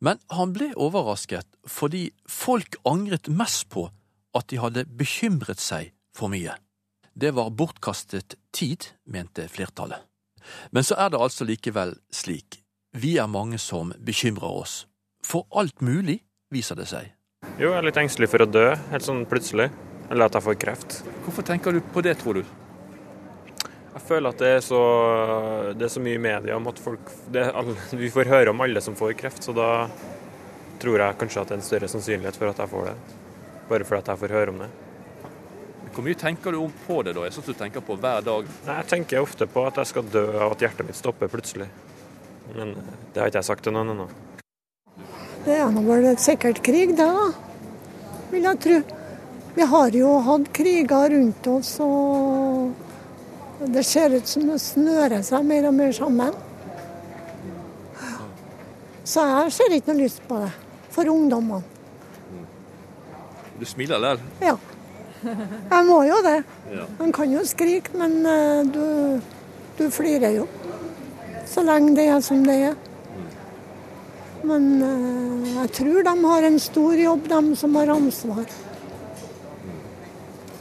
Men 0.02 0.20
han 0.34 0.54
ble 0.54 0.72
overrasket 0.76 1.48
fordi 1.68 2.08
folk 2.28 2.78
angret 2.88 3.30
mest 3.30 3.68
på 3.72 3.88
at 4.36 4.48
de 4.50 4.60
hadde 4.62 4.86
bekymret 4.98 5.60
seg 5.60 5.92
for 6.16 6.32
mye. 6.32 6.54
Det 7.12 7.34
var 7.36 7.52
bortkastet 7.52 8.38
tid, 8.56 8.88
mente 9.04 9.44
flertallet. 9.52 10.00
Men 10.70 10.84
så 10.84 10.96
er 10.98 11.12
det 11.12 11.20
altså 11.20 11.46
likevel 11.46 11.94
slik. 12.10 12.62
Vi 12.96 13.16
er 13.20 13.30
mange 13.30 13.60
som 13.60 13.92
bekymrer 14.00 14.58
oss. 14.64 14.86
For 15.24 15.46
alt 15.54 15.80
mulig, 15.84 16.22
viser 16.52 16.76
det 16.76 16.88
seg. 16.90 17.12
Jo, 17.60 17.70
jeg 17.70 17.78
er 17.78 17.86
litt 17.86 18.00
engstelig 18.00 18.28
for 18.32 18.44
å 18.44 18.48
dø, 18.48 18.66
helt 18.90 19.06
sånn 19.06 19.24
plutselig. 19.28 19.70
Eller 20.12 20.28
at 20.28 20.36
jeg 20.36 20.44
får 20.44 20.58
kreft. 20.60 20.98
Hvorfor 21.24 21.46
tenker 21.48 21.72
du 21.72 21.80
på 21.80 22.02
det, 22.04 22.18
tror 22.20 22.36
du? 22.36 22.44
Jeg 23.92 24.02
føler 24.04 24.32
at 24.32 24.40
det 24.40 24.50
er 24.58 24.62
så, 24.64 24.80
det 25.76 25.86
er 25.86 25.92
så 25.92 26.00
mye 26.04 26.18
i 26.18 26.20
media 26.20 26.56
om 26.56 26.68
at 26.68 26.80
folk 26.80 27.12
det 27.32 27.46
Vi 28.02 28.10
får 28.12 28.28
høre 28.28 28.52
om 28.52 28.60
alle 28.64 28.80
som 28.84 28.96
får 28.96 29.14
kreft, 29.20 29.44
så 29.48 29.56
da 29.56 29.88
tror 30.82 31.00
jeg 31.00 31.18
kanskje 31.20 31.42
at 31.42 31.50
det 31.50 31.56
er 31.56 31.60
en 31.60 31.66
større 31.66 31.88
sannsynlighet 31.88 32.36
for 32.36 32.52
at 32.52 32.60
jeg 32.60 32.72
får 32.72 32.88
det. 32.90 32.96
Bare 33.70 33.88
fordi 33.88 34.02
at 34.02 34.12
jeg 34.12 34.22
får 34.24 34.36
høre 34.36 34.54
om 34.54 34.64
det. 34.64 34.70
Hvor 35.92 36.04
mye 36.06 36.16
tenker 36.16 36.52
du 36.52 36.60
om 36.62 36.72
på 36.86 37.02
det, 37.04 37.12
da? 37.16 37.26
Jeg 37.28 37.36
synes 37.36 37.48
du 37.52 37.56
tenker 37.56 37.84
på 37.84 37.96
hver 38.00 38.24
dag. 38.24 38.48
Nei, 38.66 38.76
Jeg 38.80 38.88
tenker 38.92 39.24
ofte 39.24 39.48
på 39.48 39.64
at 39.68 39.80
jeg 39.80 39.92
skal 39.92 40.08
dø 40.12 40.24
av 40.38 40.54
at 40.54 40.64
hjertet 40.64 40.88
mitt 40.88 40.96
stopper 40.96 41.28
plutselig. 41.32 41.68
Men 42.56 42.74
det 43.12 43.20
har 43.20 43.28
ikke 43.28 43.40
jeg 43.40 43.48
sagt 43.48 43.64
til 43.64 43.76
noen 43.76 43.92
ennå. 43.92 44.08
Det 45.44 45.56
er 45.56 45.72
nå 45.72 45.84
vel 45.84 46.10
sikkert 46.20 46.60
krig, 46.64 46.96
det, 46.96 47.08
da. 47.08 47.30
Vil 48.32 48.48
jeg 48.48 48.60
tro. 48.64 48.82
Vi 49.54 49.62
har 49.68 49.96
jo 49.96 50.14
hatt 50.24 50.48
kriger 50.56 51.10
rundt 51.12 51.46
oss, 51.52 51.74
og 51.84 52.72
det 53.68 53.84
ser 53.84 54.14
ut 54.16 54.28
som 54.28 54.46
det 54.48 54.58
snører 54.62 55.20
seg 55.26 55.44
mer 55.44 55.68
og 55.68 55.76
mer 55.76 55.92
sammen. 55.92 56.32
Så 59.04 59.24
jeg 59.28 59.52
ser 59.52 59.76
ikke 59.76 59.92
noe 59.92 60.04
lyst 60.06 60.22
på 60.28 60.38
det 60.40 60.52
for 60.94 61.08
ungdommene. 61.10 61.62
Du 63.58 63.66
smiler 63.68 64.00
likevel. 64.00 64.22
Ja. 64.42 64.56
Jeg 65.22 65.86
må 65.86 66.00
jo 66.08 66.16
det. 66.24 66.38
Man 66.98 67.12
kan 67.14 67.30
jo 67.30 67.44
skrike, 67.46 67.92
men 67.98 68.16
eh, 68.26 68.62
du, 68.66 69.20
du 69.78 69.84
flirer 69.92 70.38
jo. 70.40 70.48
Så 71.46 71.62
lenge 71.66 71.94
det 71.98 72.08
er 72.10 72.24
som 72.24 72.42
det 72.46 72.56
er. 72.72 72.80
Men 74.42 74.66
eh, 74.82 75.52
jeg 75.60 75.72
tror 75.78 76.08
de 76.08 76.16
har 76.24 76.48
en 76.48 76.58
stor 76.62 77.04
jobb, 77.04 77.28
de 77.30 77.56
som 77.60 77.78
har 77.78 77.94
ansvar. 77.94 78.48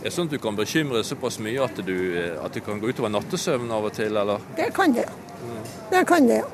Er 0.02 0.14
sånn 0.14 0.30
at 0.30 0.34
du 0.34 0.40
kan 0.42 0.58
bekymre 0.58 1.04
såpass 1.06 1.38
mye 1.44 1.62
at, 1.62 1.84
du, 1.86 1.96
eh, 2.18 2.40
at 2.42 2.56
det 2.56 2.64
kan 2.66 2.80
gå 2.82 2.90
utover 2.90 3.12
nattesøvnen 3.14 3.74
av 3.76 3.86
og 3.86 3.94
til, 3.94 4.16
eller? 4.18 4.42
Det 4.58 4.72
kan 4.74 4.96
det, 4.96 5.06
ja. 5.06 5.60
Det 5.92 6.02
kan 6.10 6.26
det, 6.30 6.40
ja. 6.42 6.48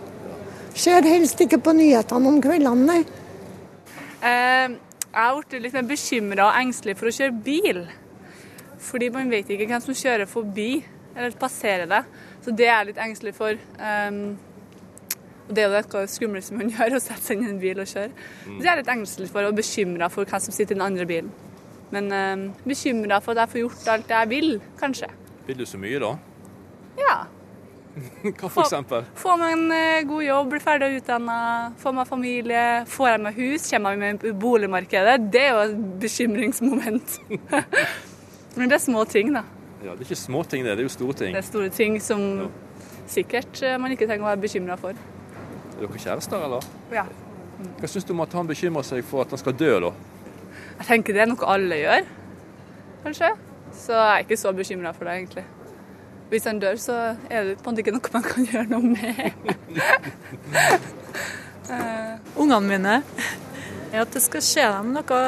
Ser 0.78 1.08
helst 1.08 1.40
ikke 1.42 1.62
på 1.64 1.74
nyhetene 1.78 2.30
om 2.30 2.42
kveldene, 2.44 2.84
nei. 2.90 3.00
Eh, 4.20 4.76
jeg 5.08 5.24
har 5.24 5.40
blitt 5.40 5.64
litt 5.64 5.78
mer 5.78 5.88
bekymra 5.88 6.50
og 6.50 6.60
engstelig 6.60 6.98
for 7.00 7.10
å 7.10 7.16
kjøre 7.16 7.40
bil. 7.46 7.82
Fordi 8.88 9.10
man 9.16 9.32
vet 9.32 9.50
ikke 9.50 9.66
hvem 9.72 9.82
som 9.82 9.96
kjører 9.98 10.30
forbi 10.30 10.84
eller 11.16 11.40
passerer 11.40 11.90
det. 11.90 12.04
Så 12.46 12.54
det 12.54 12.68
er 12.68 12.76
jeg 12.76 12.90
litt 12.92 13.02
engstelig 13.02 13.34
for. 13.36 13.58
Um, 13.80 14.38
og 15.48 15.56
det 15.56 15.64
er 15.64 15.72
jo 15.72 15.82
det 15.96 16.12
skumleste 16.12 16.56
man 16.60 16.70
gjør, 16.76 17.00
å 17.00 17.02
sette 17.02 17.24
seg 17.24 17.40
inn 17.40 17.48
i 17.48 17.52
en 17.56 17.62
bil 17.64 17.82
og 17.82 17.90
kjøre. 17.90 18.28
Så 18.46 18.60
det 18.62 18.72
er 18.72 18.82
litt 18.82 18.94
engstelig 18.94 19.32
for 19.34 19.48
og 19.48 19.58
bekymra 19.58 20.12
for 20.14 20.30
hvem 20.30 20.44
som 20.44 20.54
sitter 20.56 20.76
i 20.76 20.78
den 20.78 20.86
andre 20.86 21.08
bilen. 21.10 21.34
Men 21.94 22.12
eh, 22.12 22.46
bekymra 22.68 23.22
for 23.24 23.36
at 23.36 23.46
jeg 23.46 23.54
får 23.54 23.64
gjort 23.64 23.90
alt 23.94 24.14
jeg 24.18 24.30
vil, 24.34 24.54
kanskje. 24.80 25.10
Vil 25.48 25.60
du 25.62 25.66
så 25.66 25.80
mye, 25.80 26.00
da? 26.04 26.14
Ja. 27.00 27.18
Hva 28.38 28.50
for 28.50 28.64
eksempel? 28.66 29.06
Få 29.18 29.36
meg 29.40 29.56
en 29.56 29.72
eh, 29.74 30.06
god 30.08 30.24
jobb, 30.26 30.50
bli 30.54 30.62
ferdig 30.62 30.90
utdanna, 31.00 31.38
få 31.82 31.94
meg 31.96 32.10
familie. 32.10 32.64
Får 32.92 33.12
jeg 33.14 33.24
meg 33.26 33.40
hus, 33.42 33.68
kommer 33.72 33.96
jeg 33.96 34.02
meg 34.04 34.18
med 34.18 34.24
på 34.26 34.34
boligmarkedet. 34.44 35.18
Det 35.34 35.44
er 35.48 35.54
jo 35.56 35.64
et 35.66 35.78
bekymringsmoment. 36.04 37.20
Men 38.58 38.72
det 38.72 38.78
er 38.80 38.84
små 38.84 39.06
ting, 39.10 39.32
da. 39.36 39.46
Ja, 39.84 39.94
Det 39.94 40.02
er 40.02 40.08
ikke 40.10 40.20
småting, 40.20 40.66
det. 40.66 40.74
Det 40.78 40.84
er 40.84 40.90
jo 40.90 40.94
store 40.96 41.14
ting. 41.14 41.36
Det 41.36 41.44
er 41.44 41.48
store 41.48 41.70
ting 41.70 42.00
som 42.02 42.22
sikkert 43.08 43.62
eh, 43.64 43.78
man 43.80 43.94
ikke 43.94 44.08
trenger 44.10 44.26
å 44.26 44.32
være 44.34 44.44
bekymra 44.44 44.78
for. 44.82 44.98
Er 45.78 45.84
dere 45.86 46.02
kjærester, 46.02 46.44
eller? 46.48 46.66
Ja. 46.92 47.06
Hva 47.78 47.90
syns 47.90 48.06
du 48.06 48.14
om 48.14 48.22
at 48.26 48.34
han 48.38 48.50
bekymrer 48.50 48.86
seg 48.86 49.06
for 49.06 49.24
at 49.24 49.34
han 49.34 49.42
skal 49.42 49.56
dø, 49.58 49.72
da? 49.88 49.92
Jeg 50.78 50.88
tenker 50.88 51.16
det 51.16 51.24
er 51.24 51.30
noe 51.32 51.50
alle 51.50 51.78
gjør, 51.82 52.10
kanskje. 53.06 53.32
Så 53.78 53.94
jeg 53.94 54.14
er 54.14 54.26
ikke 54.26 54.40
så 54.40 54.54
bekymra 54.56 54.94
for 54.96 55.08
det, 55.08 55.16
egentlig. 55.18 55.46
Hvis 56.30 56.48
han 56.50 56.60
dør, 56.60 56.76
så 56.76 56.96
er 57.30 57.44
det 57.48 57.58
på 57.62 57.70
en 57.70 57.76
måte 57.76 57.84
ikke 57.84 57.96
noe 57.96 58.14
man 58.14 58.26
kan 58.26 58.48
gjøre 58.52 58.68
noe 58.72 58.84
med. 58.84 59.32
Uh, 61.70 62.18
Ungene 62.42 62.68
mine 62.68 62.96
er 63.94 64.02
at 64.04 64.14
det 64.14 64.24
skal 64.26 64.44
skje 64.44 64.66
dem 64.76 64.92
noe. 64.98 65.22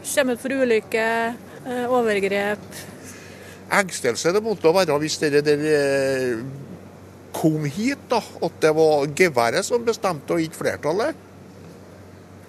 Kommer 0.00 0.38
ut 0.38 0.42
for 0.42 0.54
ulykke, 0.54 1.08
uh, 1.66 1.84
overgrep. 1.90 2.68
Engstelse 3.80 4.32
det 4.34 4.42
måtte 4.42 4.72
være 4.74 4.98
hvis 5.02 5.18
det 5.22 5.44
der 5.46 5.64
eh, 5.70 6.40
kom 7.34 7.66
hit, 7.70 8.06
da. 8.10 8.18
At 8.42 8.56
det 8.62 8.72
var 8.74 9.06
geværet 9.14 9.66
som 9.66 9.84
bestemte, 9.86 10.34
og 10.34 10.42
ikke 10.42 10.62
flertallet. 10.64 11.28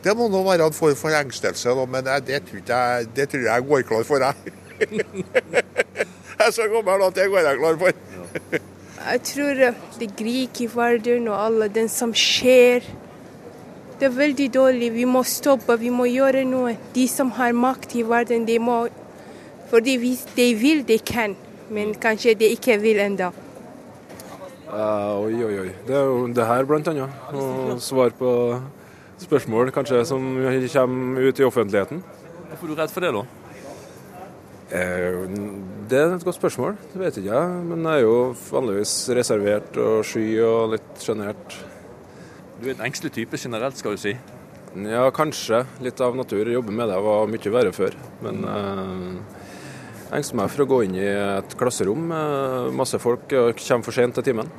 Det 0.02 0.16
må 0.18 0.26
nå 0.34 0.42
være 0.46 0.66
en 0.66 0.74
form 0.74 0.98
for 0.98 1.14
engstelse, 1.14 1.74
men 1.86 2.08
det, 2.26 2.42
tror 2.48 2.62
jeg, 2.68 3.08
det 3.16 3.28
tror 3.30 3.46
jeg 3.46 3.66
går 3.70 3.82
klar 3.86 4.08
for, 4.08 4.24
jeg. 4.26 4.54
jeg 4.90 6.48
er 6.48 6.52
så 6.56 6.66
gammel 6.72 7.06
at 7.06 7.16
det 7.16 7.28
går 7.30 7.46
jeg 7.46 7.60
klar 7.60 7.78
for. 7.84 7.92
Jeg 9.02 9.22
tror 9.26 9.62
det 10.00 10.10
gikk 10.18 10.64
i 10.66 10.70
verden 10.74 11.30
og 11.30 11.38
alle 11.46 11.70
den 11.74 11.90
som 11.90 12.14
skjer. 12.18 12.86
Det 14.02 14.10
er 14.10 14.18
veldig 14.18 14.48
dårlig. 14.54 14.90
Vi 14.94 15.06
må 15.06 15.22
stoppe, 15.22 15.78
vi 15.78 15.94
må 15.94 16.08
gjøre 16.10 16.42
noe. 16.50 16.74
De 16.96 17.06
som 17.10 17.30
har 17.38 17.54
makt 17.54 17.94
i 17.98 18.02
verden, 18.02 18.48
de 18.50 18.58
må 18.60 18.88
Fordi 19.72 19.94
hvis 20.02 20.26
de 20.36 20.50
vil, 20.60 20.82
de 20.84 20.98
kan. 21.00 21.36
Men 21.70 21.94
kanskje 21.96 22.34
de 22.36 22.50
ikke 22.52 22.76
vil 22.82 23.00
ennå. 23.00 23.30
Uh, 24.68 25.22
oi, 25.22 25.38
oi, 25.46 25.54
oi. 25.62 25.70
Det 25.88 25.96
er 25.96 26.10
jo 26.10 26.26
det 26.36 26.48
her, 26.50 26.66
blant 26.68 26.90
annet. 26.92 27.14
Å 27.32 27.78
svare 27.80 28.12
på 28.18 28.32
spørsmål 29.26 29.72
kanskje 29.76 30.04
som 30.10 30.34
kommer 30.74 31.30
ut 31.30 31.40
i 31.40 31.46
offentligheten. 31.48 32.02
Hvorfor 32.52 32.68
er 32.68 32.72
du 32.72 32.82
redd 32.82 32.94
for 32.94 33.06
det, 33.06 33.14
da? 33.16 33.24
Eh, 34.72 35.24
det 35.92 36.00
er 36.00 36.14
et 36.16 36.24
godt 36.24 36.38
spørsmål. 36.38 36.78
Det 36.94 37.00
vet 37.02 37.18
ikke 37.20 37.34
jeg. 37.34 37.64
Men 37.68 37.84
jeg 37.86 38.02
er 38.02 38.06
jo 38.06 38.36
vanligvis 38.52 38.94
reservert 39.18 39.78
og 39.84 40.06
sky 40.08 40.26
og 40.46 40.76
litt 40.76 41.04
sjenert. 41.04 41.58
Du 42.62 42.70
er 42.70 42.76
en 42.78 42.86
engstelig 42.88 43.12
type 43.16 43.40
generelt, 43.42 43.80
skal 43.80 43.98
du 43.98 44.02
si? 44.02 44.16
Ja, 44.88 45.10
kanskje. 45.12 45.66
Litt 45.84 46.00
av 46.00 46.16
natur. 46.16 46.46
Jeg 46.46 46.56
jobber 46.56 46.78
med 46.78 46.88
det. 46.88 46.96
Jeg 46.96 47.08
var 47.10 47.32
mye 47.34 47.54
verre 47.58 47.76
før. 47.76 48.00
Men 48.24 48.44
eh, 48.48 49.38
jeg 50.06 50.22
engster 50.22 50.40
meg 50.40 50.54
for 50.54 50.64
å 50.64 50.70
gå 50.72 50.82
inn 50.88 50.96
i 51.00 51.08
et 51.10 51.58
klasserom 51.60 52.08
med 52.14 52.72
masse 52.80 53.00
folk 53.00 53.32
og 53.36 53.60
kommer 53.60 53.88
for 53.88 54.00
sent 54.00 54.16
til 54.20 54.30
timen. 54.32 54.52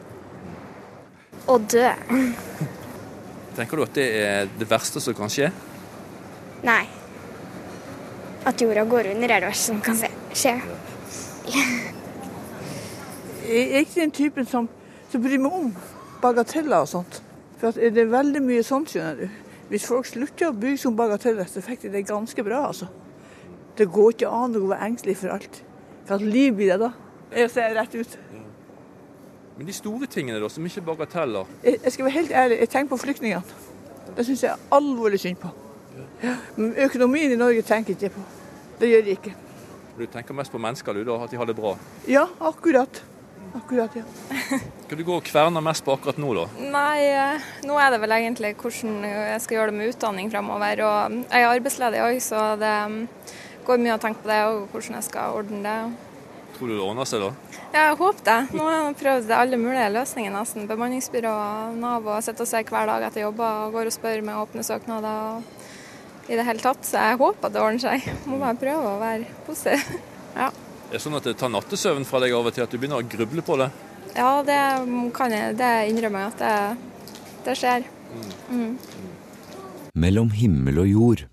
Å 1.48 1.58
dø. 1.58 1.88
Tenker 3.56 3.76
du 3.76 3.84
at 3.84 3.96
det 3.96 4.06
er 4.16 4.50
det 4.58 4.68
verste 4.70 5.00
som 5.02 5.16
kan 5.16 5.30
skje? 5.32 5.50
Nei. 6.64 6.84
At 8.48 8.60
jorda 8.62 8.84
går 8.88 9.12
under 9.12 9.30
er 9.30 9.44
det 9.44 9.50
verste 9.50 9.72
som 9.72 9.82
kan 9.84 9.98
skje. 9.98 10.54
Jeg 13.52 13.66
er 13.68 13.82
ikke 13.82 14.00
den 14.00 14.14
typen 14.14 14.48
som, 14.48 14.68
som 15.12 15.22
bryr 15.22 15.42
meg 15.42 15.58
om 15.58 15.70
bagateller 16.22 16.86
og 16.86 16.90
sånt. 16.90 17.20
For 17.60 17.70
at 17.70 17.94
det 17.94 18.06
er 18.06 18.10
veldig 18.10 18.40
mye 18.42 18.64
sånt, 18.66 18.90
skjønner 18.94 19.20
du. 19.20 19.42
Hvis 19.72 19.86
folk 19.88 20.08
slutter 20.08 20.50
å 20.50 20.56
bygge 20.56 20.80
som 20.82 20.96
bagateller, 20.96 21.48
så 21.48 21.62
fikk 21.64 21.84
de 21.84 21.92
det 21.92 22.06
ganske 22.08 22.44
bra, 22.46 22.64
altså. 22.70 22.88
Det 23.78 23.86
går 23.92 24.14
ikke 24.14 24.32
an 24.32 24.56
å 24.58 24.66
være 24.70 24.88
engstelig 24.88 25.18
for 25.22 25.34
alt. 25.36 25.62
Hva 26.06 26.16
slags 26.16 26.32
liv 26.34 26.56
blir 26.58 26.74
det 26.74 26.80
da? 26.82 26.90
Jeg 27.32 27.52
ser 27.54 27.76
rett 27.78 27.94
ut. 27.96 28.18
Men 29.56 29.68
de 29.68 29.74
store 29.76 30.08
tingene, 30.08 30.40
da, 30.40 30.48
som 30.48 30.64
ikke 30.66 30.80
er 30.80 30.86
bagateller? 30.86 31.50
Jeg, 31.64 31.80
jeg 31.84 31.92
skal 31.92 32.04
være 32.08 32.16
helt 32.16 32.32
ærlig, 32.42 32.58
jeg 32.62 32.72
tenker 32.72 32.94
på 32.94 33.00
flyktningene. 33.02 33.60
Det 34.16 34.24
syns 34.26 34.42
jeg 34.44 34.52
er 34.52 34.76
alvorlig 34.76 35.20
synd 35.20 35.38
på. 35.40 35.52
Ja. 36.22 36.36
Men 36.56 36.74
økonomien 36.86 37.32
i 37.32 37.38
Norge 37.38 37.62
tenker 37.66 37.94
ikke 37.94 38.08
jeg 38.08 38.14
på. 38.14 38.24
Det 38.80 38.90
gjør 38.90 39.08
jeg 39.08 39.18
ikke. 39.18 39.34
Du 39.98 40.06
tenker 40.08 40.36
mest 40.36 40.52
på 40.52 40.60
mennesker, 40.60 40.96
du, 40.96 41.04
da, 41.04 41.18
at 41.24 41.32
de 41.32 41.40
har 41.40 41.48
det 41.48 41.56
bra? 41.56 41.74
Ja, 42.08 42.24
akkurat. 42.40 43.02
Akkurat, 43.52 43.96
ja. 43.96 44.04
Hva 44.88 44.96
du 44.96 45.04
går 45.04 45.18
og 45.20 45.26
kverner 45.26 45.64
mest 45.64 45.84
på 45.84 45.92
akkurat 45.92 46.16
nå, 46.20 46.32
da? 46.38 46.46
Nei, 46.72 47.02
eh, 47.10 47.50
nå 47.68 47.76
er 47.80 47.92
det 47.92 48.00
vel 48.00 48.14
egentlig 48.16 48.54
hvordan 48.60 49.04
jeg 49.04 49.42
skal 49.44 49.58
gjøre 49.58 49.72
det 49.72 49.76
med 49.76 49.92
utdanning 49.92 50.32
fremover. 50.32 50.82
Og 50.88 51.18
jeg 51.26 51.44
er 51.44 51.50
arbeidsledig 51.50 52.00
òg, 52.06 52.16
så 52.24 52.46
det 52.60 52.72
mm, 52.94 52.96
går 53.68 53.84
mye 53.84 53.98
å 53.98 54.00
tenke 54.00 54.24
på 54.24 54.32
det 54.32 54.40
og 54.48 54.64
hvordan 54.72 54.98
jeg 54.98 55.08
skal 55.10 55.36
ordne 55.42 55.62
det. 55.66 56.08
Tror 56.56 56.68
du 56.68 56.74
det 56.76 56.82
ordner 56.84 57.08
seg, 57.08 57.22
da? 57.24 57.58
Ja, 57.72 57.86
jeg 57.88 57.96
håper 58.00 58.24
det. 58.26 58.38
Nå 58.54 58.66
har 58.68 58.74
jeg 58.76 58.96
prøvd 59.00 59.30
alle 59.36 59.58
mulige 59.60 59.88
løsninger, 59.94 60.34
nesten. 60.34 60.66
Bemanningsbyrå, 60.68 61.32
Nav 61.80 62.06
og 62.12 62.20
sitter 62.24 62.44
og 62.44 62.50
ser 62.50 62.66
hver 62.68 62.90
dag 62.90 63.06
etter 63.08 63.24
jobber 63.24 63.64
og 63.66 63.76
går 63.78 63.88
og 63.90 63.94
spør 63.96 64.22
med 64.26 64.40
åpne 64.42 64.64
søknader. 64.66 65.38
og 65.38 66.28
I 66.30 66.36
det 66.38 66.44
hele 66.46 66.62
tatt. 66.62 66.84
Så 66.86 67.00
jeg 67.00 67.18
håper 67.22 67.48
at 67.48 67.56
det 67.56 67.62
ordner 67.64 67.82
seg. 67.82 68.10
Må 68.28 68.38
bare 68.42 68.58
prøve 68.60 68.94
å 68.96 69.00
være 69.02 69.28
positiv. 69.48 69.86
Ja. 70.32 70.46
Er 70.88 70.94
det 70.96 71.02
sånn 71.04 71.16
at 71.18 71.26
det 71.28 71.34
tar 71.36 71.50
nattesøvn 71.52 72.06
fra 72.08 72.18
deg 72.22 72.32
av 72.32 72.46
og 72.48 72.54
til, 72.56 72.64
at 72.64 72.72
du 72.72 72.78
begynner 72.80 73.02
å 73.02 73.04
gruble 73.04 73.42
på 73.44 73.56
det? 73.60 73.66
Ja, 74.16 74.30
det 74.44 74.56
kan 75.16 75.32
jeg. 75.32 75.58
Det 75.60 75.68
innrømmer 75.90 76.24
jeg 76.24 76.30
at 76.32 76.40
det, 76.40 77.16
det 77.44 77.56
skjer. 77.60 77.84
Mm. 78.48 78.78
Mellom 79.92 80.32
himmel 80.36 80.80
og 80.84 80.88
jord. 80.88 81.24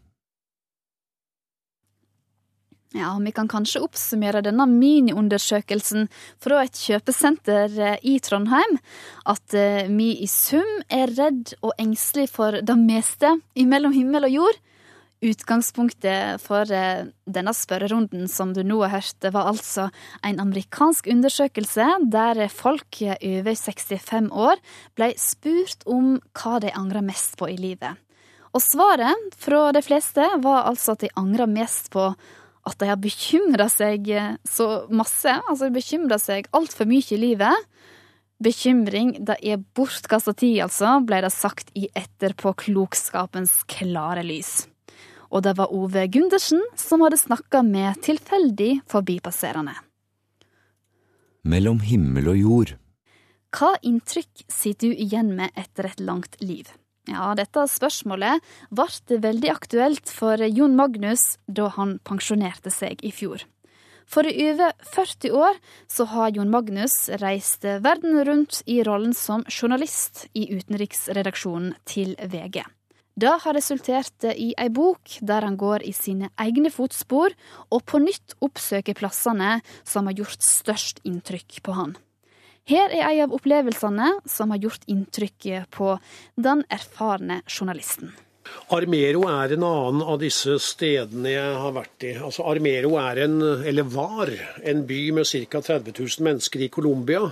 Ja, 2.97 3.19
Vi 3.21 3.31
kan 3.31 3.47
kanskje 3.47 3.83
oppsummere 3.85 4.41
denne 4.41 4.65
miniundersøkelsen 4.65 6.07
fra 6.41 6.63
et 6.65 6.73
kjøpesenter 6.73 7.75
eh, 7.77 7.99
i 8.01 8.15
Trondheim. 8.17 8.79
At 9.29 9.53
eh, 9.53 9.85
vi 9.93 10.15
i 10.23 10.29
sum 10.29 10.65
er 10.89 11.13
redd 11.13 11.53
og 11.61 11.75
engstelig 11.77 12.31
for 12.33 12.57
det 12.65 12.77
meste 12.81 13.35
imellom 13.53 13.69
mellom 13.69 13.93
himmel 13.93 14.25
og 14.25 14.33
jord. 14.33 14.57
Utgangspunktet 15.21 16.41
for 16.41 16.73
eh, 16.73 17.05
denne 17.29 17.53
spørrerunden 17.53 18.25
som 18.25 18.55
du 18.57 18.63
nå 18.65 18.81
har 18.81 18.95
hørt, 18.97 19.29
var 19.37 19.51
altså 19.51 19.91
en 20.25 20.41
amerikansk 20.41 21.11
undersøkelse 21.13 21.85
der 22.09 22.47
folk 22.49 23.03
over 23.05 23.53
65 23.53 24.33
år 24.33 24.65
ble 24.97 25.11
spurt 25.21 25.85
om 25.85 26.15
hva 26.33 26.57
de 26.65 26.73
angrer 26.73 27.05
mest 27.05 27.37
på 27.37 27.53
i 27.53 27.61
livet. 27.61 28.01
Og 28.49 28.65
svaret 28.65 29.37
fra 29.37 29.67
de 29.77 29.85
fleste 29.85 30.25
var 30.41 30.65
altså 30.65 30.97
at 30.97 31.05
de 31.05 31.13
angrer 31.21 31.45
mest 31.45 31.93
på 31.93 32.09
at 32.69 32.79
de 32.81 32.89
har 32.91 32.99
bekymra 33.01 33.67
seg 33.71 34.07
så 34.47 34.69
masse, 34.93 35.33
altså 35.49 35.69
bekymra 35.73 36.19
seg 36.21 36.49
altfor 36.55 36.89
mye 36.89 37.15
i 37.15 37.19
livet. 37.19 37.69
Bekymring, 38.39 39.17
det 39.27 39.35
er 39.43 39.59
bortkasta 39.75 40.31
tid, 40.31 40.61
altså, 40.63 41.01
ble 41.03 41.19
det 41.25 41.33
sagt 41.35 41.73
i 41.75 41.89
etterpåklokskapens 41.91 43.65
klare 43.67 44.23
lys. 44.23 44.69
Og 45.29 45.43
det 45.45 45.57
var 45.59 45.73
Ove 45.75 46.05
Gundersen 46.07 46.63
som 46.79 47.03
hadde 47.03 47.19
snakka 47.19 47.61
med 47.67 47.99
tilfeldig 48.05 48.79
forbipasserende. 48.89 49.75
Mellom 51.43 51.83
himmel 51.83 52.31
og 52.31 52.39
jord. 52.39 52.73
Hva 53.55 53.73
inntrykk 53.83 54.45
sitter 54.47 54.91
du 54.91 55.03
igjen 55.03 55.33
med 55.35 55.51
etter 55.57 55.89
et 55.89 56.01
langt 56.03 56.39
liv? 56.41 56.69
Ja, 57.09 57.31
dette 57.33 57.65
spørsmålet 57.69 58.43
ble 58.69 59.19
veldig 59.23 59.49
aktuelt 59.51 60.11
for 60.13 60.41
Jon 60.45 60.75
Magnus 60.77 61.37
da 61.47 61.71
han 61.73 61.97
pensjonerte 62.05 62.69
seg 62.73 63.01
i 63.01 63.11
fjor. 63.15 63.45
For 64.09 64.25
i 64.25 64.47
over 64.49 64.73
40 64.89 65.35
år 65.37 65.57
så 65.89 66.07
har 66.09 66.33
Jon 66.33 66.49
Magnus 66.49 66.97
reist 67.21 67.65
verden 67.65 68.17
rundt 68.25 68.63
i 68.65 68.79
rollen 68.85 69.13
som 69.13 69.45
journalist 69.49 70.25
i 70.33 70.47
utenriksredaksjonen 70.49 71.75
til 71.89 72.15
VG. 72.17 72.63
Det 73.19 73.35
har 73.43 73.57
resultert 73.57 74.25
i 74.31 74.53
ei 74.57 74.69
bok 74.71 75.17
der 75.21 75.45
han 75.45 75.57
går 75.59 75.83
i 75.85 75.93
sine 75.93 76.29
egne 76.39 76.71
fotspor 76.71 77.35
og 77.69 77.81
på 77.89 77.99
nytt 78.01 78.37
oppsøker 78.45 78.97
plassene 78.97 79.57
som 79.83 80.07
har 80.07 80.17
gjort 80.21 80.45
størst 80.45 81.03
inntrykk 81.09 81.59
på 81.65 81.75
han. 81.75 81.97
Her 82.69 82.93
er 82.93 83.05
ei 83.07 83.19
av 83.23 83.33
opplevelsene 83.33 84.11
som 84.29 84.53
har 84.53 84.61
gjort 84.61 84.85
inntrykk 84.91 85.47
på 85.73 85.95
den 86.37 86.63
erfarne 86.69 87.41
journalisten. 87.49 88.13
Armero 88.73 89.23
er 89.29 89.53
en 89.53 89.65
annen 89.65 90.01
av 90.05 90.19
disse 90.21 90.55
stedene 90.61 91.33
jeg 91.33 91.57
har 91.63 91.73
vært 91.75 92.05
i. 92.05 92.15
Altså 92.17 92.45
Armero 92.49 92.95
er 93.01 93.23
en, 93.25 93.37
eller 93.41 93.89
var, 93.89 94.31
en 94.61 94.85
by 94.89 95.01
med 95.17 95.29
ca. 95.29 95.61
30 95.61 95.93
000 95.97 96.25
mennesker 96.25 96.65
i 96.65 96.71
Colombia 96.73 97.27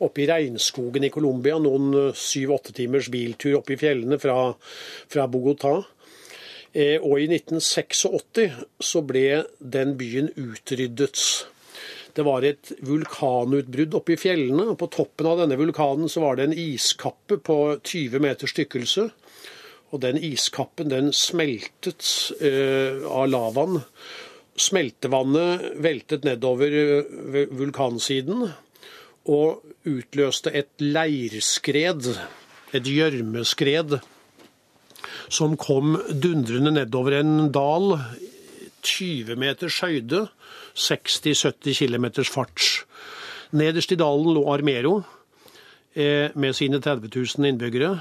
oppe 0.00 0.22
i 0.24 0.28
regnskogen 0.28 1.04
i 1.04 1.12
Colombia, 1.12 1.58
noen 1.60 1.92
eh, 1.92 2.10
syv-åtte 2.16 2.74
timers 2.76 3.10
biltur 3.12 3.58
oppe 3.60 3.74
i 3.74 3.80
fjellene 3.80 4.18
fra, 4.20 4.36
fra 5.10 5.26
Bogotá. 5.30 5.76
Eh, 6.72 6.96
og 7.02 7.20
i 7.20 7.28
1986 7.28 8.06
så 8.90 9.02
ble 9.06 9.42
den 9.58 9.96
byen 10.00 10.30
utryddet. 10.40 11.20
Det 12.14 12.24
var 12.26 12.44
et 12.46 12.72
vulkanutbrudd 12.86 13.94
oppe 13.98 14.14
i 14.14 14.20
fjellene. 14.20 14.74
På 14.78 14.90
toppen 14.92 15.28
av 15.30 15.42
denne 15.42 15.58
vulkanen 15.60 16.10
så 16.10 16.24
var 16.24 16.38
det 16.38 16.48
en 16.48 16.58
iskappe 16.58 17.38
på 17.42 17.58
20 17.76 18.22
meters 18.22 18.54
tykkelse. 18.56 19.10
Og 19.90 20.02
den 20.04 20.18
iskappen 20.22 20.90
den 20.92 21.10
smeltet 21.16 22.06
eh, 22.38 23.02
av 23.06 23.30
lavaen. 23.30 23.80
Smeltevannet 24.60 25.80
veltet 25.82 26.26
nedover 26.26 26.74
eh, 26.74 27.46
vulkansiden 27.56 28.50
og 29.30 29.62
utløste 29.88 30.52
et 30.56 30.70
leirskred, 30.82 32.08
et 32.72 32.86
gjørmeskred, 32.86 33.98
som 35.30 35.56
kom 35.60 35.96
dundrende 36.10 36.72
nedover 36.74 37.20
en 37.20 37.50
dal. 37.54 37.96
20 38.80 39.36
meters 39.36 39.76
høyde, 39.84 40.24
60-70 40.74 41.76
km 41.78 42.06
fart. 42.28 42.84
Nederst 43.56 43.92
i 43.92 43.98
dalen 43.98 44.30
lå 44.36 44.44
Armero 44.52 45.00
eh, 45.94 46.30
med 46.34 46.54
sine 46.56 46.80
30 46.82 47.10
000 47.10 47.50
innbyggere, 47.50 47.92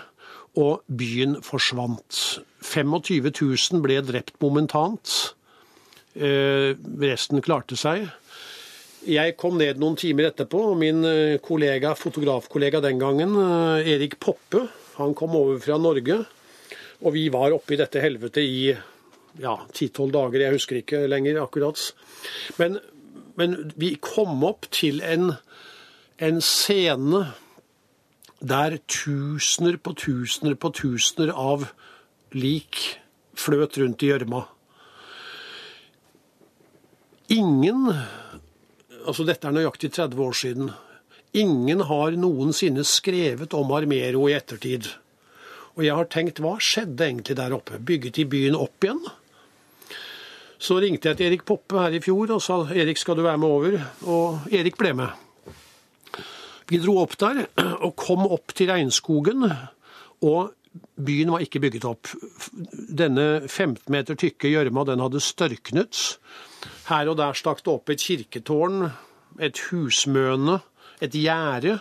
og 0.59 0.84
byen 0.86 1.39
forsvant. 1.45 2.39
25 2.65 3.32
000 3.32 3.84
ble 3.84 3.99
drept 4.05 4.38
momentant. 4.41 5.36
Eh, 6.15 6.74
resten 7.01 7.41
klarte 7.45 7.78
seg. 7.80 8.09
Jeg 9.07 9.38
kom 9.39 9.55
ned 9.57 9.80
noen 9.80 9.95
timer 9.97 10.28
etterpå, 10.30 10.61
og 10.74 10.78
min 10.82 11.01
eh, 11.07 11.39
kollega, 11.41 11.95
fotografkollega 11.97 12.84
den 12.84 12.99
gangen, 13.01 13.34
Erik 13.80 14.20
Poppe, 14.20 14.67
han 14.99 15.15
kom 15.15 15.38
over 15.39 15.61
fra 15.63 15.80
Norge. 15.80 16.22
Og 16.99 17.15
vi 17.15 17.30
var 17.32 17.55
oppe 17.55 17.74
i 17.74 17.80
dette 17.80 18.01
helvetet 18.03 18.43
i 18.43 18.74
ja, 19.38 19.55
ti-tolv 19.75 20.13
dager, 20.15 20.45
jeg 20.45 20.55
husker 20.57 20.80
ikke 20.80 21.03
lenger 21.07 21.41
akkurat. 21.43 21.82
Men, 22.57 22.80
men 23.39 23.71
vi 23.80 23.93
kom 24.01 24.43
opp 24.47 24.69
til 24.73 25.03
en, 25.05 25.34
en 26.17 26.41
scene 26.41 27.27
der 28.39 28.77
tusener 28.88 29.75
på 29.77 29.93
tusener 29.99 30.55
på 30.55 30.71
tusener 30.71 31.34
av 31.36 31.67
lik 32.32 32.80
fløt 33.39 33.77
rundt 33.82 34.03
i 34.03 34.13
gjørma. 34.13 34.45
Ingen 37.30 37.91
altså 39.09 39.25
Dette 39.27 39.47
er 39.49 39.55
nøyaktig 39.55 39.91
30 39.95 40.23
år 40.23 40.36
siden. 40.38 40.71
Ingen 41.38 41.84
har 41.89 42.15
noensinne 42.17 42.84
skrevet 42.88 43.53
om 43.57 43.71
Armero 43.75 44.25
i 44.30 44.36
ettertid. 44.38 44.89
Og 45.77 45.86
jeg 45.86 45.95
har 45.95 46.09
tenkt, 46.11 46.41
hva 46.43 46.57
skjedde 46.61 47.05
egentlig 47.05 47.38
der 47.39 47.55
oppe? 47.55 47.80
Bygget 47.80 48.17
de 48.17 48.25
byen 48.30 48.57
opp 48.57 48.84
igjen? 48.84 49.01
Så 50.60 50.76
ringte 50.84 51.07
jeg 51.07 51.18
til 51.18 51.30
Erik 51.30 51.45
Poppe 51.47 51.80
her 51.80 51.93
i 51.95 52.01
fjor 52.03 52.36
og 52.36 52.41
sa 52.43 52.60
Erik, 52.76 52.99
skal 52.99 53.16
du 53.16 53.24
være 53.24 53.39
med 53.39 53.47
over? 53.47 53.78
Og 54.12 54.51
Erik 54.51 54.76
ble 54.80 54.91
med. 54.99 55.14
Vi 56.70 56.82
dro 56.84 56.97
opp 57.01 57.16
der 57.22 57.45
og 57.86 57.95
kom 57.97 58.26
opp 58.28 58.51
til 58.53 58.68
regnskogen. 58.70 59.47
Og 60.28 60.51
byen 60.99 61.32
var 61.32 61.45
ikke 61.45 61.62
bygget 61.64 61.88
opp. 61.88 62.12
Denne 62.74 63.47
15 63.47 63.88
meter 63.88 64.20
tykke 64.20 64.51
gjørma 64.51 64.84
hadde 64.89 65.24
størknet. 65.24 66.20
Her 66.89 67.07
og 67.07 67.18
der 67.22 67.39
stakk 67.39 67.64
det 67.64 67.72
opp 67.72 67.89
et 67.89 68.03
kirketårn, 68.03 68.91
et 69.39 69.64
husmøne, 69.70 70.60
et 70.99 71.16
gjerde. 71.16 71.80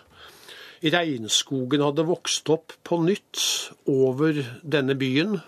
Regnskogen 0.86 1.82
hadde 1.82 2.06
vokst 2.06 2.46
opp 2.54 2.76
på 2.86 3.00
nytt 3.02 3.42
over 3.90 4.38
denne 4.62 4.94
byen, 4.94 5.40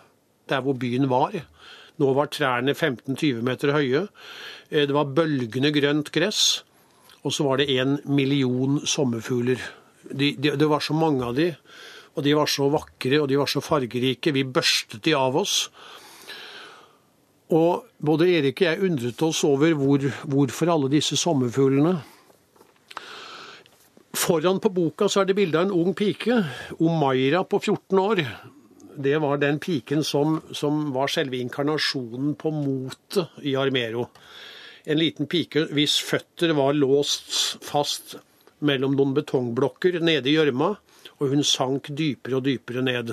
der 0.50 0.66
hvor 0.66 0.74
byen 0.74 1.06
var. 1.12 1.38
Nå 2.00 2.14
var 2.16 2.30
trærne 2.32 2.72
15-20 2.72 3.44
meter 3.44 3.74
høye. 3.76 4.06
Eh, 4.70 4.86
det 4.88 4.96
var 4.96 5.12
bølgende 5.16 5.72
grønt 5.74 6.12
gress. 6.14 6.62
Og 7.20 7.34
så 7.36 7.44
var 7.44 7.60
det 7.60 7.68
en 7.76 7.98
million 8.08 8.80
sommerfugler. 8.88 9.60
De, 10.10 10.32
de, 10.32 10.54
det 10.56 10.68
var 10.68 10.80
så 10.80 10.96
mange 10.96 11.26
av 11.26 11.34
de, 11.36 11.50
og 12.16 12.24
de 12.24 12.32
var 12.34 12.48
så 12.48 12.70
vakre 12.72 13.20
og 13.20 13.28
de 13.28 13.36
var 13.38 13.50
så 13.50 13.60
fargerike. 13.62 14.32
Vi 14.32 14.46
børstet 14.48 15.04
de 15.04 15.12
av 15.16 15.36
oss. 15.36 15.66
Og 17.50 17.84
både 17.98 18.30
Erik 18.30 18.62
og 18.62 18.68
jeg 18.68 18.86
undret 18.86 19.22
oss 19.26 19.42
over 19.44 19.74
hvor, 19.76 20.06
hvorfor 20.30 20.72
alle 20.72 20.90
disse 20.92 21.18
sommerfuglene. 21.20 21.98
Foran 24.16 24.58
på 24.62 24.72
boka 24.74 25.08
så 25.10 25.22
er 25.22 25.28
det 25.28 25.36
bilde 25.38 25.58
av 25.58 25.68
en 25.68 25.76
ung 25.76 25.94
pike, 25.94 26.40
Omaira 26.82 27.44
på 27.46 27.60
14 27.60 28.00
år. 28.00 28.24
Det 28.96 29.18
var 29.22 29.38
den 29.38 29.58
piken 29.62 30.04
som, 30.04 30.40
som 30.52 30.90
var 30.92 31.08
selve 31.08 31.38
inkarnasjonen 31.38 32.34
på 32.40 32.50
motet 32.54 33.42
i 33.46 33.54
Armero. 33.56 34.08
En 34.84 34.98
liten 34.98 35.28
pike 35.30 35.66
hvis 35.76 35.98
føtter 36.02 36.54
var 36.56 36.74
låst 36.74 37.60
fast 37.64 38.16
mellom 38.64 38.96
noen 38.96 39.14
betongblokker 39.16 40.00
nede 40.04 40.30
i 40.30 40.36
gjørma, 40.36 40.74
og 41.20 41.32
hun 41.32 41.44
sank 41.44 41.90
dypere 41.96 42.40
og 42.40 42.46
dypere 42.48 42.84
ned. 42.84 43.12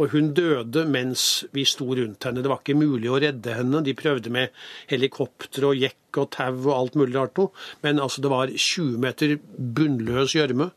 Og 0.00 0.12
hun 0.14 0.32
døde 0.36 0.84
mens 0.88 1.44
vi 1.52 1.64
sto 1.68 1.86
rundt 1.94 2.24
henne. 2.24 2.42
Det 2.42 2.50
var 2.50 2.62
ikke 2.62 2.78
mulig 2.78 3.10
å 3.12 3.20
redde 3.20 3.56
henne. 3.56 3.82
De 3.84 3.94
prøvde 3.96 4.32
med 4.32 4.52
helikopter 4.90 5.68
og 5.68 5.78
jekk 5.78 6.20
og 6.22 6.30
tau 6.34 6.56
og 6.56 6.74
alt 6.74 6.98
mulig 6.98 7.16
rart 7.16 7.38
noe. 7.40 7.52
Men 7.84 8.00
altså, 8.00 8.24
det 8.24 8.32
var 8.32 8.52
20 8.52 8.96
meter 9.02 9.36
bunnløs 9.56 10.36
gjørme. 10.36 10.70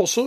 Og 0.00 0.08
så, 0.10 0.24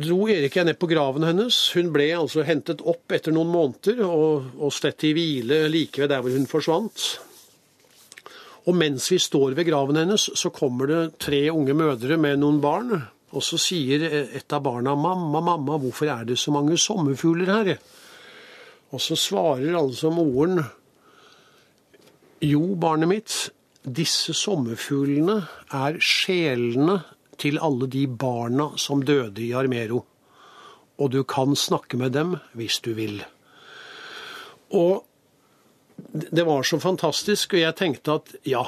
dro 0.00 0.26
Erik 0.30 0.56
jeg 0.58 0.66
ned 0.66 0.78
på 0.80 0.88
graven 0.90 1.26
hennes. 1.26 1.56
Hun 1.76 1.92
ble 1.94 2.08
altså 2.16 2.44
hentet 2.46 2.82
opp 2.82 3.14
etter 3.14 3.34
noen 3.34 3.52
måneder 3.52 4.02
og, 4.06 4.50
og 4.58 4.74
slett 4.74 5.06
i 5.06 5.14
hvile 5.16 5.64
like 5.70 6.02
ved 6.02 6.10
der 6.10 6.24
hvor 6.24 6.34
hun 6.34 6.48
forsvant. 6.50 7.06
Og 8.64 8.76
mens 8.80 9.10
vi 9.12 9.20
står 9.20 9.54
ved 9.58 9.68
graven 9.68 9.98
hennes, 10.00 10.30
så 10.34 10.50
kommer 10.54 10.88
det 10.88 11.00
tre 11.20 11.42
unge 11.52 11.76
mødre 11.76 12.16
med 12.20 12.40
noen 12.40 12.62
barn. 12.64 12.94
Og 13.34 13.42
så 13.44 13.58
sier 13.60 14.02
et 14.06 14.52
av 14.54 14.62
barna 14.62 14.94
'mamma, 14.94 15.40
mamma, 15.40 15.78
hvorfor 15.78 16.08
er 16.08 16.24
det 16.24 16.38
så 16.38 16.54
mange 16.54 16.78
sommerfugler 16.78 17.50
her?' 17.50 17.78
Og 18.94 19.00
så 19.00 19.16
svarer 19.16 19.74
altså 19.76 20.10
moren 20.10 20.62
'Jo, 22.40 22.74
barnet 22.76 23.08
mitt, 23.08 23.50
disse 23.84 24.32
sommerfuglene 24.32 25.42
er 25.72 25.98
sjelene 26.00 27.02
til 27.40 27.60
alle 27.62 27.88
de 27.90 28.06
barna 28.06 28.70
som 28.80 29.02
døde 29.04 29.42
i 29.44 29.52
Armero. 29.56 30.04
Og 30.98 31.10
du 31.10 31.22
kan 31.26 31.56
snakke 31.58 31.98
med 31.98 32.12
dem 32.12 32.38
hvis 32.54 32.80
du 32.84 32.94
vil.' 32.94 33.24
Og 34.74 35.04
det 36.12 36.44
var 36.44 36.62
så 36.62 36.80
fantastisk, 36.80 37.54
og 37.54 37.60
jeg 37.60 37.76
tenkte 37.78 38.18
at 38.18 38.34
ja, 38.48 38.64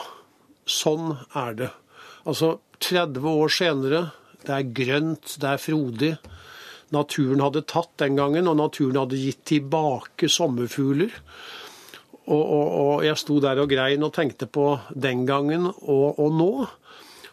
sånn 0.66 1.16
er 1.34 1.56
det. 1.58 1.70
Altså 2.26 2.58
30 2.78 3.26
år 3.26 3.52
senere, 3.52 4.02
det 4.46 4.54
er 4.54 4.72
grønt, 4.76 5.36
det 5.42 5.48
er 5.50 5.62
frodig. 5.62 6.12
Naturen 6.94 7.42
hadde 7.42 7.64
tatt 7.66 7.96
den 8.02 8.18
gangen, 8.18 8.46
og 8.46 8.58
naturen 8.60 9.00
hadde 9.00 9.18
gitt 9.18 9.42
tilbake 9.48 10.30
sommerfugler. 10.30 11.14
Og, 12.26 12.42
og, 12.42 12.66
og 12.82 13.04
jeg 13.06 13.18
sto 13.18 13.38
der 13.42 13.60
og 13.62 13.70
grein 13.70 14.02
og 14.02 14.14
tenkte 14.14 14.48
på 14.50 14.72
den 14.90 15.26
gangen 15.28 15.68
og, 15.70 16.18
og 16.18 16.34
nå. 16.34 16.52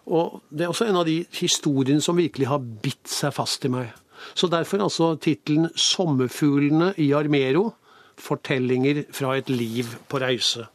Og 0.08 0.41
det 0.51 0.66
er 0.66 0.72
også 0.72 0.89
en 0.89 0.99
av 0.99 1.08
de 1.08 1.22
historiene 1.38 2.04
som 2.04 2.20
virkelig 2.20 2.49
har 2.49 2.60
bitt 2.60 3.08
seg 3.08 3.34
fast 3.36 3.64
i 3.66 3.72
meg. 3.72 3.93
Så 4.36 4.47
derfor 4.47 4.84
altså 4.84 5.16
tittelen 5.20 5.70
'Sommerfuglene 5.76 6.93
i 6.97 7.12
Armero'. 7.14 7.74
Fortellinger 8.18 9.04
fra 9.12 9.38
et 9.38 9.49
liv 9.49 9.86
på 10.08 10.20
reise. 10.22 10.68